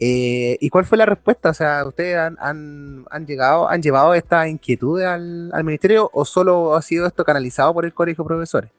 eh, 0.00 0.56
¿Y 0.60 0.70
cuál 0.70 0.84
fue 0.84 0.98
la 0.98 1.06
respuesta? 1.06 1.50
O 1.50 1.54
sea, 1.54 1.84
¿ustedes 1.86 2.16
han, 2.16 3.06
llegado, 3.26 3.68
han 3.68 3.80
llevado 3.80 4.14
esta 4.14 4.48
inquietud 4.48 5.00
al, 5.02 5.64
ministerio 5.64 6.10
o 6.12 6.24
solo 6.24 6.74
ha 6.74 6.82
sido 6.82 7.06
esto 7.06 7.24
canalizado 7.24 7.72
por 7.72 7.84
el 7.84 7.94
colegio 7.94 8.24
de 8.24 8.28
profesores? 8.28 8.70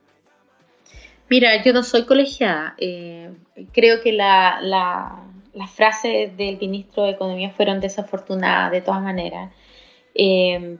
Mira, 1.29 1.63
yo 1.63 1.73
no 1.73 1.83
soy 1.83 2.05
colegiada. 2.05 2.75
Eh, 2.77 3.31
creo 3.71 4.01
que 4.01 4.11
la, 4.11 4.59
las 5.53 5.71
frases 5.71 6.35
del 6.37 6.59
ministro 6.59 7.03
de 7.03 7.11
Economía 7.11 7.49
fueron 7.51 7.79
desafortunadas 7.79 8.71
de 8.71 8.81
todas 8.81 9.01
maneras. 9.01 9.51
Eh, 10.13 10.77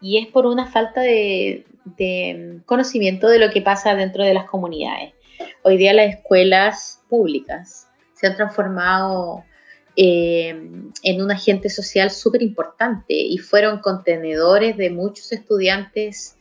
y 0.00 0.18
es 0.18 0.26
por 0.26 0.46
una 0.46 0.66
falta 0.66 1.00
de, 1.00 1.64
de 1.96 2.60
conocimiento 2.66 3.28
de 3.28 3.38
lo 3.38 3.50
que 3.50 3.62
pasa 3.62 3.94
dentro 3.94 4.24
de 4.24 4.34
las 4.34 4.44
comunidades. 4.44 5.14
Hoy 5.62 5.76
día 5.76 5.92
las 5.92 6.14
escuelas 6.14 7.00
públicas 7.08 7.88
se 8.14 8.26
han 8.26 8.36
transformado 8.36 9.44
eh, 9.96 10.48
en 11.02 11.22
un 11.22 11.30
agente 11.30 11.70
social 11.70 12.10
súper 12.10 12.42
importante 12.42 13.14
y 13.14 13.38
fueron 13.38 13.78
contenedores 13.78 14.76
de 14.76 14.90
muchos 14.90 15.32
estudiantes 15.32 16.36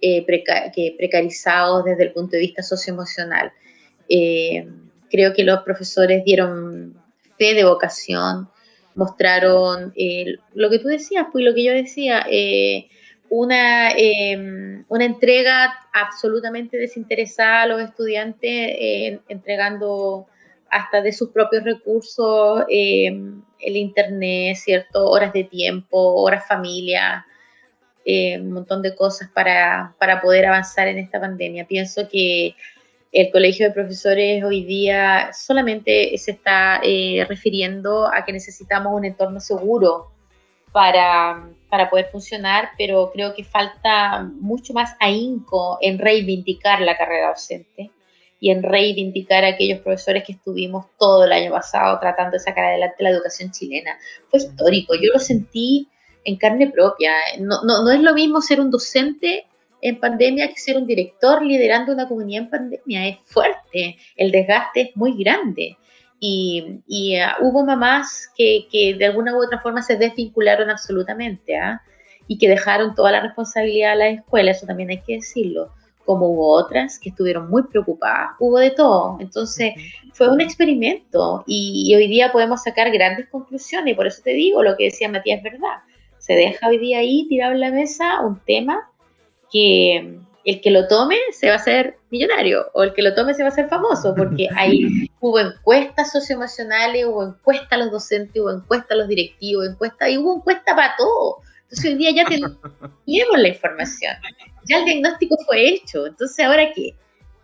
eh, 0.00 0.24
precarizados 0.24 1.84
desde 1.84 2.04
el 2.04 2.12
punto 2.12 2.32
de 2.32 2.40
vista 2.40 2.62
socioemocional. 2.62 3.52
Eh, 4.08 4.68
creo 5.10 5.32
que 5.32 5.44
los 5.44 5.60
profesores 5.62 6.24
dieron 6.24 6.94
fe 7.38 7.54
de 7.54 7.64
vocación, 7.64 8.48
mostraron 8.94 9.94
lo 10.54 10.70
que 10.70 10.78
tú 10.78 10.88
decías, 10.88 11.26
pues 11.32 11.44
lo 11.44 11.54
que 11.54 11.64
yo 11.64 11.72
decía, 11.72 12.26
una, 13.30 13.90
una 14.88 15.04
entrega 15.04 15.78
absolutamente 15.92 16.76
desinteresada 16.76 17.62
a 17.62 17.66
los 17.66 17.80
estudiantes, 17.80 19.20
entregando 19.28 20.26
hasta 20.70 21.02
de 21.02 21.12
sus 21.12 21.30
propios 21.30 21.64
recursos, 21.64 22.64
em, 22.68 23.42
el 23.60 23.76
internet, 23.76 24.56
¿cierto? 24.56 25.06
Horas 25.06 25.32
de 25.32 25.44
tiempo, 25.44 26.14
horas 26.22 26.46
familia, 26.46 27.26
eh, 28.04 28.40
un 28.40 28.52
montón 28.52 28.80
de 28.82 28.94
cosas 28.94 29.28
para, 29.30 29.94
poder 30.22 30.46
avanzar 30.46 30.88
en 30.88 30.98
esta 30.98 31.20
pandemia. 31.20 31.66
Pienso 31.66 32.08
que 32.08 32.54
el 33.12 33.30
Colegio 33.30 33.66
de 33.66 33.74
Profesores 33.74 34.42
hoy 34.44 34.64
día 34.64 35.30
solamente 35.32 36.16
se 36.16 36.30
está 36.32 36.80
eh, 36.82 37.26
refiriendo 37.28 38.06
a 38.06 38.24
que 38.24 38.32
necesitamos 38.32 38.92
un 38.94 39.04
entorno 39.04 39.40
seguro 39.40 40.12
para, 40.72 41.48
para, 41.70 41.88
poder 41.88 42.06
funcionar, 42.10 42.70
pero 42.76 43.10
creo 43.12 43.34
que 43.34 43.44
falta 43.44 44.22
mucho 44.40 44.72
más 44.72 44.96
ahínco 45.00 45.78
en 45.80 45.98
reivindicar 45.98 46.80
la 46.80 46.96
carrera 46.96 47.28
docente 47.28 47.90
y 48.40 48.50
en 48.50 48.62
reivindicar 48.62 49.44
a 49.44 49.48
aquellos 49.48 49.80
profesores 49.80 50.24
que 50.24 50.32
estuvimos 50.32 50.86
todo 50.98 51.24
el 51.24 51.32
año 51.32 51.52
pasado 51.52 51.98
tratando 52.00 52.32
de 52.32 52.40
sacar 52.40 52.64
adelante 52.64 53.02
la 53.02 53.10
educación 53.10 53.50
chilena. 53.50 53.98
Fue 54.28 54.40
histórico, 54.40 54.94
yo 54.94 55.12
lo 55.12 55.18
sentí 55.18 55.88
en 56.24 56.36
carne 56.36 56.70
propia. 56.70 57.12
No, 57.38 57.62
no, 57.62 57.82
no 57.82 57.90
es 57.90 58.00
lo 58.00 58.14
mismo 58.14 58.40
ser 58.40 58.60
un 58.60 58.70
docente 58.70 59.46
en 59.82 59.98
pandemia 59.98 60.48
que 60.48 60.60
ser 60.60 60.76
un 60.76 60.86
director 60.86 61.42
liderando 61.42 61.92
una 61.92 62.08
comunidad 62.08 62.44
en 62.44 62.50
pandemia. 62.50 63.08
Es 63.08 63.18
fuerte, 63.26 63.96
el 64.16 64.30
desgaste 64.30 64.80
es 64.80 64.96
muy 64.96 65.22
grande. 65.22 65.76
Y, 66.20 66.82
y 66.86 67.16
uh, 67.16 67.42
hubo 67.42 67.64
mamás 67.64 68.30
que, 68.36 68.68
que, 68.70 68.94
de 68.94 69.06
alguna 69.06 69.34
u 69.34 69.42
otra 69.42 69.60
forma 69.60 69.82
se 69.82 69.96
desvincularon 69.96 70.68
absolutamente 70.68 71.56
¿ah? 71.56 71.80
y 72.28 72.36
que 72.36 72.48
dejaron 72.48 72.94
toda 72.94 73.10
la 73.10 73.20
responsabilidad 73.20 73.92
a 73.92 73.96
la 73.96 74.08
escuela, 74.10 74.50
eso 74.50 74.66
también 74.66 74.90
hay 74.90 75.00
que 75.00 75.14
decirlo 75.14 75.72
como 76.10 76.28
hubo 76.28 76.52
otras 76.54 76.98
que 76.98 77.10
estuvieron 77.10 77.48
muy 77.48 77.62
preocupadas, 77.62 78.30
hubo 78.40 78.58
de 78.58 78.72
todo. 78.72 79.16
Entonces 79.20 79.74
fue 80.12 80.28
un 80.28 80.40
experimento 80.40 81.44
y, 81.46 81.94
hoy 81.94 82.08
día 82.08 82.32
podemos 82.32 82.64
sacar 82.64 82.90
grandes 82.90 83.28
conclusiones 83.28 83.92
y 83.92 83.94
por 83.94 84.08
eso 84.08 84.20
te 84.22 84.32
digo, 84.32 84.62
lo 84.62 84.76
que 84.76 84.86
decía 84.86 85.08
Matías 85.08 85.38
es 85.38 85.44
verdad. 85.44 85.78
Se 86.18 86.34
deja 86.34 86.68
hoy 86.68 86.78
día 86.78 86.98
ahí 86.98 87.26
tirado 87.28 87.52
en 87.52 87.60
la 87.60 87.70
mesa 87.70 88.20
un 88.22 88.40
tema 88.44 88.90
que 89.52 90.18
el 90.50 90.60
que 90.60 90.70
lo 90.70 90.88
tome 90.88 91.16
se 91.32 91.48
va 91.48 91.54
a 91.54 91.56
hacer 91.56 91.96
millonario 92.10 92.70
o 92.74 92.82
el 92.82 92.92
que 92.92 93.02
lo 93.02 93.14
tome 93.14 93.34
se 93.34 93.42
va 93.42 93.48
a 93.48 93.52
hacer 93.52 93.68
famoso 93.68 94.14
porque 94.14 94.48
ahí 94.56 95.08
hubo 95.20 95.38
encuestas 95.38 96.12
socioemocionales, 96.12 97.06
hubo 97.06 97.24
encuestas 97.24 97.72
a 97.72 97.76
los 97.76 97.90
docentes, 97.90 98.42
hubo 98.42 98.50
encuestas 98.50 98.90
a 98.92 98.94
los 98.96 99.08
directivos, 99.08 99.68
encuestas 99.68 100.10
y 100.10 100.18
hubo 100.18 100.36
encuesta 100.36 100.74
para 100.74 100.94
todo. 100.96 101.38
Entonces 101.62 101.92
hoy 101.92 101.98
día 101.98 102.10
ya 102.10 102.24
tenemos 102.24 102.58
la 103.36 103.48
información 103.48 104.12
ya 104.68 104.78
el 104.78 104.84
diagnóstico 104.84 105.36
fue 105.46 105.68
hecho, 105.68 106.06
entonces 106.06 106.44
ahora 106.44 106.72
qué, 106.74 106.94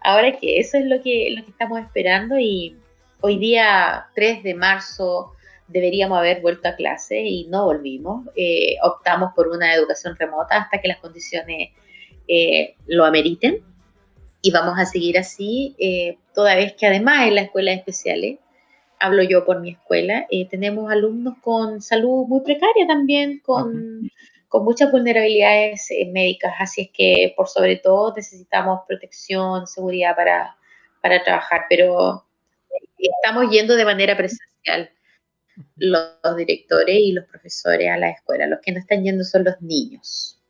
ahora 0.01 0.37
qué, 0.39 0.59
eso 0.59 0.79
es 0.79 0.85
lo 0.87 1.03
que, 1.03 1.35
lo 1.37 1.45
que 1.45 1.51
estamos 1.51 1.81
esperando 1.81 2.39
y 2.39 2.77
hoy 3.21 3.39
día 3.39 4.07
3 4.15 4.43
de 4.43 4.55
marzo 4.55 5.33
deberíamos 5.69 6.19
haber 6.19 6.41
vuelto 6.41 6.69
a 6.69 6.77
clase 6.77 7.21
y 7.21 7.47
no 7.47 7.65
volvimos, 7.65 8.27
eh, 8.37 8.77
optamos 8.83 9.33
por 9.35 9.49
una 9.49 9.75
educación 9.75 10.17
remota 10.17 10.59
hasta 10.59 10.81
que 10.81 10.89
las 10.89 10.99
condiciones 10.99 11.71
eh, 12.29 12.77
lo 12.87 13.05
ameriten. 13.05 13.63
Y 14.43 14.51
vamos 14.51 14.79
a 14.79 14.87
seguir 14.87 15.19
así, 15.19 15.75
eh, 15.79 16.19
toda 16.35 16.55
vez 16.55 16.75
que 16.75 16.87
además 16.87 17.27
en 17.27 17.35
las 17.35 17.47
escuelas 17.47 17.79
especiales, 17.79 18.39
hablo 19.01 19.23
yo 19.23 19.45
por 19.45 19.61
mi 19.61 19.71
escuela, 19.73 20.27
tenemos 20.51 20.91
alumnos 20.91 21.35
con 21.43 21.83
salud 21.83 22.27
muy 22.27 22.41
precaria 22.43 22.87
también, 22.87 23.41
con 23.41 24.09
con 24.49 24.65
muchas 24.65 24.91
vulnerabilidades 24.91 25.91
eh, 25.91 26.07
médicas, 26.07 26.55
así 26.59 26.83
es 26.83 26.91
que 26.93 27.35
por 27.37 27.49
sobre 27.49 27.77
todo 27.77 28.15
necesitamos 28.15 28.81
protección, 28.87 29.67
seguridad 29.67 30.15
para, 30.15 30.57
para 31.03 31.23
trabajar, 31.23 31.67
pero 31.69 32.25
eh, 32.71 33.09
estamos 33.23 33.51
yendo 33.51 33.77
de 33.77 33.85
manera 33.85 34.17
presencial 34.17 34.91
los, 35.77 36.37
directores 36.37 36.97
y 36.97 37.13
los 37.13 37.25
profesores 37.27 37.91
a 37.91 37.97
la 37.97 38.11
escuela, 38.11 38.47
los 38.47 38.61
que 38.61 38.73
no 38.73 38.79
están 38.79 39.03
yendo 39.05 39.25
son 39.25 39.45
los 39.45 39.61
niños. 39.61 40.41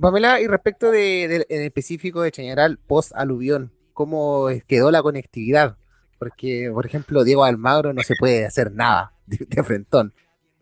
Pamela, 0.00 0.40
y 0.40 0.46
respecto 0.46 0.90
de, 0.90 1.46
en 1.48 1.62
específico 1.62 2.22
de 2.22 2.30
Chañaral 2.30 2.78
post-aluvión, 2.78 3.72
¿cómo 3.92 4.48
quedó 4.66 4.90
la 4.90 5.02
conectividad? 5.02 5.76
Porque, 6.18 6.70
por 6.72 6.86
ejemplo, 6.86 7.24
Diego 7.24 7.44
Almagro 7.44 7.92
no 7.92 8.02
se 8.02 8.14
puede 8.18 8.46
hacer 8.46 8.72
nada 8.72 9.12
de, 9.26 9.46
de 9.48 9.62
frentón. 9.62 10.12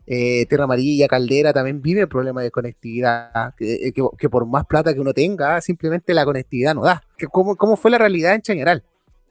Eh, 0.09 0.45
Tierra 0.45 0.63
Amarilla, 0.63 1.09
Caldera, 1.09 1.51
también 1.51 1.81
vive 1.81 2.07
problemas 2.07 2.45
de 2.45 2.49
conectividad, 2.49 3.53
eh, 3.59 3.91
que, 3.91 4.29
por 4.29 4.45
más 4.45 4.65
plata 4.65 4.93
que 4.93 5.01
uno 5.01 5.13
tenga, 5.13 5.59
simplemente 5.59 6.13
la 6.13 6.23
conectividad 6.23 6.73
no 6.73 6.83
da. 6.83 7.03
¿Cómo, 7.29 7.57
cómo 7.57 7.75
fue 7.75 7.91
la 7.91 7.97
realidad 7.97 8.33
en 8.33 8.41
Chañaral? 8.41 8.83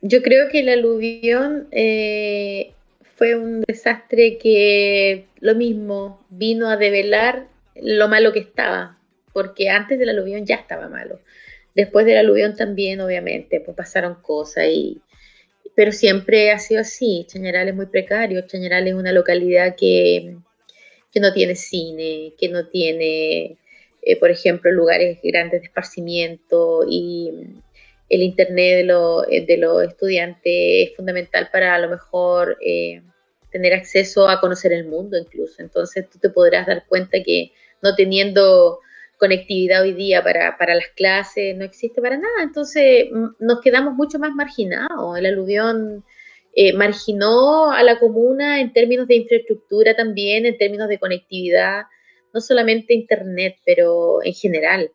Yo 0.03 0.21
creo 0.23 0.51
que 0.51 0.61
el 0.61 0.69
aluvión 0.69 1.67
eh, 1.71 2.75
fue 3.17 3.37
un 3.37 3.63
desastre 3.63 4.37
que 4.37 5.25
lo 5.41 5.55
mismo 5.55 6.23
vino 6.29 6.69
a 6.69 6.77
develar 6.77 7.47
lo 7.77 8.09
malo 8.09 8.35
que 8.35 8.41
estaba, 8.41 8.99
porque 9.37 9.69
antes 9.69 9.99
del 9.99 10.09
aluvión 10.09 10.47
ya 10.47 10.55
estaba 10.55 10.89
malo. 10.89 11.21
Después 11.75 12.07
del 12.07 12.17
aluvión 12.17 12.57
también, 12.57 13.03
obviamente, 13.03 13.61
pues 13.61 13.77
pasaron 13.77 14.15
cosas 14.23 14.65
y, 14.71 15.03
pero 15.75 15.93
siempre 15.93 16.53
ha 16.53 16.59
sido 16.59 16.81
así. 16.81 17.27
Chañaral 17.29 17.69
es 17.69 17.75
muy 17.75 17.85
precario. 17.85 18.47
Chañaral 18.47 18.89
es 18.89 18.95
una 18.95 19.13
localidad 19.13 19.77
que 19.77 20.39
que 21.13 21.21
no 21.21 21.35
tiene 21.35 21.55
cine, 21.55 22.35
que 22.39 22.49
no 22.49 22.69
tiene, 22.69 23.59
eh, 24.03 24.17
por 24.19 24.31
ejemplo, 24.31 24.71
lugares 24.71 25.19
grandes 25.23 25.61
de 25.61 25.67
esparcimiento 25.67 26.87
y 26.89 27.31
el 28.09 28.23
internet 28.23 28.87
de, 28.87 29.37
eh, 29.37 29.47
de 29.47 29.57
los 29.59 29.83
estudiantes 29.83 30.43
es 30.45 30.97
fundamental 30.97 31.51
para 31.53 31.75
a 31.75 31.79
lo 31.79 31.91
mejor 31.91 32.57
eh, 32.65 33.03
tener 33.51 33.75
acceso 33.75 34.31
a 34.31 34.41
conocer 34.41 34.73
el 34.73 34.87
mundo 34.87 35.19
incluso. 35.19 35.63
Entonces 35.63 36.09
tú 36.09 36.19
te 36.19 36.31
podrás 36.31 36.67
dar 36.67 36.85
cuenta 36.87 37.23
que 37.23 37.53
no 37.83 37.95
teniendo 37.95 38.81
conectividad 39.19 39.83
hoy 39.83 39.93
día 39.93 40.23
para, 40.23 40.57
para 40.59 40.75
las 40.75 40.89
clases 40.95 41.57
no 41.57 41.65
existe 41.65 42.01
para 42.01 42.17
nada. 42.17 42.43
Entonces 42.43 43.07
nos 43.39 43.61
quedamos 43.61 43.95
mucho 43.95 44.19
más 44.19 44.33
marginados. 44.35 45.19
El 45.19 45.27
aluvión 45.27 46.05
eh, 46.55 46.73
marginó 46.73 47.71
a 47.71 47.83
la 47.83 47.99
comuna 47.99 48.61
en 48.61 48.73
términos 48.73 49.07
de 49.09 49.17
infraestructura 49.17 49.95
también, 49.95 50.47
en 50.47 50.57
términos 50.57 50.89
de 50.89 50.99
conectividad, 50.99 51.85
no 52.33 52.41
solamente 52.41 52.95
Internet, 52.95 53.57
pero 53.65 54.23
en 54.23 54.35
general. 54.35 54.91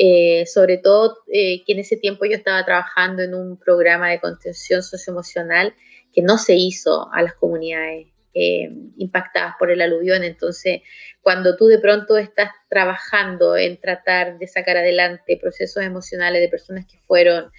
Eh, 0.00 0.46
sobre 0.46 0.78
todo 0.78 1.16
eh, 1.32 1.64
que 1.64 1.72
en 1.72 1.80
ese 1.80 1.96
tiempo 1.96 2.24
yo 2.24 2.36
estaba 2.36 2.64
trabajando 2.64 3.22
en 3.22 3.34
un 3.34 3.58
programa 3.58 4.10
de 4.10 4.20
contención 4.20 4.80
socioemocional 4.80 5.74
que 6.12 6.22
no 6.22 6.38
se 6.38 6.54
hizo 6.54 7.12
a 7.12 7.20
las 7.20 7.34
comunidades 7.34 8.06
impactadas 8.34 9.54
por 9.58 9.70
el 9.70 9.80
aluvión. 9.80 10.22
Entonces, 10.22 10.82
cuando 11.22 11.56
tú 11.56 11.66
de 11.66 11.78
pronto 11.78 12.16
estás 12.16 12.50
trabajando 12.68 13.56
en 13.56 13.80
tratar 13.80 14.38
de 14.38 14.46
sacar 14.46 14.76
adelante 14.76 15.38
procesos 15.40 15.82
emocionales 15.82 16.40
de 16.40 16.48
personas 16.48 16.86
que 16.86 16.98
fueron 17.06 17.50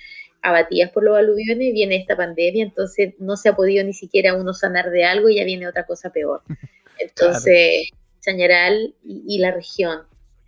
abatidas 0.41 0.91
por 0.91 1.03
los 1.03 1.17
aluviones, 1.17 1.73
viene 1.73 1.97
esta 1.97 2.15
pandemia, 2.15 2.63
entonces 2.63 3.13
no 3.19 3.35
se 3.35 3.49
ha 3.49 3.55
podido 3.55 3.83
ni 3.83 3.93
siquiera 3.93 4.35
uno 4.35 4.53
sanar 4.53 4.89
de 4.89 5.03
algo 5.03 5.29
y 5.29 5.35
ya 5.35 5.43
viene 5.43 5.67
otra 5.67 5.85
cosa 5.85 6.11
peor. 6.11 6.41
Entonces, 6.99 7.89
Chañaral 8.19 8.93
y, 9.05 9.39
la 9.39 9.51
región, 9.51 10.01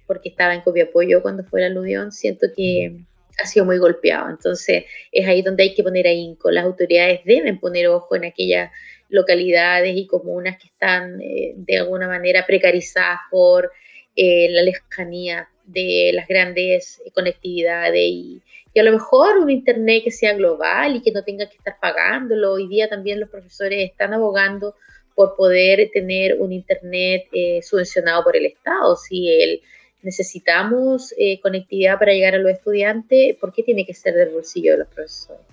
porque 0.05 0.29
estaba 0.29 0.53
en 0.53 0.61
Copiapó 0.61 0.99
cuando 1.21 1.45
fue 1.45 1.61
el 1.61 1.71
aluvión, 1.71 2.11
siento 2.11 2.47
que 2.53 3.05
ha 3.41 3.47
sido 3.47 3.65
muy 3.65 3.77
golpeado. 3.77 4.29
Entonces, 4.29 4.83
es 5.11 5.27
ahí 5.27 5.41
donde 5.41 5.63
hay 5.63 5.73
que 5.73 5.83
poner 5.83 6.07
ahínco. 6.07 6.51
Las 6.51 6.65
autoridades 6.65 7.21
deben 7.23 7.59
poner 7.59 7.87
ojo 7.87 8.15
en 8.15 8.25
aquellas 8.25 8.71
localidades 9.11 9.95
y 9.95 10.07
comunas 10.07 10.57
que 10.57 10.67
están 10.67 11.21
eh, 11.21 11.53
de 11.55 11.77
alguna 11.77 12.07
manera 12.07 12.45
precarizadas 12.45 13.19
por 13.29 13.71
eh, 14.15 14.49
la 14.49 14.63
lejanía 14.63 15.47
de 15.65 16.11
las 16.13 16.27
grandes 16.27 17.01
conectividades 17.13 18.01
y, 18.01 18.41
y 18.73 18.79
a 18.79 18.83
lo 18.83 18.91
mejor 18.91 19.37
un 19.37 19.49
Internet 19.49 20.03
que 20.03 20.11
sea 20.11 20.33
global 20.33 20.95
y 20.95 21.01
que 21.01 21.11
no 21.11 21.23
tenga 21.23 21.47
que 21.47 21.57
estar 21.57 21.77
pagándolo. 21.79 22.53
Hoy 22.53 22.67
día 22.67 22.89
también 22.89 23.19
los 23.19 23.29
profesores 23.29 23.89
están 23.89 24.13
abogando 24.13 24.75
por 25.13 25.35
poder 25.35 25.89
tener 25.93 26.39
un 26.39 26.53
Internet 26.53 27.25
eh, 27.33 27.61
subvencionado 27.61 28.23
por 28.23 28.35
el 28.35 28.45
Estado. 28.45 28.95
Si 28.95 29.29
el, 29.29 29.61
necesitamos 30.01 31.13
eh, 31.17 31.39
conectividad 31.41 31.99
para 31.99 32.13
llegar 32.13 32.35
a 32.35 32.37
los 32.37 32.51
estudiantes, 32.51 33.35
¿por 33.37 33.53
qué 33.53 33.63
tiene 33.63 33.85
que 33.85 33.93
ser 33.93 34.13
del 34.15 34.29
bolsillo 34.29 34.73
de 34.73 34.77
los 34.79 34.87
profesores? 34.87 35.45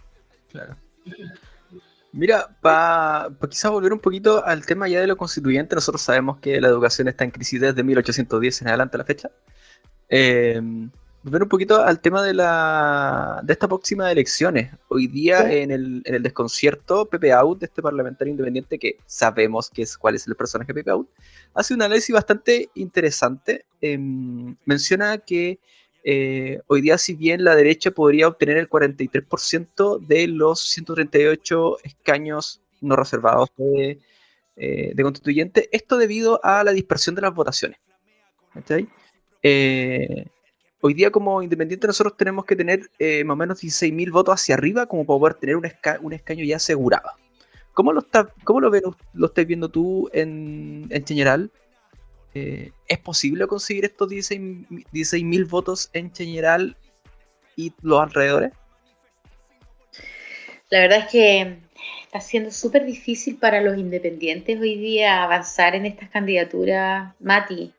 Claro. 0.51 0.77
Mira, 2.19 2.49
para 2.61 3.31
pa 3.39 3.49
quizás 3.49 3.71
volver 3.71 3.93
un 3.93 4.01
poquito 4.01 4.45
al 4.45 4.67
tema 4.67 4.89
ya 4.89 5.01
de 5.01 5.07
lo 5.07 5.17
constituyente, 5.17 5.77
nosotros 5.77 6.03
sabemos 6.03 6.41
que 6.41 6.61
la 6.61 6.67
educación 6.67 7.07
está 7.07 7.23
en 7.23 7.31
crisis 7.31 7.61
desde 7.61 7.85
1810 7.85 8.63
en 8.63 8.69
adelante 8.69 8.97
a 8.97 8.99
la 8.99 9.05
fecha. 9.05 9.31
Eh, 10.09 10.61
volver 11.23 11.45
un 11.45 11.49
poquito 11.49 11.81
al 11.81 12.01
tema 12.01 12.25
de, 12.25 12.35
la, 12.35 13.41
de 13.45 13.53
esta 13.53 13.69
próxima 13.69 14.07
de 14.07 14.13
elecciones. 14.15 14.73
Hoy 14.89 15.07
día 15.07 15.49
en, 15.53 15.71
el, 15.71 16.03
en 16.05 16.15
el 16.17 16.23
desconcierto, 16.25 17.07
Pepe 17.07 17.33
Out, 17.33 17.61
de 17.61 17.67
este 17.67 17.83
parlamentario 17.83 18.33
independiente 18.33 18.81
que 18.81 18.97
sabemos 19.07 19.71
que 19.71 19.83
es, 19.83 19.97
cuál 19.97 20.17
es 20.17 20.27
el 20.27 20.35
personaje 20.35 20.75
Pepe 20.75 20.91
Out, 20.91 21.09
hace 21.55 21.73
un 21.75 21.83
análisis 21.83 22.13
bastante 22.13 22.69
interesante. 22.75 23.65
Em, 23.81 24.57
menciona 24.65 25.19
que 25.19 25.61
eh, 26.11 26.63
hoy 26.69 26.81
día, 26.81 26.97
si 26.97 27.15
bien 27.15 27.45
la 27.45 27.55
derecha 27.55 27.91
podría 27.91 28.29
obtener 28.29 28.57
el 28.57 28.71
43% 28.71 29.99
de 30.01 30.27
los 30.27 30.59
138 30.71 31.77
escaños 31.85 32.63
no 32.81 32.97
reservados 32.97 33.51
de, 33.59 33.99
eh, 34.57 34.95
constituyente, 35.03 35.69
esto 35.71 35.99
debido 35.99 36.41
a 36.43 36.65
la 36.65 36.73
dispersión 36.73 37.15
de 37.15 37.21
las 37.21 37.35
votaciones. 37.35 37.79
Eh, 39.43 40.25
hoy 40.81 40.95
día 40.95 41.11
como 41.11 41.43
independiente 41.43 41.87
nosotros 41.87 42.17
tenemos 42.17 42.47
que 42.47 42.57
tener 42.57 42.89
más 43.27 43.35
o 43.35 43.37
menos 43.37 43.63
16.000 43.63 44.11
votos 44.11 44.41
hacia 44.41 44.55
arriba 44.55 44.87
como 44.87 45.05
para 45.05 45.19
poder 45.19 45.35
tener 45.35 45.57
un, 45.57 46.15
escaño 46.15 46.43
ya 46.43 46.57
asegurado. 46.57 47.11
¿Cómo 47.75 47.93
lo, 47.93 48.01
está, 48.01 48.33
cómo 48.45 48.63
lo, 48.63 48.71
ven, 48.71 48.85
lo 49.13 49.27
estás 49.27 49.47
viendo 49.47 49.69
tú 49.69 50.09
en, 50.15 50.87
en 50.89 51.07
general? 51.07 51.51
Eh, 52.39 52.73
¿Es 52.87 52.99
posible 52.99 53.47
conseguir 53.47 53.85
estos 53.85 54.09
16.000 54.09 55.49
votos 55.49 55.91
en 55.93 56.15
general 56.15 56.77
y 57.57 57.73
los 57.83 58.01
alrededores? 58.01 58.53
La 60.71 60.81
verdad 60.81 60.99
es 61.01 61.07
que 61.07 61.59
está 62.05 62.21
siendo 62.21 62.51
súper 62.51 62.85
difícil 62.85 63.37
para 63.39 63.61
los 63.61 63.77
independientes 63.77 64.61
hoy 64.61 64.77
día 64.77 65.25
avanzar 65.25 65.75
en 65.75 65.87
estas 65.87 66.11
candidaturas. 66.11 67.15
Mati, 67.19 67.75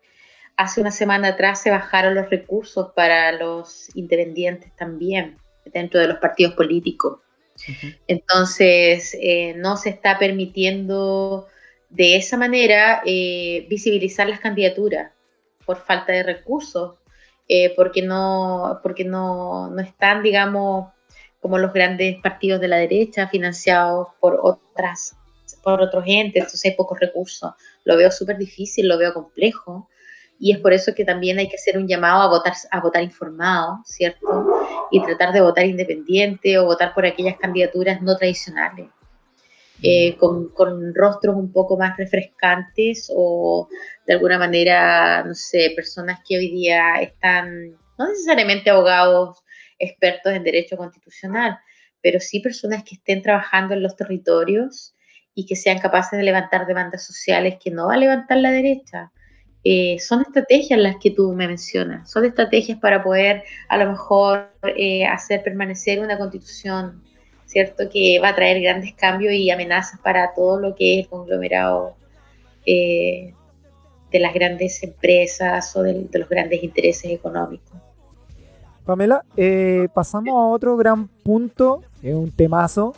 hace 0.57 0.82
una 0.82 0.91
semana 0.91 1.30
atrás 1.30 1.62
se 1.62 1.72
bajaron 1.72 2.16
los 2.16 2.30
recursos 2.30 2.91
para 2.93 3.32
los 3.32 3.95
independientes 3.95 4.76
también 4.76 5.38
dentro 5.66 5.99
de 6.01 6.07
los 6.07 6.18
partidos 6.18 6.53
políticos. 6.55 7.20
Entonces, 8.07 9.18
eh, 9.22 9.53
no 9.55 9.78
se 9.78 9.89
está 9.89 10.18
permitiendo 10.18 11.47
de 11.89 12.15
esa 12.15 12.37
manera 12.37 13.01
eh, 13.05 13.65
visibilizar 13.69 14.27
las 14.27 14.39
candidaturas 14.39 15.11
por 15.65 15.77
falta 15.77 16.13
de 16.13 16.23
recursos, 16.23 16.95
eh, 17.47 17.73
porque, 17.75 18.01
no, 18.01 18.79
porque 18.83 19.03
no, 19.03 19.69
no, 19.69 19.81
están, 19.81 20.21
digamos, 20.21 20.91
como 21.41 21.57
los 21.57 21.73
grandes 21.73 22.21
partidos 22.21 22.61
de 22.61 22.67
la 22.67 22.77
derecha 22.77 23.27
financiados 23.27 24.09
por 24.19 24.39
otras 24.41 25.15
por 25.63 25.81
otros 25.81 26.03
entes, 26.07 26.43
entonces 26.43 26.65
hay 26.65 26.77
pocos 26.77 26.99
recursos. 26.99 27.51
Lo 27.83 27.97
veo 27.97 28.11
súper 28.11 28.37
difícil, 28.37 28.87
lo 28.87 28.97
veo 28.97 29.13
complejo 29.13 29.89
y 30.39 30.53
es 30.53 30.59
por 30.59 30.73
eso 30.73 30.93
que 30.95 31.03
también 31.03 31.37
hay 31.37 31.49
que 31.49 31.55
hacer 31.55 31.77
un 31.77 31.87
llamado 31.87 32.21
a 32.21 32.29
votar, 32.29 32.53
a 32.71 32.79
votar 32.79 33.03
informado, 33.03 33.79
¿cierto? 33.85 34.45
Y 34.91 35.01
tratar 35.01 35.33
de 35.33 35.41
votar 35.41 35.65
independiente 35.65 36.57
o 36.57 36.65
votar 36.65 36.93
por 36.93 37.05
aquellas 37.05 37.37
candidaturas 37.37 38.01
no 38.01 38.15
tradicionales. 38.15 38.89
Eh, 39.82 40.17
con, 40.17 40.51
rostros 40.93 41.38
un 41.38 41.53
poco 41.53 41.77
más 41.77 41.95
refrescantes 41.95 43.09
o 43.15 43.69
de 44.05 44.13
alguna 44.13 44.38
manera, 44.38 45.23
no 45.23 45.34
sé, 45.34 45.71
personas 45.73 46.19
que 46.27 46.38
hoy 46.38 46.51
día 46.51 46.95
están, 47.01 47.77
no 47.97 48.09
necesariamente 48.09 48.69
abogados 48.69 49.41
expertos 49.77 50.34
en 50.34 50.43
derecho 50.43 50.75
constitucional, 50.75 51.57
pero 52.01 52.19
sí 52.19 52.41
personas 52.41 52.84
que 52.84 52.95
estén 52.95 53.21
trabajando 53.21 53.73
en 53.73 53.82
los 53.82 53.95
territorios 53.95 54.95
y 55.34 55.45
que 55.45 55.55
sean 55.55 55.80
capaces 55.80 56.19
de 56.19 56.25
levantar 56.25 56.67
demandas 56.67 57.05
sociales 57.05 57.55
que 57.63 57.71
no 57.71 57.88
va 57.88 57.93
a 57.93 57.97
levantar 57.97 58.38
la 58.39 58.51
derecha. 58.51 59.13
Eh, 59.63 59.97
son 59.99 60.21
estrategias 60.21 60.80
las 60.80 60.97
que 60.97 61.11
tú 61.11 61.32
me 61.34 61.47
mencionas, 61.47 62.11
son 62.11 62.25
estrategias 62.25 62.80
para 62.80 63.01
poder 63.01 63.43
a 63.69 63.77
lo 63.77 63.91
mejor 63.91 64.51
eh, 64.75 65.05
hacer 65.05 65.41
permanecer 65.43 66.01
una 66.01 66.17
constitución 66.17 67.01
¿cierto? 67.50 67.89
Que 67.89 68.20
va 68.20 68.30
a 68.30 68.36
traer 68.36 68.62
grandes 68.62 68.93
cambios 68.93 69.34
y 69.34 69.50
amenazas 69.50 70.00
para 70.02 70.34
todo 70.36 70.60
lo 70.60 70.76
que 70.76 70.93
es 70.93 71.06
el 71.06 71.10
conglomerado 71.10 71.95
eh, 72.66 73.34
de 74.12 74.20
las 74.20 74.34
grandes 74.34 74.84
empresas 74.84 75.76
o 75.76 75.82
de, 75.82 76.08
los 76.14 76.30
grandes 76.30 76.64
intereses 76.64 77.12
económicos. 77.12 77.72
Pamela, 78.86 79.26
eh, 79.36 79.88
pasamos 79.93 80.30
a 80.30 80.47
otro 80.47 80.78
gran 80.78 81.08
punto, 81.08 81.82
es 82.04 82.14
un 82.14 82.32
temazo, 82.32 82.93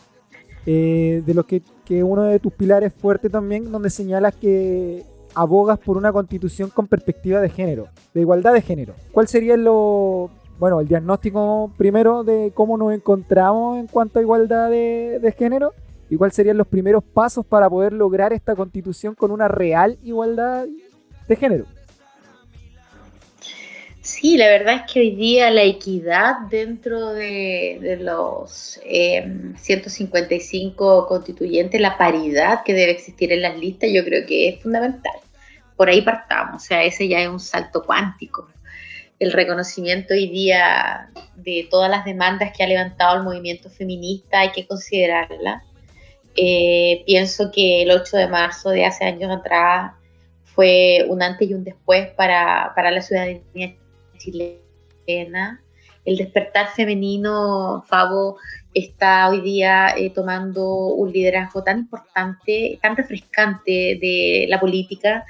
eh, 0.66 1.24
de 1.26 1.34
lo 1.34 1.46
que, 1.46 1.62
que 1.86 2.04
uno 2.04 2.24
de 2.24 2.40
tus 2.40 2.52
pilares 2.52 2.94
fuerte 2.94 3.30
también, 3.30 3.72
donde 3.72 3.90
señalas 3.90 4.36
que 4.36 5.04
abogas 5.34 5.80
por 5.80 5.96
una 5.96 6.12
constitución 6.12 6.70
con 6.70 6.88
perspectiva 6.88 7.40
de 7.40 7.50
género, 7.50 7.88
de 8.14 8.22
igualdad 8.22 8.54
de 8.54 8.62
género. 8.62 8.96
¿Cuál 9.14 9.30
sería 9.30 9.56
lo, 9.56 10.30
bueno, 10.62 10.80
el 10.80 10.88
diagnóstico 10.88 11.74
primero 11.76 12.24
de 12.24 12.52
cómo 12.54 12.78
nos 12.78 12.94
encontramos 12.94 13.80
en 13.80 13.88
cuanto 13.88 14.20
a 14.20 14.22
igualdad 14.22 14.70
de, 14.70 15.34
género 15.36 15.74
y 16.08 16.18
cuáles 16.18 16.36
serían 16.36 16.56
los 16.56 16.68
primeros 16.68 17.04
pasos 17.04 17.44
para 17.44 17.68
poder 17.68 17.94
lograr 17.94 18.32
esta 18.32 18.56
constitución 18.56 19.16
con 19.16 19.32
una 19.32 19.48
real 19.48 19.98
igualdad 20.04 20.68
de 21.28 21.36
género. 21.36 21.66
Sí, 24.02 24.38
la 24.38 24.50
verdad 24.50 24.84
es 24.86 24.94
que 24.94 25.00
hoy 25.00 25.16
día 25.16 25.50
la 25.50 25.64
equidad 25.64 26.42
dentro 26.52 27.08
de, 27.08 27.98
los 28.00 28.80
155 28.84 31.02
em, 31.02 31.08
constituyentes, 31.08 31.82
la 31.82 31.98
paridad 31.98 32.62
que 32.64 32.76
debe 32.76 32.92
existir 32.92 33.34
en 33.34 33.42
las 33.42 33.58
listas, 33.58 33.90
yo 33.92 34.06
creo 34.06 34.28
que 34.28 34.50
es 34.50 34.62
fundamental. 34.62 35.16
Por 35.76 35.90
ahí 35.90 36.04
partamos, 36.04 36.62
o 36.62 36.66
sea, 36.68 36.84
ese 36.84 37.08
ya 37.08 37.20
es 37.20 37.30
un 37.30 37.40
salto 37.40 37.84
cuántico 37.84 38.48
el 39.22 39.32
reconocimiento 39.34 40.16
hoy 40.16 40.28
día 40.30 41.12
de 41.36 41.68
todas 41.70 41.92
las 41.92 42.06
demandas 42.06 42.58
que 42.58 42.64
ha 42.64 42.68
levantado 42.68 43.18
el 43.18 43.24
movimiento 43.24 43.70
feminista, 43.70 44.40
hay 44.40 44.52
que 44.52 44.66
considerarla. 44.66 45.64
Eh, 46.36 47.04
pienso 47.06 47.52
que 47.52 47.84
el 47.84 47.92
8 47.92 48.18
de 48.18 48.28
marzo 48.28 48.72
de 48.72 48.84
hace 48.84 49.06
años 49.06 49.30
atrás 49.32 49.92
fue 50.44 51.06
un 51.08 51.22
antes 51.22 51.48
y 51.48 51.54
un 51.54 51.64
después 51.64 52.10
para, 52.16 52.74
la 52.76 53.02
ciudadanía 53.04 53.76
chilena. 54.18 55.62
El 56.04 56.18
despertar 56.18 56.70
femenino, 56.70 57.86
Fabo, 57.88 58.38
está 58.74 59.30
hoy 59.30 59.42
día 59.42 59.94
eh, 59.96 60.10
tomando 60.10 60.66
un 60.66 61.12
liderazgo 61.12 61.64
tan 61.64 61.78
importante, 61.78 62.80
tan 62.82 62.98
refrescante 62.98 64.00
de 64.02 64.48
la 64.50 64.60
política, 64.60 65.26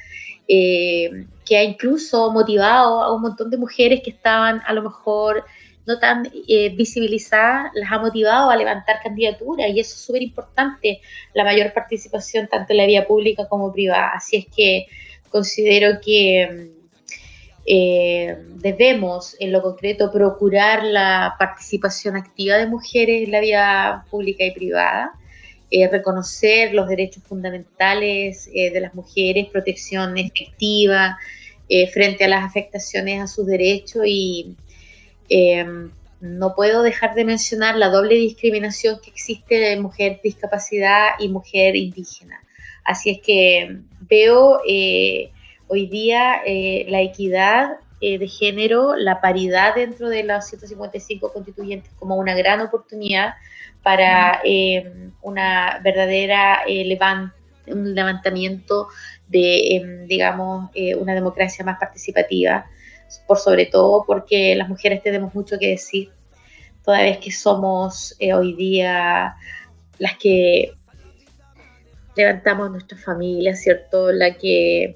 eh, 0.53 1.27
que 1.45 1.55
ha 1.55 1.63
incluso 1.63 2.29
motivado 2.33 3.01
a 3.01 3.15
un 3.15 3.21
montón 3.21 3.49
de 3.49 3.55
mujeres 3.55 4.01
que 4.03 4.09
estaban 4.09 4.61
a 4.67 4.73
lo 4.73 4.81
mejor 4.81 5.45
no 5.87 5.97
tan 5.97 6.29
eh, 6.45 6.75
visibilizadas, 6.75 7.71
las 7.73 7.89
ha 7.89 7.99
motivado 7.99 8.49
a 8.49 8.57
levantar 8.57 8.99
candidaturas 9.01 9.69
y 9.69 9.79
eso 9.79 9.95
es 9.95 10.01
súper 10.01 10.21
importante, 10.21 10.99
la 11.33 11.45
mayor 11.45 11.71
participación 11.71 12.47
tanto 12.47 12.73
en 12.73 12.77
la 12.79 12.85
vía 12.85 13.07
pública 13.07 13.47
como 13.47 13.71
privada. 13.71 14.11
Así 14.13 14.35
es 14.35 14.45
que 14.53 14.87
considero 15.29 16.01
que 16.01 16.73
eh, 17.65 18.37
debemos 18.55 19.37
en 19.39 19.53
lo 19.53 19.61
concreto 19.61 20.11
procurar 20.11 20.83
la 20.83 21.35
participación 21.39 22.17
activa 22.17 22.57
de 22.57 22.67
mujeres 22.67 23.23
en 23.23 23.31
la 23.31 23.39
vía 23.39 24.03
pública 24.11 24.43
y 24.43 24.51
privada 24.51 25.13
eh, 25.73 25.87
reconocer 25.87 26.73
los 26.73 26.89
derechos 26.89 27.23
fundamentales 27.23 28.49
eh, 28.53 28.71
de 28.71 28.81
las 28.81 28.93
mujeres, 28.93 29.47
protección 29.47 30.17
efectiva 30.17 31.17
eh, 31.69 31.87
frente 31.87 32.25
a 32.25 32.27
las 32.27 32.43
afectaciones 32.43 33.21
a 33.21 33.27
sus 33.27 33.45
derechos 33.45 34.03
y 34.05 34.57
no 36.19 36.55
puedo 36.55 36.83
dejar 36.83 37.15
de 37.15 37.23
mencionar 37.23 37.77
la 37.77 37.87
doble 37.87 38.15
discriminación 38.15 38.99
que 39.01 39.11
existe 39.11 39.55
de 39.55 39.79
mujer 39.79 40.19
discapacidad 40.21 41.11
y 41.19 41.29
mujer 41.29 41.77
indígena. 41.77 42.43
Así 42.83 43.11
es 43.11 43.21
que 43.21 43.77
veo 44.01 44.59
hoy 45.67 45.87
día 45.87 46.41
la 46.87 47.01
equidad 47.01 47.77
de 48.01 48.27
género, 48.27 48.95
la 48.95 49.21
paridad 49.21 49.75
dentro 49.75 50.09
de 50.09 50.23
los 50.23 50.45
155 50.45 51.31
constituyentes 51.31 51.91
como 51.99 52.15
una 52.15 52.33
gran 52.33 52.59
oportunidad 52.61 53.35
para 53.83 54.41
eh, 54.43 55.11
una 55.21 55.79
verdadera 55.83 56.61
eh, 56.67 56.97
un 57.67 57.95
levantamiento 57.95 58.87
de, 59.27 59.75
em, 59.75 60.07
digamos, 60.07 60.69
eh, 60.73 60.95
una 60.95 61.13
democracia 61.13 61.63
más 61.63 61.79
participativa, 61.79 62.65
por 63.27 63.37
sobre 63.37 63.65
todo 63.65 64.03
porque 64.05 64.55
las 64.55 64.69
mujeres 64.69 65.01
tenemos 65.03 65.33
mucho 65.33 65.57
que 65.59 65.69
decir, 65.69 66.11
toda 66.83 67.01
vez 67.01 67.19
que 67.19 67.31
somos 67.31 68.15
hoy 68.19 68.55
día 68.55 69.35
las 69.99 70.17
que 70.17 70.73
levantamos 72.15 72.71
nuestras 72.71 73.03
familias, 73.03 73.61
¿cierto? 73.61 74.11
La 74.11 74.35
que, 74.35 74.95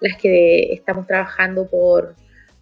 las 0.00 0.16
que 0.16 0.72
estamos 0.72 1.06
trabajando 1.06 1.68
por, 1.68 2.16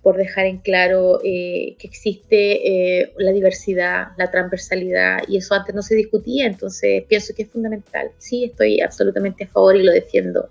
por 0.05 0.17
dejar 0.17 0.47
en 0.47 0.59
claro 0.59 1.19
que 1.21 1.77
existe 1.83 3.13
la 3.17 3.33
diversidad, 3.33 4.09
la 4.17 4.31
transversalidad, 4.31 5.23
y 5.27 5.39
eso 5.39 5.55
antes 5.55 5.75
no 5.75 5.83
se 5.83 5.97
discutía, 5.97 6.47
entonces 6.47 7.03
pienso 7.09 7.35
que 7.35 7.43
es 7.43 7.49
fundamental. 7.49 8.11
Sí, 8.19 8.45
estoy 8.45 8.81
absolutamente 8.81 9.45
a 9.45 9.49
favor 9.49 9.75
y 9.75 9.83
lo 9.83 9.91
defiendo 9.91 10.49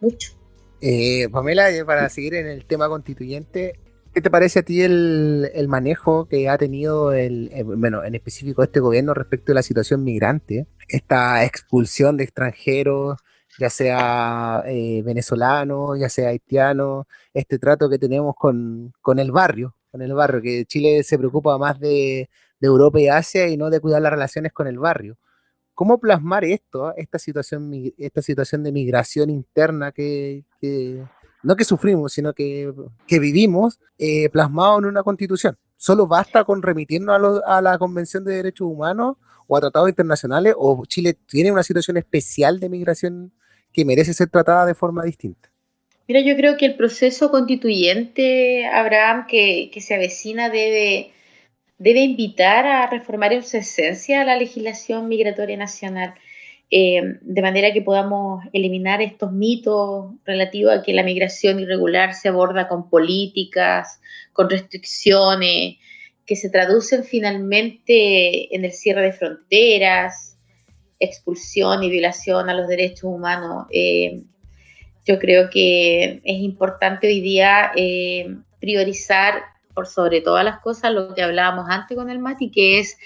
mucho. 0.00 0.32
Pamela, 1.32 1.68
para 1.86 2.08
seguir 2.10 2.34
en 2.34 2.48
el 2.48 2.66
tema 2.66 2.88
constituyente, 2.88 3.78
¿Qué 4.16 4.22
te 4.22 4.30
parece 4.30 4.60
a 4.60 4.62
ti 4.62 4.80
el, 4.80 5.66
manejo 5.68 6.26
que 6.26 6.48
ha 6.48 6.56
tenido 6.56 7.12
el, 7.12 7.50
eh, 7.52 7.62
bueno, 7.64 8.02
en 8.02 8.14
específico 8.14 8.62
este 8.62 8.80
gobierno 8.80 9.12
respecto 9.12 9.52
a 9.52 9.54
la 9.54 9.62
situación 9.62 10.04
migrante? 10.04 10.66
Esta 10.88 11.44
expulsión 11.44 12.16
de 12.16 12.24
extranjeros, 12.24 13.18
ya 13.58 13.70
sea 13.70 14.62
eh, 14.66 15.02
venezolanos, 15.02 15.98
ya 15.98 16.08
sea 16.08 16.28
haitianos, 16.28 17.06
este 17.32 17.58
trato 17.58 17.88
que 17.88 17.98
tenemos 17.98 18.34
con, 18.36 18.92
el 19.18 19.32
barrio, 19.32 19.74
con 19.90 20.02
el 20.02 20.12
barrio, 20.14 20.42
que 20.42 20.64
Chile 20.66 21.02
se 21.02 21.18
preocupa 21.18 21.58
más 21.58 21.78
de, 21.80 22.28
Europa 22.60 22.98
y 22.98 23.08
Asia 23.08 23.48
y 23.48 23.56
no 23.56 23.70
de 23.70 23.80
cuidar 23.80 24.02
las 24.02 24.10
relaciones 24.10 24.52
con 24.52 24.66
el 24.66 24.78
barrio. 24.78 25.16
¿Cómo 25.74 26.00
plasmar 26.00 26.44
esto, 26.44 26.94
esta 26.96 27.18
situación, 27.18 27.70
esta 27.98 28.22
situación 28.22 28.62
de 28.64 28.72
migración 28.72 29.30
interna 29.30 29.92
que, 29.92 30.44
no 31.42 31.54
que 31.54 31.64
sufrimos, 31.64 32.12
sino 32.14 32.32
que, 32.32 32.72
vivimos, 33.08 33.78
eh, 33.98 34.30
plasmado 34.30 34.78
en 34.78 34.86
una 34.86 35.02
constitución. 35.02 35.58
Solo 35.76 36.06
basta 36.06 36.44
con 36.44 36.62
remitirnos 36.62 37.42
a, 37.46 37.60
la 37.60 37.78
Convención 37.78 38.24
de 38.24 38.36
Derechos 38.36 38.66
Humanos 38.66 39.16
o 39.46 39.56
a 39.56 39.60
tratados 39.60 39.88
internacionales, 39.90 40.54
o 40.56 40.84
Chile 40.86 41.14
tiene 41.26 41.52
una 41.52 41.62
situación 41.62 41.98
especial 41.98 42.58
de 42.58 42.70
migración 42.70 43.32
que 43.76 43.84
merece 43.84 44.14
ser 44.14 44.30
tratada 44.30 44.64
de 44.64 44.74
forma 44.74 45.04
distinta. 45.04 45.50
Mira, 46.08 46.20
yo 46.20 46.34
creo 46.34 46.56
que 46.56 46.64
el 46.64 46.76
proceso 46.76 47.30
constituyente, 47.30 48.64
Abraham, 48.66 49.26
que, 49.28 49.70
se 49.80 49.94
avecina, 49.94 50.48
debe, 50.48 51.10
debe 51.76 52.00
invitar 52.00 52.66
a 52.66 52.86
reformar 52.86 53.34
en 53.34 53.42
su 53.42 53.58
esencia 53.58 54.24
la 54.24 54.36
legislación 54.36 55.08
migratoria 55.08 55.58
nacional. 55.58 56.14
Eh, 56.70 57.18
de 57.20 57.42
manera 57.42 57.72
que 57.74 57.82
podamos 57.82 58.42
eliminar 58.54 59.02
estos 59.02 59.30
mitos 59.30 60.06
relativos 60.24 60.72
a 60.72 60.82
que 60.82 60.94
la 60.94 61.02
migración 61.02 61.60
irregular 61.60 62.14
se 62.14 62.28
aborda 62.28 62.68
con 62.68 62.88
políticas, 62.88 64.00
con 64.32 64.48
restricciones, 64.48 65.76
que 66.24 66.34
se 66.34 66.48
traducen 66.48 67.04
finalmente 67.04 68.56
en 68.56 68.64
el 68.64 68.72
cierre 68.72 69.02
de 69.02 69.12
fronteras, 69.12 70.35
expulsión 70.98 71.82
y 71.82 71.90
violación 71.90 72.48
a 72.48 72.54
los 72.54 72.68
derechos 72.68 73.04
humanos. 73.04 73.66
Eh, 73.70 74.22
yo 75.04 75.18
creo 75.18 75.50
que 75.50 76.20
es 76.24 76.40
importante 76.40 77.06
hoy 77.06 77.20
día 77.20 77.72
eh, 77.76 78.36
priorizar 78.60 79.42
por 79.74 79.86
sobre 79.86 80.20
todas 80.20 80.44
las 80.44 80.60
cosas 80.60 80.92
lo 80.92 81.14
que 81.14 81.22
hablábamos 81.22 81.66
antes 81.68 81.96
con 81.96 82.10
el 82.10 82.18
Mati, 82.18 82.50
que 82.50 82.80
es 82.80 82.96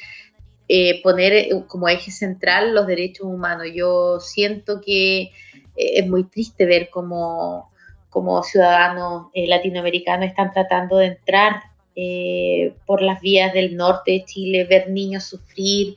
eh, 0.68 1.02
poner 1.02 1.48
como 1.66 1.88
eje 1.88 2.10
central 2.10 2.74
los 2.74 2.86
derechos 2.86 3.26
humanos. 3.26 3.66
Yo 3.74 4.20
siento 4.20 4.80
que 4.80 5.32
es 5.74 6.06
muy 6.06 6.24
triste 6.24 6.66
ver 6.66 6.88
cómo, 6.90 7.70
como 8.08 8.42
ciudadanos 8.44 9.26
latinoamericanos 9.34 10.28
están 10.28 10.52
tratando 10.52 10.98
de 10.98 11.06
entrar 11.06 11.62
por 12.86 13.02
las 13.02 13.20
vías 13.20 13.52
del 13.52 13.76
norte 13.76 14.12
de 14.12 14.24
Chile, 14.24 14.64
ver 14.64 14.90
niños 14.90 15.24
sufrir, 15.24 15.96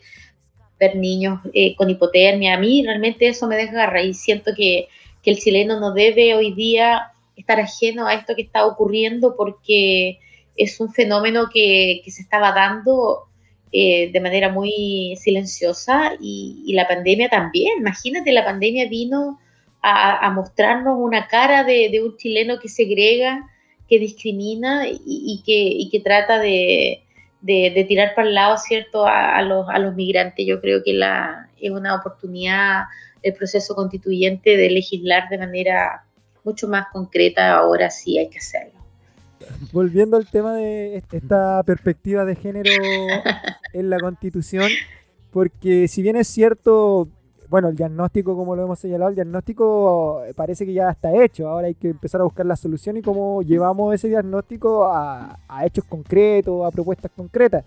niños 0.96 1.40
con 1.78 1.90
hipotermia. 1.90 2.56
A 2.56 2.60
mí 2.60 2.84
realmente 2.84 3.28
eso 3.28 3.48
me 3.48 3.58
desgarra 3.58 4.02
y 4.02 4.14
siento 4.14 4.52
que, 4.56 4.88
que 5.22 5.32
el 5.32 5.40
chileno 5.40 5.80
no 5.80 5.94
debe 5.94 6.36
hoy 6.36 6.54
día 6.54 7.12
estar 7.36 7.60
ajeno 7.60 8.08
a 8.08 8.14
esto 8.14 8.36
que 8.36 8.44
está 8.44 8.66
ocurriendo 8.66 9.36
porque 9.36 10.20
es 10.56 10.80
un 10.80 10.92
fenómeno 10.94 11.50
que, 11.52 12.02
que 12.04 12.12
se 12.12 12.22
estaba 12.22 12.52
dando 12.52 13.28
eh, 13.76 14.12
de 14.14 14.20
manera 14.20 14.50
muy 14.50 15.16
silenciosa 15.18 16.14
y, 16.22 16.72
la 16.74 16.88
pandemia 16.88 17.28
también. 17.28 17.80
Imagínate, 17.80 18.32
la 18.32 18.46
pandemia 18.46 18.88
vino 18.88 19.40
a, 19.82 20.30
mostrarnos 20.30 20.98
una 21.00 21.28
cara 21.28 21.64
de, 21.64 22.00
un 22.04 22.16
chileno 22.16 22.60
que 22.60 22.70
segrega, 22.70 23.50
que 23.90 23.98
discrimina 23.98 24.86
y, 24.88 25.42
que, 25.44 25.90
que, 25.92 26.00
trata 26.02 26.38
de, 26.40 27.03
tirar 27.46 28.16
para 28.16 28.28
el 28.28 28.36
lado, 28.36 28.58
¿cierto?, 28.58 29.06
a, 29.06 29.42
los, 29.42 29.68
a 29.70 29.80
los 29.80 29.96
migrantes. 29.96 30.46
Yo 30.46 30.62
creo 30.62 30.84
que 30.84 30.94
la, 30.94 31.50
es 31.60 31.72
una 31.72 31.96
oportunidad 31.96 32.84
el 33.22 33.34
proceso 33.34 33.74
constituyente 33.74 34.58
de 34.58 34.70
legislar 34.70 35.30
de 35.30 35.38
manera 35.38 36.04
mucho 36.44 36.68
más 36.68 36.88
concreta, 36.92 37.54
ahora 37.54 37.90
sí 37.90 38.18
hay 38.18 38.30
que 38.30 38.40
hacerlo 38.40 38.84
volviendo 39.72 40.18
al 40.18 40.26
tema 40.28 40.56
de 40.56 41.04
esta 41.12 41.64
perspectiva 41.64 42.26
de 42.26 42.36
género 42.36 42.72
en 43.74 43.90
la 43.90 44.00
constitución, 44.00 44.70
porque 45.32 45.88
si 45.88 46.02
bien 46.02 46.16
es 46.16 46.28
cierto, 46.28 47.08
bueno, 47.54 47.68
el 47.68 47.76
diagnóstico, 47.76 48.36
como 48.36 48.56
lo 48.56 48.64
hemos 48.64 48.80
señalado, 48.80 49.10
el 49.10 49.16
diagnóstico 49.16 50.24
parece 50.36 50.66
que 50.66 50.74
ya 50.74 50.90
está 50.90 51.14
hecho, 51.24 51.48
ahora 51.48 51.68
hay 51.68 51.76
que 51.76 51.90
empezar 51.90 52.20
a 52.20 52.24
buscar 52.24 52.48
la 52.48 52.56
solución 52.56 52.98
y 52.98 53.04
cómo 53.04 53.44
llevamos 53.44 53.94
ese 53.94 54.08
diagnóstico 54.08 54.86
a, 54.86 55.38
hechos 55.64 55.86
concretos, 55.86 56.66
a 56.66 56.72
propuestas 56.72 57.12
concretas. 57.16 57.64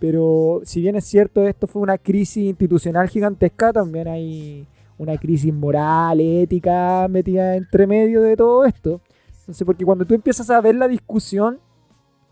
Pero 0.00 0.62
si 0.64 0.80
bien 0.80 0.96
es 0.96 1.04
cierto, 1.04 1.46
esto 1.46 1.68
fue 1.68 1.80
una 1.80 1.96
crisis 1.96 2.42
institucional 2.42 3.08
gigantesca, 3.08 3.72
también 3.72 4.08
hay 4.08 4.66
una 4.98 5.16
crisis 5.16 5.54
moral, 5.54 6.18
ética 6.18 7.06
metida 7.08 7.54
entre 7.54 7.86
medio 7.86 8.20
de 8.20 8.36
todo 8.36 8.64
esto. 8.64 9.00
Entonces, 9.42 9.64
porque 9.64 9.84
cuando 9.84 10.04
tú 10.04 10.14
empiezas 10.14 10.50
a 10.50 10.60
ver 10.60 10.74
la 10.74 10.88
discusión 10.88 11.60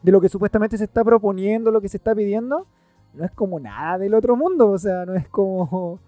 de 0.02 0.10
lo 0.10 0.20
que 0.20 0.28
supuestamente 0.28 0.76
se 0.76 0.82
está 0.82 1.04
proponiendo, 1.04 1.70
lo 1.70 1.80
que 1.80 1.88
se 1.88 1.98
está 1.98 2.12
pidiendo, 2.12 2.66
no 3.14 3.24
es 3.24 3.30
como 3.30 3.60
nada 3.60 3.98
del 3.98 4.14
otro 4.14 4.34
mundo, 4.34 4.70
o 4.70 4.78
sea, 4.80 5.06
no 5.06 5.14
es 5.14 5.28
como 5.28 6.00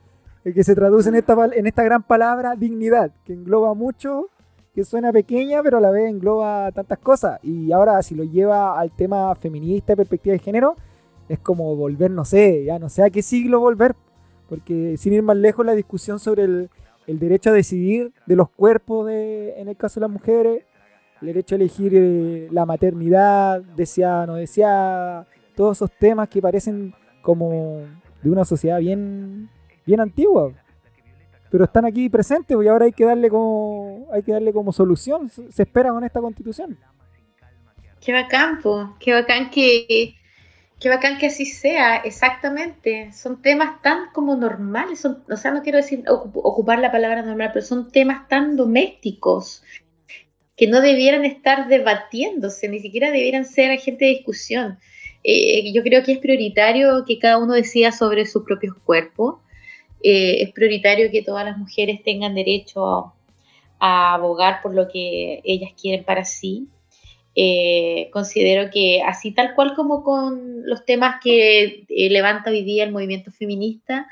que 0.52 0.64
se 0.64 0.74
traduce 0.74 1.08
en 1.08 1.14
esta, 1.14 1.36
en 1.52 1.66
esta 1.66 1.82
gran 1.82 2.02
palabra 2.02 2.54
dignidad, 2.54 3.10
que 3.24 3.32
engloba 3.32 3.72
mucho, 3.74 4.28
que 4.74 4.84
suena 4.84 5.12
pequeña, 5.12 5.62
pero 5.62 5.78
a 5.78 5.80
la 5.80 5.90
vez 5.90 6.10
engloba 6.10 6.70
tantas 6.72 6.98
cosas. 6.98 7.38
Y 7.42 7.72
ahora 7.72 8.02
si 8.02 8.14
lo 8.14 8.24
lleva 8.24 8.78
al 8.78 8.90
tema 8.90 9.34
feminista, 9.36 9.96
perspectiva 9.96 10.32
de 10.34 10.40
género, 10.40 10.76
es 11.28 11.38
como 11.38 11.74
volver, 11.76 12.10
no 12.10 12.24
sé, 12.24 12.64
ya 12.64 12.78
no 12.78 12.88
sé 12.88 13.02
a 13.02 13.10
qué 13.10 13.22
siglo 13.22 13.60
volver, 13.60 13.94
porque 14.48 14.96
sin 14.98 15.14
ir 15.14 15.22
más 15.22 15.36
lejos 15.36 15.64
la 15.64 15.74
discusión 15.74 16.18
sobre 16.18 16.44
el, 16.44 16.70
el 17.06 17.18
derecho 17.18 17.50
a 17.50 17.54
decidir 17.54 18.12
de 18.26 18.36
los 18.36 18.50
cuerpos, 18.50 19.06
de, 19.06 19.58
en 19.58 19.68
el 19.68 19.76
caso 19.76 20.00
de 20.00 20.06
las 20.06 20.10
mujeres, 20.10 20.64
el 21.20 21.26
derecho 21.28 21.54
a 21.54 21.56
elegir 21.56 21.92
eh, 21.94 22.48
la 22.50 22.66
maternidad, 22.66 23.62
deseada, 23.62 24.26
no 24.26 24.34
deseada, 24.34 25.26
todos 25.56 25.78
esos 25.78 25.90
temas 25.98 26.28
que 26.28 26.42
parecen 26.42 26.94
como 27.22 27.80
de 28.22 28.30
una 28.30 28.44
sociedad 28.44 28.78
bien, 28.78 29.48
bien 29.86 30.00
antigua. 30.00 30.52
Pero 31.50 31.64
están 31.64 31.84
aquí 31.84 32.08
presentes 32.08 32.56
y 32.60 32.68
ahora 32.68 32.86
hay 32.86 32.92
que 32.92 33.04
darle 33.04 33.30
como, 33.30 34.08
hay 34.12 34.22
que 34.22 34.32
darle 34.32 34.52
como 34.52 34.72
solución. 34.72 35.30
Se 35.30 35.62
espera 35.62 35.90
con 35.90 36.02
esta 36.02 36.20
constitución. 36.20 36.76
Qué 38.00 38.12
bacán, 38.12 38.60
qué 38.98 39.12
bacán 39.12 39.50
que, 39.50 40.16
qué 40.80 40.88
bacán 40.88 41.16
que 41.16 41.26
así 41.26 41.46
sea, 41.46 41.96
exactamente. 41.96 43.12
Son 43.12 43.40
temas 43.40 43.80
tan 43.82 44.10
como 44.12 44.36
normales, 44.36 45.00
son, 45.00 45.22
o 45.30 45.36
sea, 45.36 45.52
no 45.52 45.62
quiero 45.62 45.78
decir 45.78 46.04
ocupar 46.08 46.80
la 46.80 46.92
palabra 46.92 47.22
normal, 47.22 47.50
pero 47.54 47.64
son 47.64 47.90
temas 47.90 48.28
tan 48.28 48.56
domésticos 48.56 49.62
que 50.56 50.66
no 50.66 50.80
debieran 50.80 51.24
estar 51.24 51.68
debatiéndose, 51.68 52.68
ni 52.68 52.80
siquiera 52.80 53.10
debieran 53.10 53.44
ser 53.44 53.70
agente 53.70 54.04
de 54.04 54.10
discusión. 54.12 54.78
Eh, 55.22 55.72
yo 55.72 55.82
creo 55.82 56.02
que 56.02 56.12
es 56.12 56.18
prioritario 56.18 57.04
que 57.06 57.18
cada 57.18 57.38
uno 57.38 57.54
decida 57.54 57.90
sobre 57.92 58.26
sus 58.26 58.44
propios 58.44 58.74
cuerpos. 58.84 59.36
Eh, 60.06 60.42
es 60.42 60.52
prioritario 60.52 61.10
que 61.10 61.22
todas 61.22 61.46
las 61.46 61.56
mujeres 61.56 62.02
tengan 62.02 62.34
derecho 62.34 63.14
a 63.80 64.12
abogar 64.12 64.60
por 64.60 64.74
lo 64.74 64.86
que 64.86 65.40
ellas 65.44 65.70
quieren 65.80 66.04
para 66.04 66.26
sí. 66.26 66.68
Eh, 67.34 68.10
considero 68.12 68.70
que 68.70 69.00
así 69.00 69.32
tal 69.32 69.54
cual 69.54 69.74
como 69.74 70.04
con 70.04 70.66
los 70.66 70.84
temas 70.84 71.16
que 71.24 71.86
levanta 71.88 72.50
hoy 72.50 72.62
día 72.64 72.84
el 72.84 72.92
movimiento 72.92 73.32
feminista, 73.32 74.06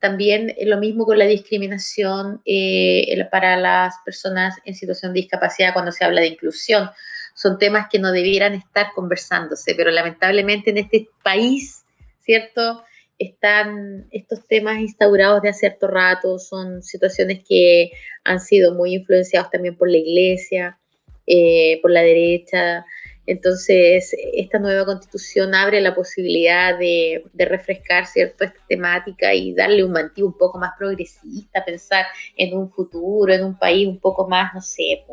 también 0.00 0.52
lo 0.64 0.78
mismo 0.78 1.06
con 1.06 1.16
la 1.16 1.26
discriminación 1.26 2.42
eh, 2.44 3.06
para 3.30 3.56
las 3.56 3.94
personas 4.04 4.56
en 4.64 4.74
situación 4.74 5.12
de 5.12 5.20
discapacidad 5.20 5.72
cuando 5.72 5.92
se 5.92 6.04
habla 6.04 6.22
de 6.22 6.26
inclusión. 6.26 6.90
Son 7.36 7.56
temas 7.56 7.86
que 7.88 8.00
no 8.00 8.10
debieran 8.10 8.54
estar 8.54 8.88
conversándose, 8.96 9.76
pero 9.76 9.92
lamentablemente 9.92 10.70
en 10.70 10.78
este 10.78 11.08
país, 11.22 11.84
¿cierto? 12.20 12.82
Están 13.18 14.08
estos 14.10 14.46
temas 14.46 14.78
instaurados 14.78 15.42
de 15.42 15.48
hace 15.48 15.60
cierto 15.60 15.88
rato, 15.88 16.38
son 16.38 16.82
situaciones 16.82 17.42
que 17.48 17.92
han 18.24 18.40
sido 18.40 18.74
muy 18.74 18.94
influenciados 18.94 19.50
también 19.50 19.76
por 19.76 19.90
la 19.90 19.96
iglesia, 19.96 20.78
eh, 21.26 21.80
por 21.82 21.90
la 21.90 22.02
derecha, 22.02 22.84
entonces, 23.26 24.14
esta 24.34 24.60
nueva 24.60 24.84
constitución 24.84 25.54
abre 25.54 25.80
la 25.80 25.94
posibilidad 25.94 26.78
de, 26.78 27.24
refrescar 27.34 28.06
cierto 28.06 28.44
esta 28.44 28.60
temática 28.68 29.34
y 29.34 29.52
darle 29.52 29.84
un 29.84 29.92
mantivo 29.92 30.28
un 30.28 30.38
poco 30.38 30.58
más 30.58 30.72
progresista, 30.78 31.64
pensar 31.64 32.06
en 32.36 32.56
un 32.56 32.70
futuro, 32.70 33.32
en 33.32 33.44
un 33.44 33.58
país 33.58 33.88
un 33.88 33.98
poco 33.98 34.28
más, 34.28 34.54
no 34.54 34.62
sé, 34.62 35.04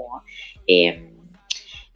em, 0.68 1.12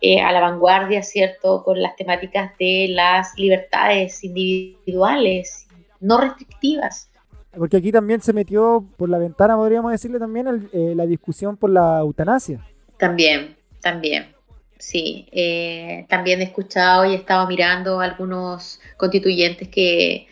eh, 0.01 0.19
a 0.21 0.31
la 0.31 0.41
vanguardia, 0.41 1.03
¿cierto?, 1.03 1.63
con 1.63 1.81
las 1.81 1.95
temáticas 1.95 2.51
de 2.57 2.87
las 2.89 3.37
libertades 3.37 4.23
individuales, 4.23 5.66
no 5.99 6.19
restrictivas. 6.19 7.09
Porque 7.57 7.77
aquí 7.77 7.91
también 7.91 8.21
se 8.21 8.33
metió 8.33 8.85
por 8.97 9.09
la 9.09 9.17
ventana, 9.17 9.55
podríamos 9.55 9.91
decirle 9.91 10.19
también, 10.19 10.69
eh, 10.71 10.93
la 10.95 11.05
discusión 11.05 11.57
por 11.57 11.69
la 11.69 11.99
eutanasia. 11.99 12.63
También, 12.97 13.55
también. 13.81 14.35
Sí, 14.77 15.27
eh, 15.31 16.05
también 16.07 16.39
he 16.41 16.45
escuchado 16.45 17.05
y 17.05 17.13
he 17.13 17.15
estado 17.15 17.47
mirando 17.47 17.99
algunos 17.99 18.79
constituyentes 18.97 19.69
que, 19.69 20.27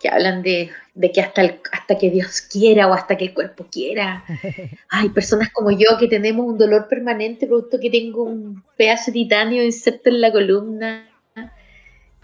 que 0.00 0.08
hablan 0.08 0.42
de, 0.42 0.70
de, 0.94 1.12
que 1.12 1.20
hasta, 1.20 1.42
el, 1.42 1.60
hasta 1.70 1.96
que 1.96 2.10
Dios 2.10 2.40
quiera 2.40 2.88
o 2.88 2.92
hasta 2.92 3.16
que 3.16 3.26
el 3.26 3.34
cuerpo 3.34 3.66
quiera. 3.70 4.24
Hay 4.88 5.10
personas 5.10 5.52
como 5.52 5.70
yo 5.70 5.96
que 5.98 6.08
tenemos 6.08 6.44
un 6.44 6.58
dolor 6.58 6.88
permanente 6.88 7.46
producto 7.46 7.78
que 7.80 7.90
tengo 7.90 8.24
un 8.24 8.64
pedazo 8.76 9.12
de 9.12 9.12
titanio 9.12 9.62
inserto 9.62 10.08
en 10.08 10.20
la 10.20 10.32
columna. 10.32 11.08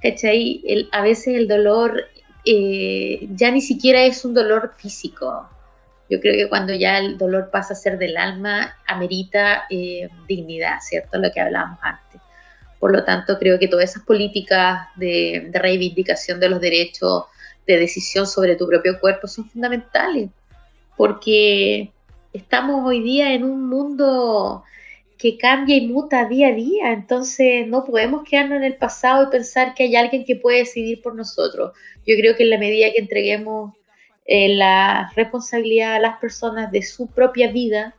¿Cachai? 0.03 0.63
El, 0.67 0.89
a 0.93 1.03
veces 1.03 1.37
el 1.37 1.47
dolor 1.47 2.05
eh, 2.45 3.29
ya 3.35 3.51
ni 3.51 3.61
siquiera 3.61 4.03
es 4.05 4.25
un 4.25 4.35
dolor 4.35 4.75
físico. 4.77 5.49
Yo 6.09 6.21
creo 6.21 6.35
que 6.35 6.49
cuando 6.49 6.75
ya 6.75 6.99
el 6.99 7.19
dolor 7.19 7.51
pasa 7.51 7.75
a 7.75 7.77
ser 7.77 7.99
del 7.99 8.17
alma, 8.17 8.77
amerita 8.87 9.65
eh, 9.71 10.09
dignidad, 10.27 10.79
¿cierto? 10.81 11.19
Lo 11.19 11.31
que 11.31 11.41
hablábamos 11.41 11.79
antes. 11.83 12.21
Por 12.81 12.93
lo 12.93 13.05
tanto, 13.05 13.39
creo 13.39 13.59
que 13.59 13.69
todas 13.69 13.91
esas 13.91 14.03
políticas 14.03 14.89
de, 14.97 15.49
de 15.51 15.59
reivindicación 15.59 16.41
de 16.41 16.49
los 16.49 16.61
derechos 16.61 17.25
de 17.67 17.79
decisión 17.79 18.27
sobre 18.27 18.57
tu 18.57 18.67
propio 18.67 18.99
cuerpo 18.99 19.29
son 19.29 19.49
fundamentales, 19.49 20.31
porque 20.97 21.93
estamos 22.33 22.85
hoy 22.85 23.03
día 23.03 23.35
en 23.35 23.45
un 23.45 23.69
mundo 23.69 24.65
que 25.21 25.37
cambia 25.37 25.77
y 25.77 25.87
muta 25.87 26.27
día 26.27 26.49
a 26.49 26.53
día, 26.53 26.93
entonces 26.93 27.67
no 27.67 27.85
podemos 27.85 28.25
quedarnos 28.27 28.57
en 28.57 28.65
el 28.65 28.77
pasado 28.77 29.25
y 29.25 29.31
pensar 29.31 29.75
que 29.75 29.83
hay 29.83 29.95
alguien 29.95 30.25
que 30.25 30.35
puede 30.35 30.61
decidir 30.61 31.03
por 31.03 31.15
nosotros. 31.15 31.73
Yo 32.07 32.17
creo 32.17 32.35
que 32.37 32.45
en 32.45 32.51
la 32.51 32.57
medida 32.57 32.91
que 32.91 33.01
entreguemos 33.01 33.75
eh, 34.25 34.55
la 34.55 35.13
responsabilidad 35.15 35.97
a 35.97 36.01
las 36.01 36.19
personas 36.19 36.73
de 36.73 36.83
su 36.83 37.09
propia 37.09 37.53
vida, 37.53 37.95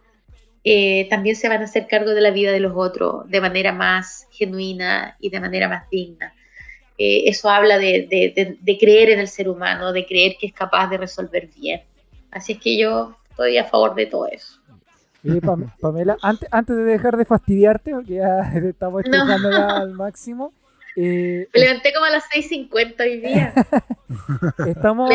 eh, 0.63 1.05
también 1.11 1.36
se 1.36 1.47
van 1.47 1.61
a 1.61 1.65
hacer 1.65 1.86
cargo 1.86 2.09
de 2.09 2.22
la 2.22 2.32
vida 2.32 2.51
de 2.51 2.59
los 2.59 2.74
otros 2.76 3.30
de 3.30 3.39
manera 3.39 3.72
más 3.72 4.28
genuina 4.32 5.15
y 5.19 5.30
de 5.30 5.39
manera 5.39 5.69
más 5.69 5.88
digna. 5.91 6.34
Eh, 6.97 7.24
eso 7.26 7.49
habla 7.49 7.78
de, 7.78 8.07
de, 8.09 8.57
de, 8.59 8.78
creer 8.80 9.11
en 9.11 9.19
el 9.19 9.28
ser 9.28 9.47
humano, 9.47 9.91
de 9.91 10.07
creer 10.07 10.38
que 10.39 10.47
es 10.47 10.53
capaz 10.53 10.88
de 10.88 10.97
resolver 10.97 11.49
bien. 11.55 11.82
Así 12.32 12.53
es 12.53 12.59
que 12.59 12.78
yo 12.80 13.15
estoy 13.30 13.59
a 13.59 13.65
favor 13.65 13.93
de 13.93 14.07
todo 14.07 14.28
eso. 14.28 14.61
Pamela, 15.82 16.17
antes, 16.22 16.47
antes 16.51 16.76
de 16.76 16.84
dejar 16.84 17.17
de 17.17 17.26
fastidiarte, 17.26 17.91
porque 17.91 18.15
ya 18.15 18.41
estamos 18.55 19.03
escuchando 19.03 19.49
al 19.49 19.93
máximo. 19.93 20.53
Eh, 20.95 21.47
Me 21.53 21.59
levanté 21.59 21.93
como 21.93 22.05
a 22.05 22.09
las 22.09 22.24
6.50 22.30 23.01
hoy 23.01 23.19
día. 23.22 23.53
estamos, 24.67 25.09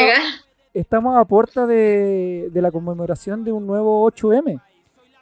estamos 0.73 1.17
a 1.17 1.25
puerta 1.25 1.67
de, 1.67 2.49
de, 2.51 2.63
la 2.63 2.71
conmemoración 2.71 3.45
de 3.45 3.53
un 3.53 3.67
nuevo 3.67 4.11
8M. 4.11 4.61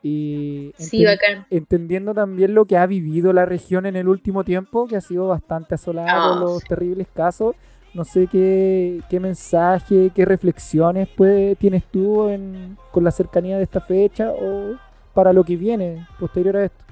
Y 0.06 0.74
sí, 0.76 1.02
bacán. 1.02 1.46
entendiendo 1.48 2.12
también 2.12 2.54
lo 2.54 2.66
que 2.66 2.76
ha 2.76 2.84
vivido 2.84 3.32
la 3.32 3.46
región 3.46 3.86
en 3.86 3.96
el 3.96 4.06
último 4.06 4.44
tiempo, 4.44 4.86
que 4.86 4.96
ha 4.96 5.00
sido 5.00 5.28
bastante 5.28 5.76
asolado 5.76 6.34
oh. 6.34 6.40
los 6.40 6.64
terribles 6.64 7.08
casos. 7.12 7.56
No 7.94 8.04
sé 8.04 8.26
qué, 8.26 9.00
qué 9.08 9.20
mensaje, 9.20 10.10
qué 10.14 10.24
reflexiones 10.24 11.08
puede, 11.08 11.54
tienes 11.54 11.84
tú 11.84 12.28
en, 12.28 12.76
con 12.90 13.04
la 13.04 13.12
cercanía 13.12 13.56
de 13.56 13.62
esta 13.62 13.80
fecha 13.80 14.30
o 14.32 14.76
para 15.14 15.32
lo 15.32 15.44
que 15.44 15.56
viene 15.56 16.06
posterior 16.18 16.56
a 16.56 16.64
esto. 16.64 16.84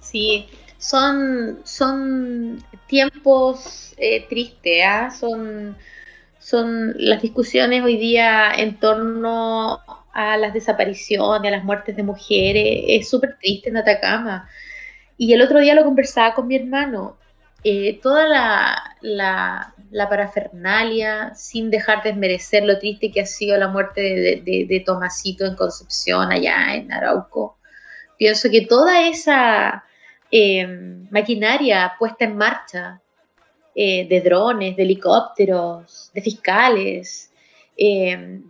Sí, 0.00 0.46
son, 0.78 1.58
son 1.64 2.64
tiempos 2.86 3.94
eh, 3.98 4.26
tristes, 4.28 4.82
¿ah? 4.86 5.10
son, 5.10 5.76
son 6.38 6.94
las 6.96 7.20
discusiones 7.20 7.82
hoy 7.84 7.98
día 7.98 8.54
en 8.54 8.80
torno 8.80 9.80
a 10.14 10.36
las 10.38 10.54
desapariciones, 10.54 11.52
a 11.52 11.56
las 11.56 11.64
muertes 11.64 11.94
de 11.94 12.02
mujeres, 12.02 12.84
es 12.88 13.10
súper 13.10 13.36
triste 13.38 13.68
en 13.68 13.76
Atacama. 13.76 14.48
Y 15.18 15.32
el 15.32 15.42
otro 15.42 15.58
día 15.60 15.74
lo 15.74 15.84
conversaba 15.84 16.34
con 16.34 16.46
mi 16.46 16.56
hermano. 16.56 17.16
Eh, 17.64 17.98
toda 18.00 18.28
la, 18.28 18.94
la, 19.90 20.08
parafernalia, 20.08 21.34
sin 21.34 21.70
dejar 21.70 22.04
de 22.04 22.10
desmerecer 22.10 22.62
lo 22.62 22.78
triste 22.78 23.10
que 23.10 23.22
ha 23.22 23.26
sido 23.26 23.56
la 23.58 23.66
muerte 23.66 24.00
de, 24.00 24.66
de, 24.68 24.80
Tomasito 24.80 25.44
en 25.44 25.56
Concepción, 25.56 26.30
allá 26.30 26.74
en 26.76 26.92
Arauco. 26.92 27.58
Pienso 28.16 28.48
que 28.48 28.66
toda 28.66 29.08
esa 29.08 29.84
eh, 30.30 30.66
maquinaria 31.10 31.94
puesta 31.98 32.26
en 32.26 32.36
marcha 32.36 33.00
eh, 33.74 34.06
de 34.08 34.20
drones, 34.20 34.76
de 34.76 34.82
helicópteros, 34.84 36.10
de 36.14 36.22
fiscales, 36.22 37.32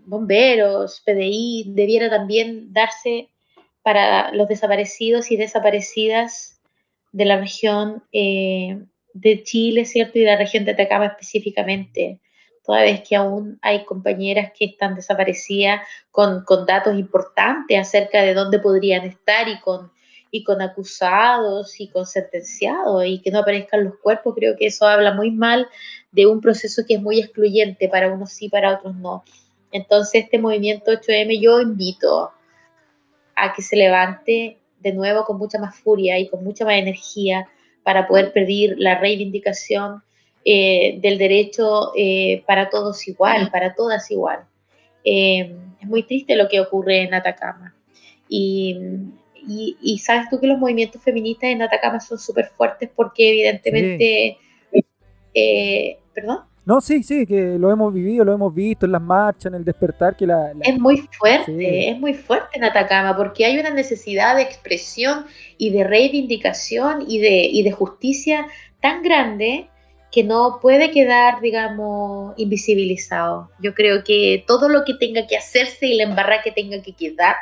bomberos, 0.07 1.03
PDI, 1.05 1.65
debiera 1.69 2.11
también 2.11 2.73
darse 2.73 3.29
para 3.83 4.33
los 4.33 4.49
desaparecidos 4.49 5.31
y 5.31 5.37
desaparecidas 5.37 6.61
de 7.13 7.25
la 7.25 7.39
región 7.39 8.03
de 9.13 9.43
Chile, 9.43 9.85
¿cierto? 9.85 10.19
Y 10.19 10.25
la 10.25 10.37
región 10.37 10.65
de 10.65 10.73
Atacama 10.73 11.07
específicamente, 11.07 12.21
toda 12.65 12.83
vez 12.83 13.03
que 13.07 13.17
aún 13.17 13.59
hay 13.63 13.85
compañeras 13.85 14.53
que 14.57 14.67
están 14.67 14.95
desaparecidas 14.95 15.81
con, 16.11 16.45
con 16.45 16.67
datos 16.67 16.99
importantes 16.99 17.79
acerca 17.79 18.23
de 18.23 18.35
dónde 18.35 18.59
podrían 18.59 19.05
estar 19.05 19.49
y 19.49 19.59
con, 19.61 19.91
y 20.31 20.45
con 20.45 20.61
acusados 20.61 21.81
y 21.81 21.89
con 21.89 22.07
sentenciados 22.07 23.05
y 23.07 23.21
que 23.21 23.31
no 23.31 23.41
aparezcan 23.41 23.85
los 23.85 23.97
cuerpos, 23.99 24.35
creo 24.37 24.57
que 24.57 24.67
eso 24.67 24.87
habla 24.87 25.15
muy 25.15 25.31
mal 25.31 25.69
de 26.13 26.27
un 26.27 26.41
proceso 26.41 26.83
que 26.87 26.95
es 26.95 27.01
muy 27.01 27.21
excluyente, 27.21 27.89
para 27.89 28.13
unos 28.13 28.33
sí, 28.33 28.49
para 28.49 28.75
otros 28.75 28.95
no. 28.97 29.25
Entonces 29.73 30.25
este 30.25 30.39
movimiento 30.39 30.93
8M 30.93 31.41
yo 31.41 31.61
invito 31.61 32.33
a 33.35 33.53
que 33.55 33.63
se 33.63 33.77
levante 33.77 34.59
de 34.81 34.93
nuevo 34.93 35.25
con 35.25 35.39
mucha 35.39 35.59
más 35.59 35.77
furia 35.77 36.19
y 36.19 36.29
con 36.29 36.45
mucha 36.45 36.65
más 36.65 36.75
energía 36.75 37.49
para 37.89 38.07
poder 38.07 38.34
pedir 38.34 38.74
la 38.76 38.99
reivindicación 38.99 40.03
eh, 40.45 40.99
del 41.01 41.16
derecho 41.16 41.93
eh, 41.97 42.43
para 42.47 42.68
todos 42.68 43.09
igual, 43.09 43.51
para 43.51 43.74
todas 43.74 44.11
igual. 44.11 44.41
Eh, 45.03 45.57
es 45.80 45.89
muy 45.89 46.03
triste 46.03 46.36
lo 46.36 46.51
que 46.51 46.61
ocurre 46.61 47.01
en 47.01 47.14
Atacama. 47.14 47.74
Y, 48.28 48.76
y, 49.34 49.78
y, 49.80 49.99
sabes 50.01 50.28
tú 50.28 50.39
que 50.39 50.47
los 50.47 50.59
movimientos 50.59 51.03
feministas 51.03 51.49
en 51.49 51.62
Atacama 51.62 51.99
son 51.99 52.18
súper 52.18 52.51
fuertes 52.55 52.91
porque 52.95 53.30
evidentemente... 53.30 54.36
Sí. 54.70 54.84
¿Perdón? 56.12 56.41
No, 56.69 56.83
sí, 56.83 57.03
sí, 57.03 57.27
que 57.27 57.57
lo 57.59 57.73
hemos 57.73 57.95
vivido, 57.95 58.27
lo 58.27 58.35
hemos 58.35 58.55
visto 58.55 58.85
en 58.85 58.93
las 58.93 59.01
marchas, 59.01 59.47
en 59.47 59.55
el 59.55 59.64
despertar, 59.64 60.14
que 60.14 60.27
la... 60.27 60.53
la... 60.53 60.64
Es 60.64 60.79
muy 60.79 60.99
fuerte, 61.19 61.57
sí. 61.57 61.64
es 61.64 61.99
muy 61.99 62.12
fuerte 62.12 62.59
en 62.59 62.64
Atacama, 62.64 63.16
porque 63.16 63.47
hay 63.47 63.59
una 63.59 63.71
necesidad 63.71 64.37
de 64.37 64.43
expresión 64.43 65.25
y 65.57 65.71
de 65.71 65.85
reivindicación 65.85 67.07
y 67.09 67.21
de, 67.21 67.47
y 67.47 67.62
de 67.62 67.73
justicia 67.73 68.49
tan 68.83 69.03
grande 69.03 69.71
que 70.12 70.25
no 70.25 70.59
puede 70.61 70.91
quedar, 70.91 71.41
digamos, 71.41 72.35
invisibilizado. 72.37 73.49
Yo 73.61 73.73
creo 73.73 74.05
que 74.05 74.45
todo 74.47 74.69
lo 74.69 74.85
que 74.85 74.93
tenga 74.93 75.27
que 75.27 75.39
hacerse 75.39 75.87
y 75.87 75.97
la 75.97 76.03
embarrada 76.03 76.43
que 76.43 76.53
tenga 76.53 76.83
que 76.83 76.93
quedar, 76.93 77.37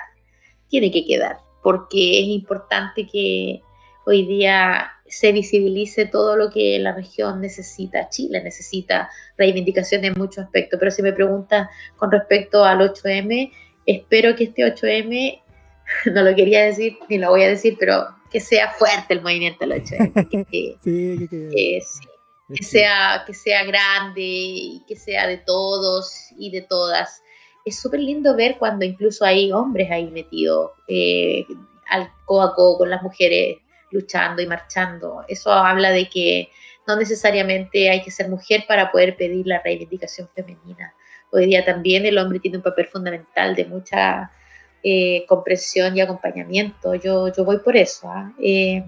tiene 0.69 0.93
que 0.93 1.05
quedar, 1.05 1.39
porque 1.65 2.21
es 2.21 2.29
importante 2.29 3.09
que 3.09 3.61
hoy 4.05 4.25
día 4.25 4.93
se 5.09 5.33
visibilice 5.33 6.07
todo 6.07 6.37
lo 6.37 6.51
que 6.51 6.79
la 6.79 6.93
región 6.93 7.41
necesita, 7.41 8.09
Chile 8.09 8.43
necesita 8.43 9.11
reivindicación 9.37 10.05
en 10.05 10.15
muchos 10.17 10.45
aspectos, 10.45 10.79
pero 10.79 10.91
si 10.91 11.03
me 11.03 11.13
preguntas 11.13 11.69
con 11.97 12.11
respecto 12.11 12.65
al 12.65 12.81
8M, 12.81 13.53
espero 13.87 14.35
que 14.35 14.45
este 14.45 14.63
8M, 14.63 15.43
no 16.13 16.23
lo 16.23 16.35
quería 16.35 16.65
decir 16.65 16.99
ni 17.09 17.19
lo 17.19 17.31
voy 17.31 17.45
a 17.45 17.49
decir, 17.49 17.77
pero 17.79 18.07
que 18.31 18.41
sea 18.41 18.73
fuerte 18.73 19.15
el 19.15 19.23
movimiento 19.23 19.67
del 19.67 19.83
8M, 19.83 20.29
que, 20.29 20.45
que, 20.51 20.77
sí, 20.83 21.29
que, 21.29 21.49
que 21.49 21.81
sí, 21.81 22.09
que 22.55 22.63
sea, 22.63 23.25
que 23.27 23.35
sea 23.35 23.65
grande 23.65 24.23
y 24.23 24.83
que 24.87 24.97
sea 24.97 25.27
de 25.27 25.39
todos 25.39 26.29
y 26.39 26.51
de 26.51 26.63
todas. 26.63 27.23
Es 27.65 27.81
súper 27.81 28.01
lindo 28.01 28.37
ver 28.37 28.57
cuando 28.59 28.85
incluso 28.85 29.25
hay 29.25 29.51
hombres 29.51 29.91
ahí 29.91 30.09
metidos 30.11 30.71
eh, 30.87 31.45
al 31.89 32.09
codo 32.25 32.43
a 32.43 32.55
codo 32.55 32.79
con 32.79 32.91
las 32.91 33.03
mujeres 33.03 33.59
luchando 33.97 34.43
y 34.43 34.47
marchando. 34.47 35.25
Eso 35.29 35.53
habla 35.53 35.91
de 35.91 36.09
que 36.09 36.51
no 36.87 36.97
necesariamente 36.97 37.91
hay 37.91 38.03
que 38.03 38.11
ser 38.11 38.29
mujer 38.29 38.65
para 38.69 38.93
poder 38.93 39.17
pedir 39.17 39.47
la 39.47 39.61
reivindicación 39.61 40.29
femenina. 40.35 40.95
Hoy 41.33 41.47
día 41.47 41.65
también 41.65 42.07
el 42.07 42.19
hombre 42.19 42.39
tiene 42.39 42.59
un 42.59 42.63
papel 42.63 42.87
fundamental 42.87 43.57
de 43.57 43.65
mucha 43.65 44.31
eh, 44.83 45.25
comprensión 45.27 45.97
y 45.97 46.01
acompañamiento. 46.01 46.95
Yo, 46.95 47.33
yo 47.33 47.45
voy 47.45 47.59
por 47.59 47.77
eso. 47.77 48.09
¿eh? 48.39 48.79
Eh, 48.79 48.85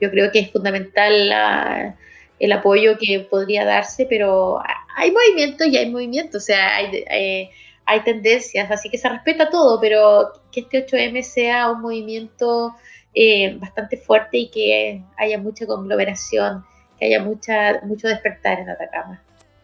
yo 0.00 0.10
creo 0.10 0.30
que 0.30 0.40
es 0.40 0.50
fundamental 0.50 1.28
la, 1.28 1.96
el 2.38 2.52
apoyo 2.52 2.96
que 2.98 3.20
podría 3.20 3.64
darse, 3.64 4.06
pero 4.08 4.60
hay 4.96 5.10
movimientos 5.10 5.66
y 5.66 5.76
hay 5.76 5.90
movimientos. 5.90 6.42
O 6.42 6.46
sea, 6.46 6.76
hay, 6.76 7.50
hay 7.84 8.00
tendencias, 8.00 8.70
así 8.70 8.90
que 8.90 8.98
se 8.98 9.08
respeta 9.08 9.48
todo, 9.50 9.80
pero 9.80 10.32
que 10.50 10.60
este 10.60 10.86
8M 10.86 11.22
sea 11.22 11.70
un 11.70 11.82
movimiento 11.82 12.74
eh, 13.18 13.56
bastante 13.58 13.96
fuerte 13.96 14.36
y 14.36 14.48
que 14.50 15.02
haya 15.16 15.38
mucha 15.38 15.66
conglomeración, 15.66 16.66
que 16.98 17.06
haya 17.06 17.22
mucha, 17.22 17.80
mucho 17.82 18.08
despertar 18.08 18.60
en 18.60 18.68
Atacama. 18.68 19.22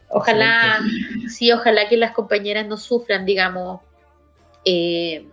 Ojalá, 0.09 0.79
sí, 1.29 1.51
ojalá 1.51 1.87
que 1.87 1.97
las 1.97 2.13
compañeras 2.13 2.65
no 2.65 2.77
sufran, 2.77 3.27
digamos, 3.27 3.81
eh, 4.65 5.27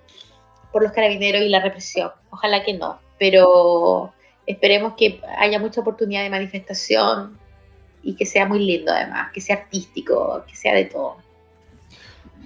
por 0.70 0.82
los 0.82 0.92
carabineros 0.92 1.40
y 1.40 1.48
la 1.48 1.60
represión. 1.60 2.10
Ojalá 2.28 2.62
que 2.62 2.74
no, 2.74 3.00
pero 3.18 4.12
esperemos 4.46 4.94
que 4.98 5.22
haya 5.38 5.58
mucha 5.58 5.80
oportunidad 5.80 6.22
de 6.22 6.28
manifestación 6.28 7.38
y 8.02 8.16
que 8.16 8.26
sea 8.26 8.44
muy 8.44 8.58
lindo 8.58 8.92
además, 8.92 9.32
que 9.32 9.40
sea 9.40 9.56
artístico, 9.56 10.44
que 10.46 10.56
sea 10.56 10.74
de 10.74 10.84
todo. 10.84 11.16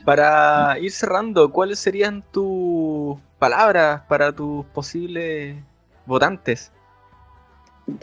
Para 0.05 0.79
ir 0.79 0.91
cerrando, 0.91 1.51
¿cuáles 1.51 1.79
serían 1.79 2.23
tus 2.31 3.19
palabras 3.39 4.03
para 4.09 4.33
tus 4.33 4.67
posibles 4.67 5.57
votantes? 6.05 6.71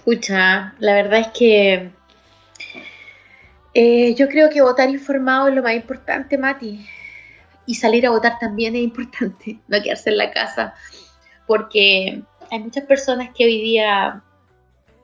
Pucha, 0.03 0.73
la 0.79 0.93
verdad 0.93 1.19
es 1.19 1.27
que 1.27 1.91
eh, 3.73 4.13
yo 4.15 4.27
creo 4.27 4.49
que 4.49 4.61
votar 4.61 4.89
informado 4.89 5.47
es 5.47 5.55
lo 5.55 5.63
más 5.63 5.75
importante, 5.75 6.37
Mati. 6.37 6.85
Y 7.65 7.75
salir 7.75 8.05
a 8.05 8.09
votar 8.09 8.37
también 8.39 8.75
es 8.75 8.81
importante, 8.81 9.59
no 9.67 9.81
quedarse 9.81 10.09
en 10.09 10.17
la 10.17 10.31
casa, 10.31 10.73
porque 11.47 12.23
hay 12.49 12.59
muchas 12.59 12.85
personas 12.85 13.29
que 13.35 13.45
hoy 13.45 13.61
día 13.61 14.23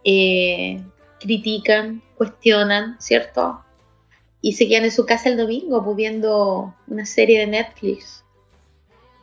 eh, 0.03 0.81
critican, 1.19 2.01
cuestionan, 2.17 2.99
¿cierto? 2.99 3.63
Y 4.41 4.53
se 4.53 4.67
quedan 4.67 4.85
en 4.85 4.91
su 4.91 5.05
casa 5.05 5.29
el 5.29 5.37
domingo 5.37 5.83
pues, 5.83 5.97
viendo 5.97 6.75
una 6.87 7.05
serie 7.05 7.39
de 7.39 7.47
Netflix. 7.47 8.23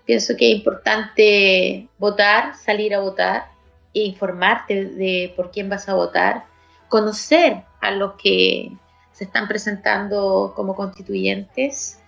Pienso 0.04 0.36
que 0.36 0.50
es 0.50 0.56
importante 0.56 1.88
votar, 1.98 2.54
salir 2.56 2.94
a 2.94 3.00
votar 3.00 3.46
e 3.94 4.00
informarte 4.00 4.84
de 4.86 5.32
por 5.36 5.50
quién 5.50 5.68
vas 5.68 5.88
a 5.88 5.94
votar, 5.94 6.44
conocer 6.88 7.62
a 7.80 7.90
los 7.90 8.14
que 8.14 8.70
se 9.12 9.24
están 9.24 9.48
presentando 9.48 10.52
como 10.56 10.74
constituyentes, 10.74 12.00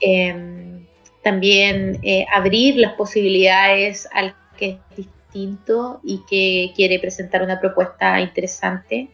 em, 0.00 0.84
también 1.22 2.00
eh, 2.02 2.26
abrir 2.34 2.76
las 2.76 2.94
posibilidades 2.94 4.08
al 4.12 4.34
que 4.56 4.78
es 4.90 4.96
distinto 4.96 6.00
y 6.02 6.22
que 6.28 6.72
quiere 6.74 6.98
presentar 6.98 7.42
una 7.42 7.60
propuesta 7.60 8.20
interesante. 8.20 9.08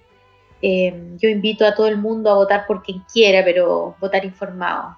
Em, 0.66 1.18
yo 1.18 1.28
invito 1.28 1.66
a 1.66 1.74
todo 1.74 1.88
el 1.88 1.98
mundo 1.98 2.30
a 2.30 2.36
votar 2.36 2.66
por 2.66 2.82
quien 2.82 3.02
quiera, 3.12 3.44
pero 3.44 3.96
votar 4.00 4.24
informado. 4.24 4.96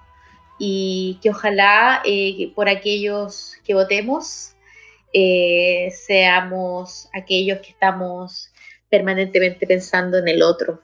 Y 0.57 1.19
que 1.21 1.29
ojalá 1.29 2.01
eh, 2.05 2.53
por 2.55 2.69
aquellos 2.69 3.57
que 3.65 3.73
votemos 3.73 4.55
eh, 5.13 5.89
seamos 5.91 7.09
aquellos 7.13 7.59
que 7.59 7.71
estamos 7.71 8.53
permanentemente 8.89 9.67
pensando 9.67 10.17
en 10.19 10.29
el 10.29 10.41
otro 10.41 10.79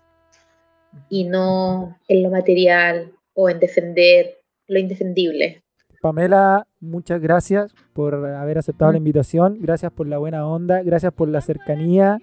y 1.07 1.23
no 1.23 1.97
en 2.09 2.21
lo 2.21 2.29
material 2.29 3.13
o 3.35 3.49
en 3.49 3.59
defender 3.59 4.41
lo 4.67 4.79
indefendible. 4.79 5.63
Pamela, 6.01 6.67
muchas 6.81 7.21
gracias 7.21 7.73
por 7.93 8.15
haber 8.15 8.57
aceptado 8.57 8.91
la 8.91 8.97
invitación, 8.97 9.59
gracias 9.61 9.93
por 9.93 10.07
la 10.07 10.17
buena 10.17 10.45
onda, 10.45 10.83
gracias 10.83 11.13
por 11.13 11.29
la 11.29 11.39
cercanía. 11.39 12.19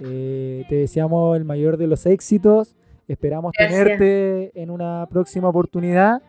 Eh, 0.00 0.64
te 0.68 0.76
deseamos 0.76 1.36
el 1.36 1.44
mayor 1.44 1.76
de 1.76 1.86
los 1.86 2.06
éxitos. 2.06 2.74
Esperamos 3.08 3.52
tenerte 3.56 4.52
en 4.60 4.70
una 4.70 5.06
próxima 5.10 5.48
oportunidad. 5.48 6.22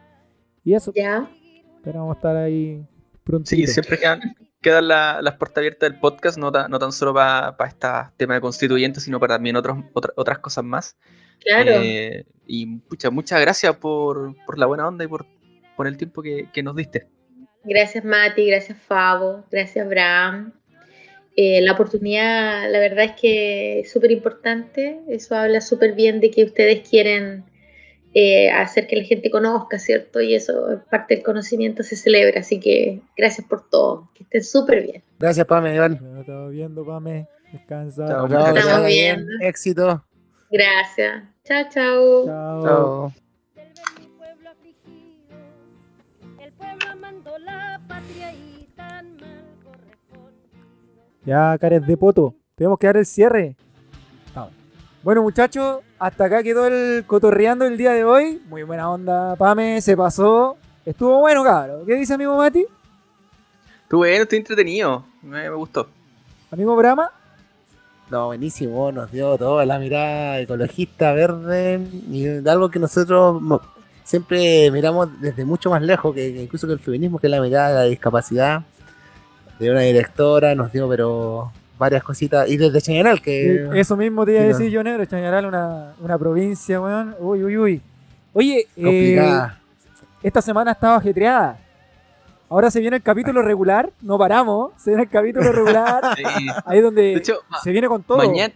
Y 0.64 0.74
eso. 0.74 0.92
Ya. 0.96 1.30
Esperamos 1.78 2.16
estar 2.16 2.36
ahí 2.36 2.86
pronto. 3.24 3.50
Sí, 3.50 3.66
siempre 3.68 3.98
quedan, 3.98 4.88
las 4.88 5.36
puertas 5.36 5.58
abiertas 5.58 5.90
del 5.90 6.00
podcast, 6.00 6.38
no, 6.38 6.52
no 6.52 6.80
tan 6.80 6.92
solo 6.92 7.14
para 7.14 7.56
este 7.68 7.88
tema 8.18 8.36
de 8.36 8.42
constituyentes, 8.42 9.04
sino 9.04 9.20
para 9.20 9.36
también 9.36 9.56
otros, 9.56 9.80
otras 10.16 10.40
cosas 10.40 10.64
más. 10.64 10.98
Claro. 11.44 11.72
Eh, 11.74 12.26
y 12.46 12.66
muchas 13.12 13.42
gracias 13.42 13.76
por, 13.78 14.36
la 14.56 14.66
buena 14.66 14.88
onda 14.88 15.06
y 15.06 15.08
por, 15.08 15.26
por 15.76 15.88
el 15.88 15.98
tiempo 15.98 16.22
que, 16.22 16.64
nos 16.64 16.76
diste. 16.76 17.08
Gracias 17.64 18.04
Mati, 18.04 18.48
gracias 18.48 18.78
Fabo, 18.78 19.46
gracias 19.52 19.86
Abraham. 19.86 20.54
Eh, 21.36 21.62
la 21.62 21.74
oportunidad, 21.74 22.70
la 22.70 22.80
verdad 22.80 23.06
es 23.06 23.12
que 23.14 23.80
es 23.82 23.92
súper 23.92 24.12
importante, 24.12 25.00
eso 25.08 25.36
habla 25.36 25.62
súper 25.62 25.94
bien 25.94 26.20
de 26.20 26.30
que 26.30 26.44
ustedes 26.44 26.88
quieren 26.88 27.46
eh, 28.14 28.52
hacer 28.52 28.88
que 28.88 28.98
la 28.98 29.04
gente 29.04 29.32
conozca, 29.32 29.80
¿cierto? 29.80 30.20
Y 30.20 30.36
eso, 30.36 30.82
parte 30.90 31.16
del 31.16 31.24
conocimiento 31.24 31.84
se 31.84 31.96
celebra, 31.96 32.42
así 32.42 32.60
que 32.60 33.00
gracias 33.16 33.48
por 33.48 33.70
todo, 33.70 34.10
que 34.14 34.24
estén 34.24 34.44
súper 34.44 34.84
bien. 34.84 35.04
Gracias 35.20 35.46
Pame, 35.46 35.74
Iván. 35.74 36.00
Nos 36.02 36.52
viendo, 36.52 36.86
Pame. 36.86 37.28
Descansa. 37.54 38.06
Estamos 38.06 38.86
bien. 38.86 39.26
Éxito. 39.42 40.04
Gracias. 40.50 41.24
Chao, 41.46 41.64
chao. 41.70 42.26
Chao. 42.26 43.14
Ya, 51.26 51.58
cares 51.60 51.86
de 51.86 51.98
poto. 51.98 52.36
Tenemos 52.56 52.80
que 52.80 52.88
dar 52.88 52.98
el 52.98 53.06
cierre. 53.06 53.56
Bueno, 55.04 55.24
muchachos, 55.24 55.80
hasta 55.98 56.26
acá 56.26 56.44
quedó 56.44 56.68
el 56.68 57.04
cotorreando 57.08 57.66
el 57.66 57.76
día 57.76 57.92
de 57.92 58.04
hoy. 58.04 58.40
Muy 58.48 58.62
buena 58.62 58.88
onda, 58.88 59.36
Pame, 59.36 59.82
se 59.82 59.98
pasó. 59.98 60.58
Estuvo 60.86 61.20
bueno, 61.22 61.44
cabrón. 61.44 61.88
¿Qué 61.88 61.96
dice 61.96 62.14
amigo 62.14 62.38
Mati? 62.38 62.68
Estuvo 63.82 64.02
bueno, 64.02 64.22
estoy 64.22 64.38
entretenido. 64.38 65.04
Me, 65.24 65.50
me 65.50 65.56
gustó. 65.56 65.88
Amigo 66.52 66.76
Brahma. 66.76 67.10
No, 68.12 68.28
buenísimo, 68.28 68.92
nos 68.92 69.12
dio 69.12 69.38
toda 69.38 69.66
la 69.66 69.80
mirada 69.80 70.40
ecologista, 70.40 71.14
verde, 71.14 71.80
y 72.10 72.48
algo 72.48 72.70
que 72.70 72.78
nosotros 72.78 73.42
siempre 74.04 74.70
miramos 74.70 75.10
desde 75.22 75.46
mucho 75.46 75.70
más 75.70 75.82
lejos, 75.82 76.14
que, 76.14 76.28
incluso 76.44 76.68
que 76.68 76.74
el 76.74 76.80
feminismo, 76.80 77.20
que 77.20 77.28
es 77.28 77.32
la 77.32 77.42
mirada 77.42 77.70
de 77.70 77.76
la 77.76 77.84
discapacidad, 77.86 78.64
de 79.62 79.72
una 79.72 79.82
directora, 79.82 80.56
nos 80.56 80.72
dio 80.72 80.90
pero 80.90 81.52
varias 81.78 82.04
cositas, 82.04 82.50
y 82.50 82.58
desde 82.58 82.82
Chañaral, 82.82 83.22
que... 83.22 83.70
Eso 83.74 83.96
mismo 83.96 84.26
te 84.26 84.34
iba 84.34 84.42
a 84.42 84.46
decir 84.46 84.70
yo, 84.70 84.84
Negro, 84.84 85.06
Chañaral, 85.06 85.46
una, 85.46 85.94
una 86.00 86.18
provincia, 86.18 86.82
weón, 86.82 87.16
uy, 87.20 87.44
uy, 87.44 87.58
uy. 87.58 87.82
Oye, 88.34 88.68
eh, 88.76 89.48
esta 90.24 90.42
semana 90.42 90.72
estaba 90.72 90.96
ajetreada. 90.96 91.60
Ahora 92.50 92.70
se 92.70 92.80
viene 92.80 92.98
el 92.98 93.04
capítulo 93.04 93.42
regular, 93.42 93.92
no 94.02 94.18
paramos, 94.18 94.72
se 94.78 94.92
viene 94.92 95.04
el 95.04 95.10
capítulo 95.10 95.52
regular. 95.54 96.04
Ahí 96.66 96.82
donde 96.82 97.22
se 97.64 97.72
viene 97.72 97.88
con 97.88 98.04
todo. 98.04 98.18
Mañana, 98.18 98.54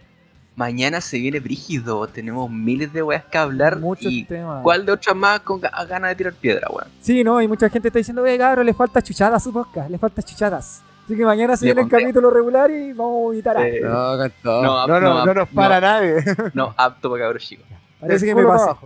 mañana 0.54 1.00
se 1.00 1.18
viene 1.18 1.40
brígido, 1.40 2.06
tenemos 2.08 2.50
miles 2.50 2.92
de 2.92 3.02
weas 3.02 3.24
que 3.24 3.38
hablar. 3.38 3.78
Muchos 3.78 4.12
y 4.12 4.24
temas. 4.24 4.62
¿Cuál 4.62 4.86
de 4.86 4.92
otras 4.92 5.16
más 5.16 5.40
con 5.40 5.60
ganas 5.60 6.10
de 6.10 6.14
tirar 6.14 6.34
piedra, 6.34 6.68
weón? 6.68 6.88
Sí, 7.00 7.24
no, 7.24 7.40
y 7.40 7.48
mucha 7.48 7.68
gente 7.68 7.88
está 7.88 7.98
diciendo, 7.98 8.22
ve 8.22 8.36
cabrón, 8.38 8.66
le 8.66 8.74
falta 8.74 9.02
chuchadas 9.02 9.42
a 9.42 9.44
su 9.44 9.52
podcast, 9.52 9.90
le 9.90 9.98
falta 9.98 10.22
chuchadas. 10.22 10.82
Así 11.06 11.16
que 11.16 11.24
mañana 11.24 11.56
se 11.56 11.66
viene 11.66 11.82
el 11.82 11.88
capítulo 11.88 12.30
regular 12.30 12.68
y 12.68 12.92
vamos 12.92 13.14
a 13.14 13.22
vomitar. 13.26 13.56
Eh, 13.64 13.80
no, 13.80 14.16
no, 14.16 14.86
no, 14.88 15.00
no, 15.00 15.24
no, 15.24 15.34
nos 15.34 15.48
para 15.50 15.80
nadie. 15.80 16.16
No, 16.52 16.74
apto 16.76 17.08
para 17.10 17.22
cabros 17.22 17.44
chicos. 17.44 17.64
Parece 18.00 18.26
que 18.26 18.34
me 18.34 18.44
pasa. 18.44 18.76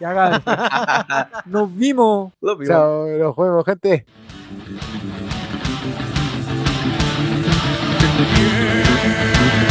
Ya, 0.00 0.42
Nos 1.46 1.72
vimos. 1.72 2.32
Chao, 2.66 3.06
nos 3.06 3.36
vemos, 3.36 3.64
gente. 3.64 4.04
Yeah. 8.36 9.69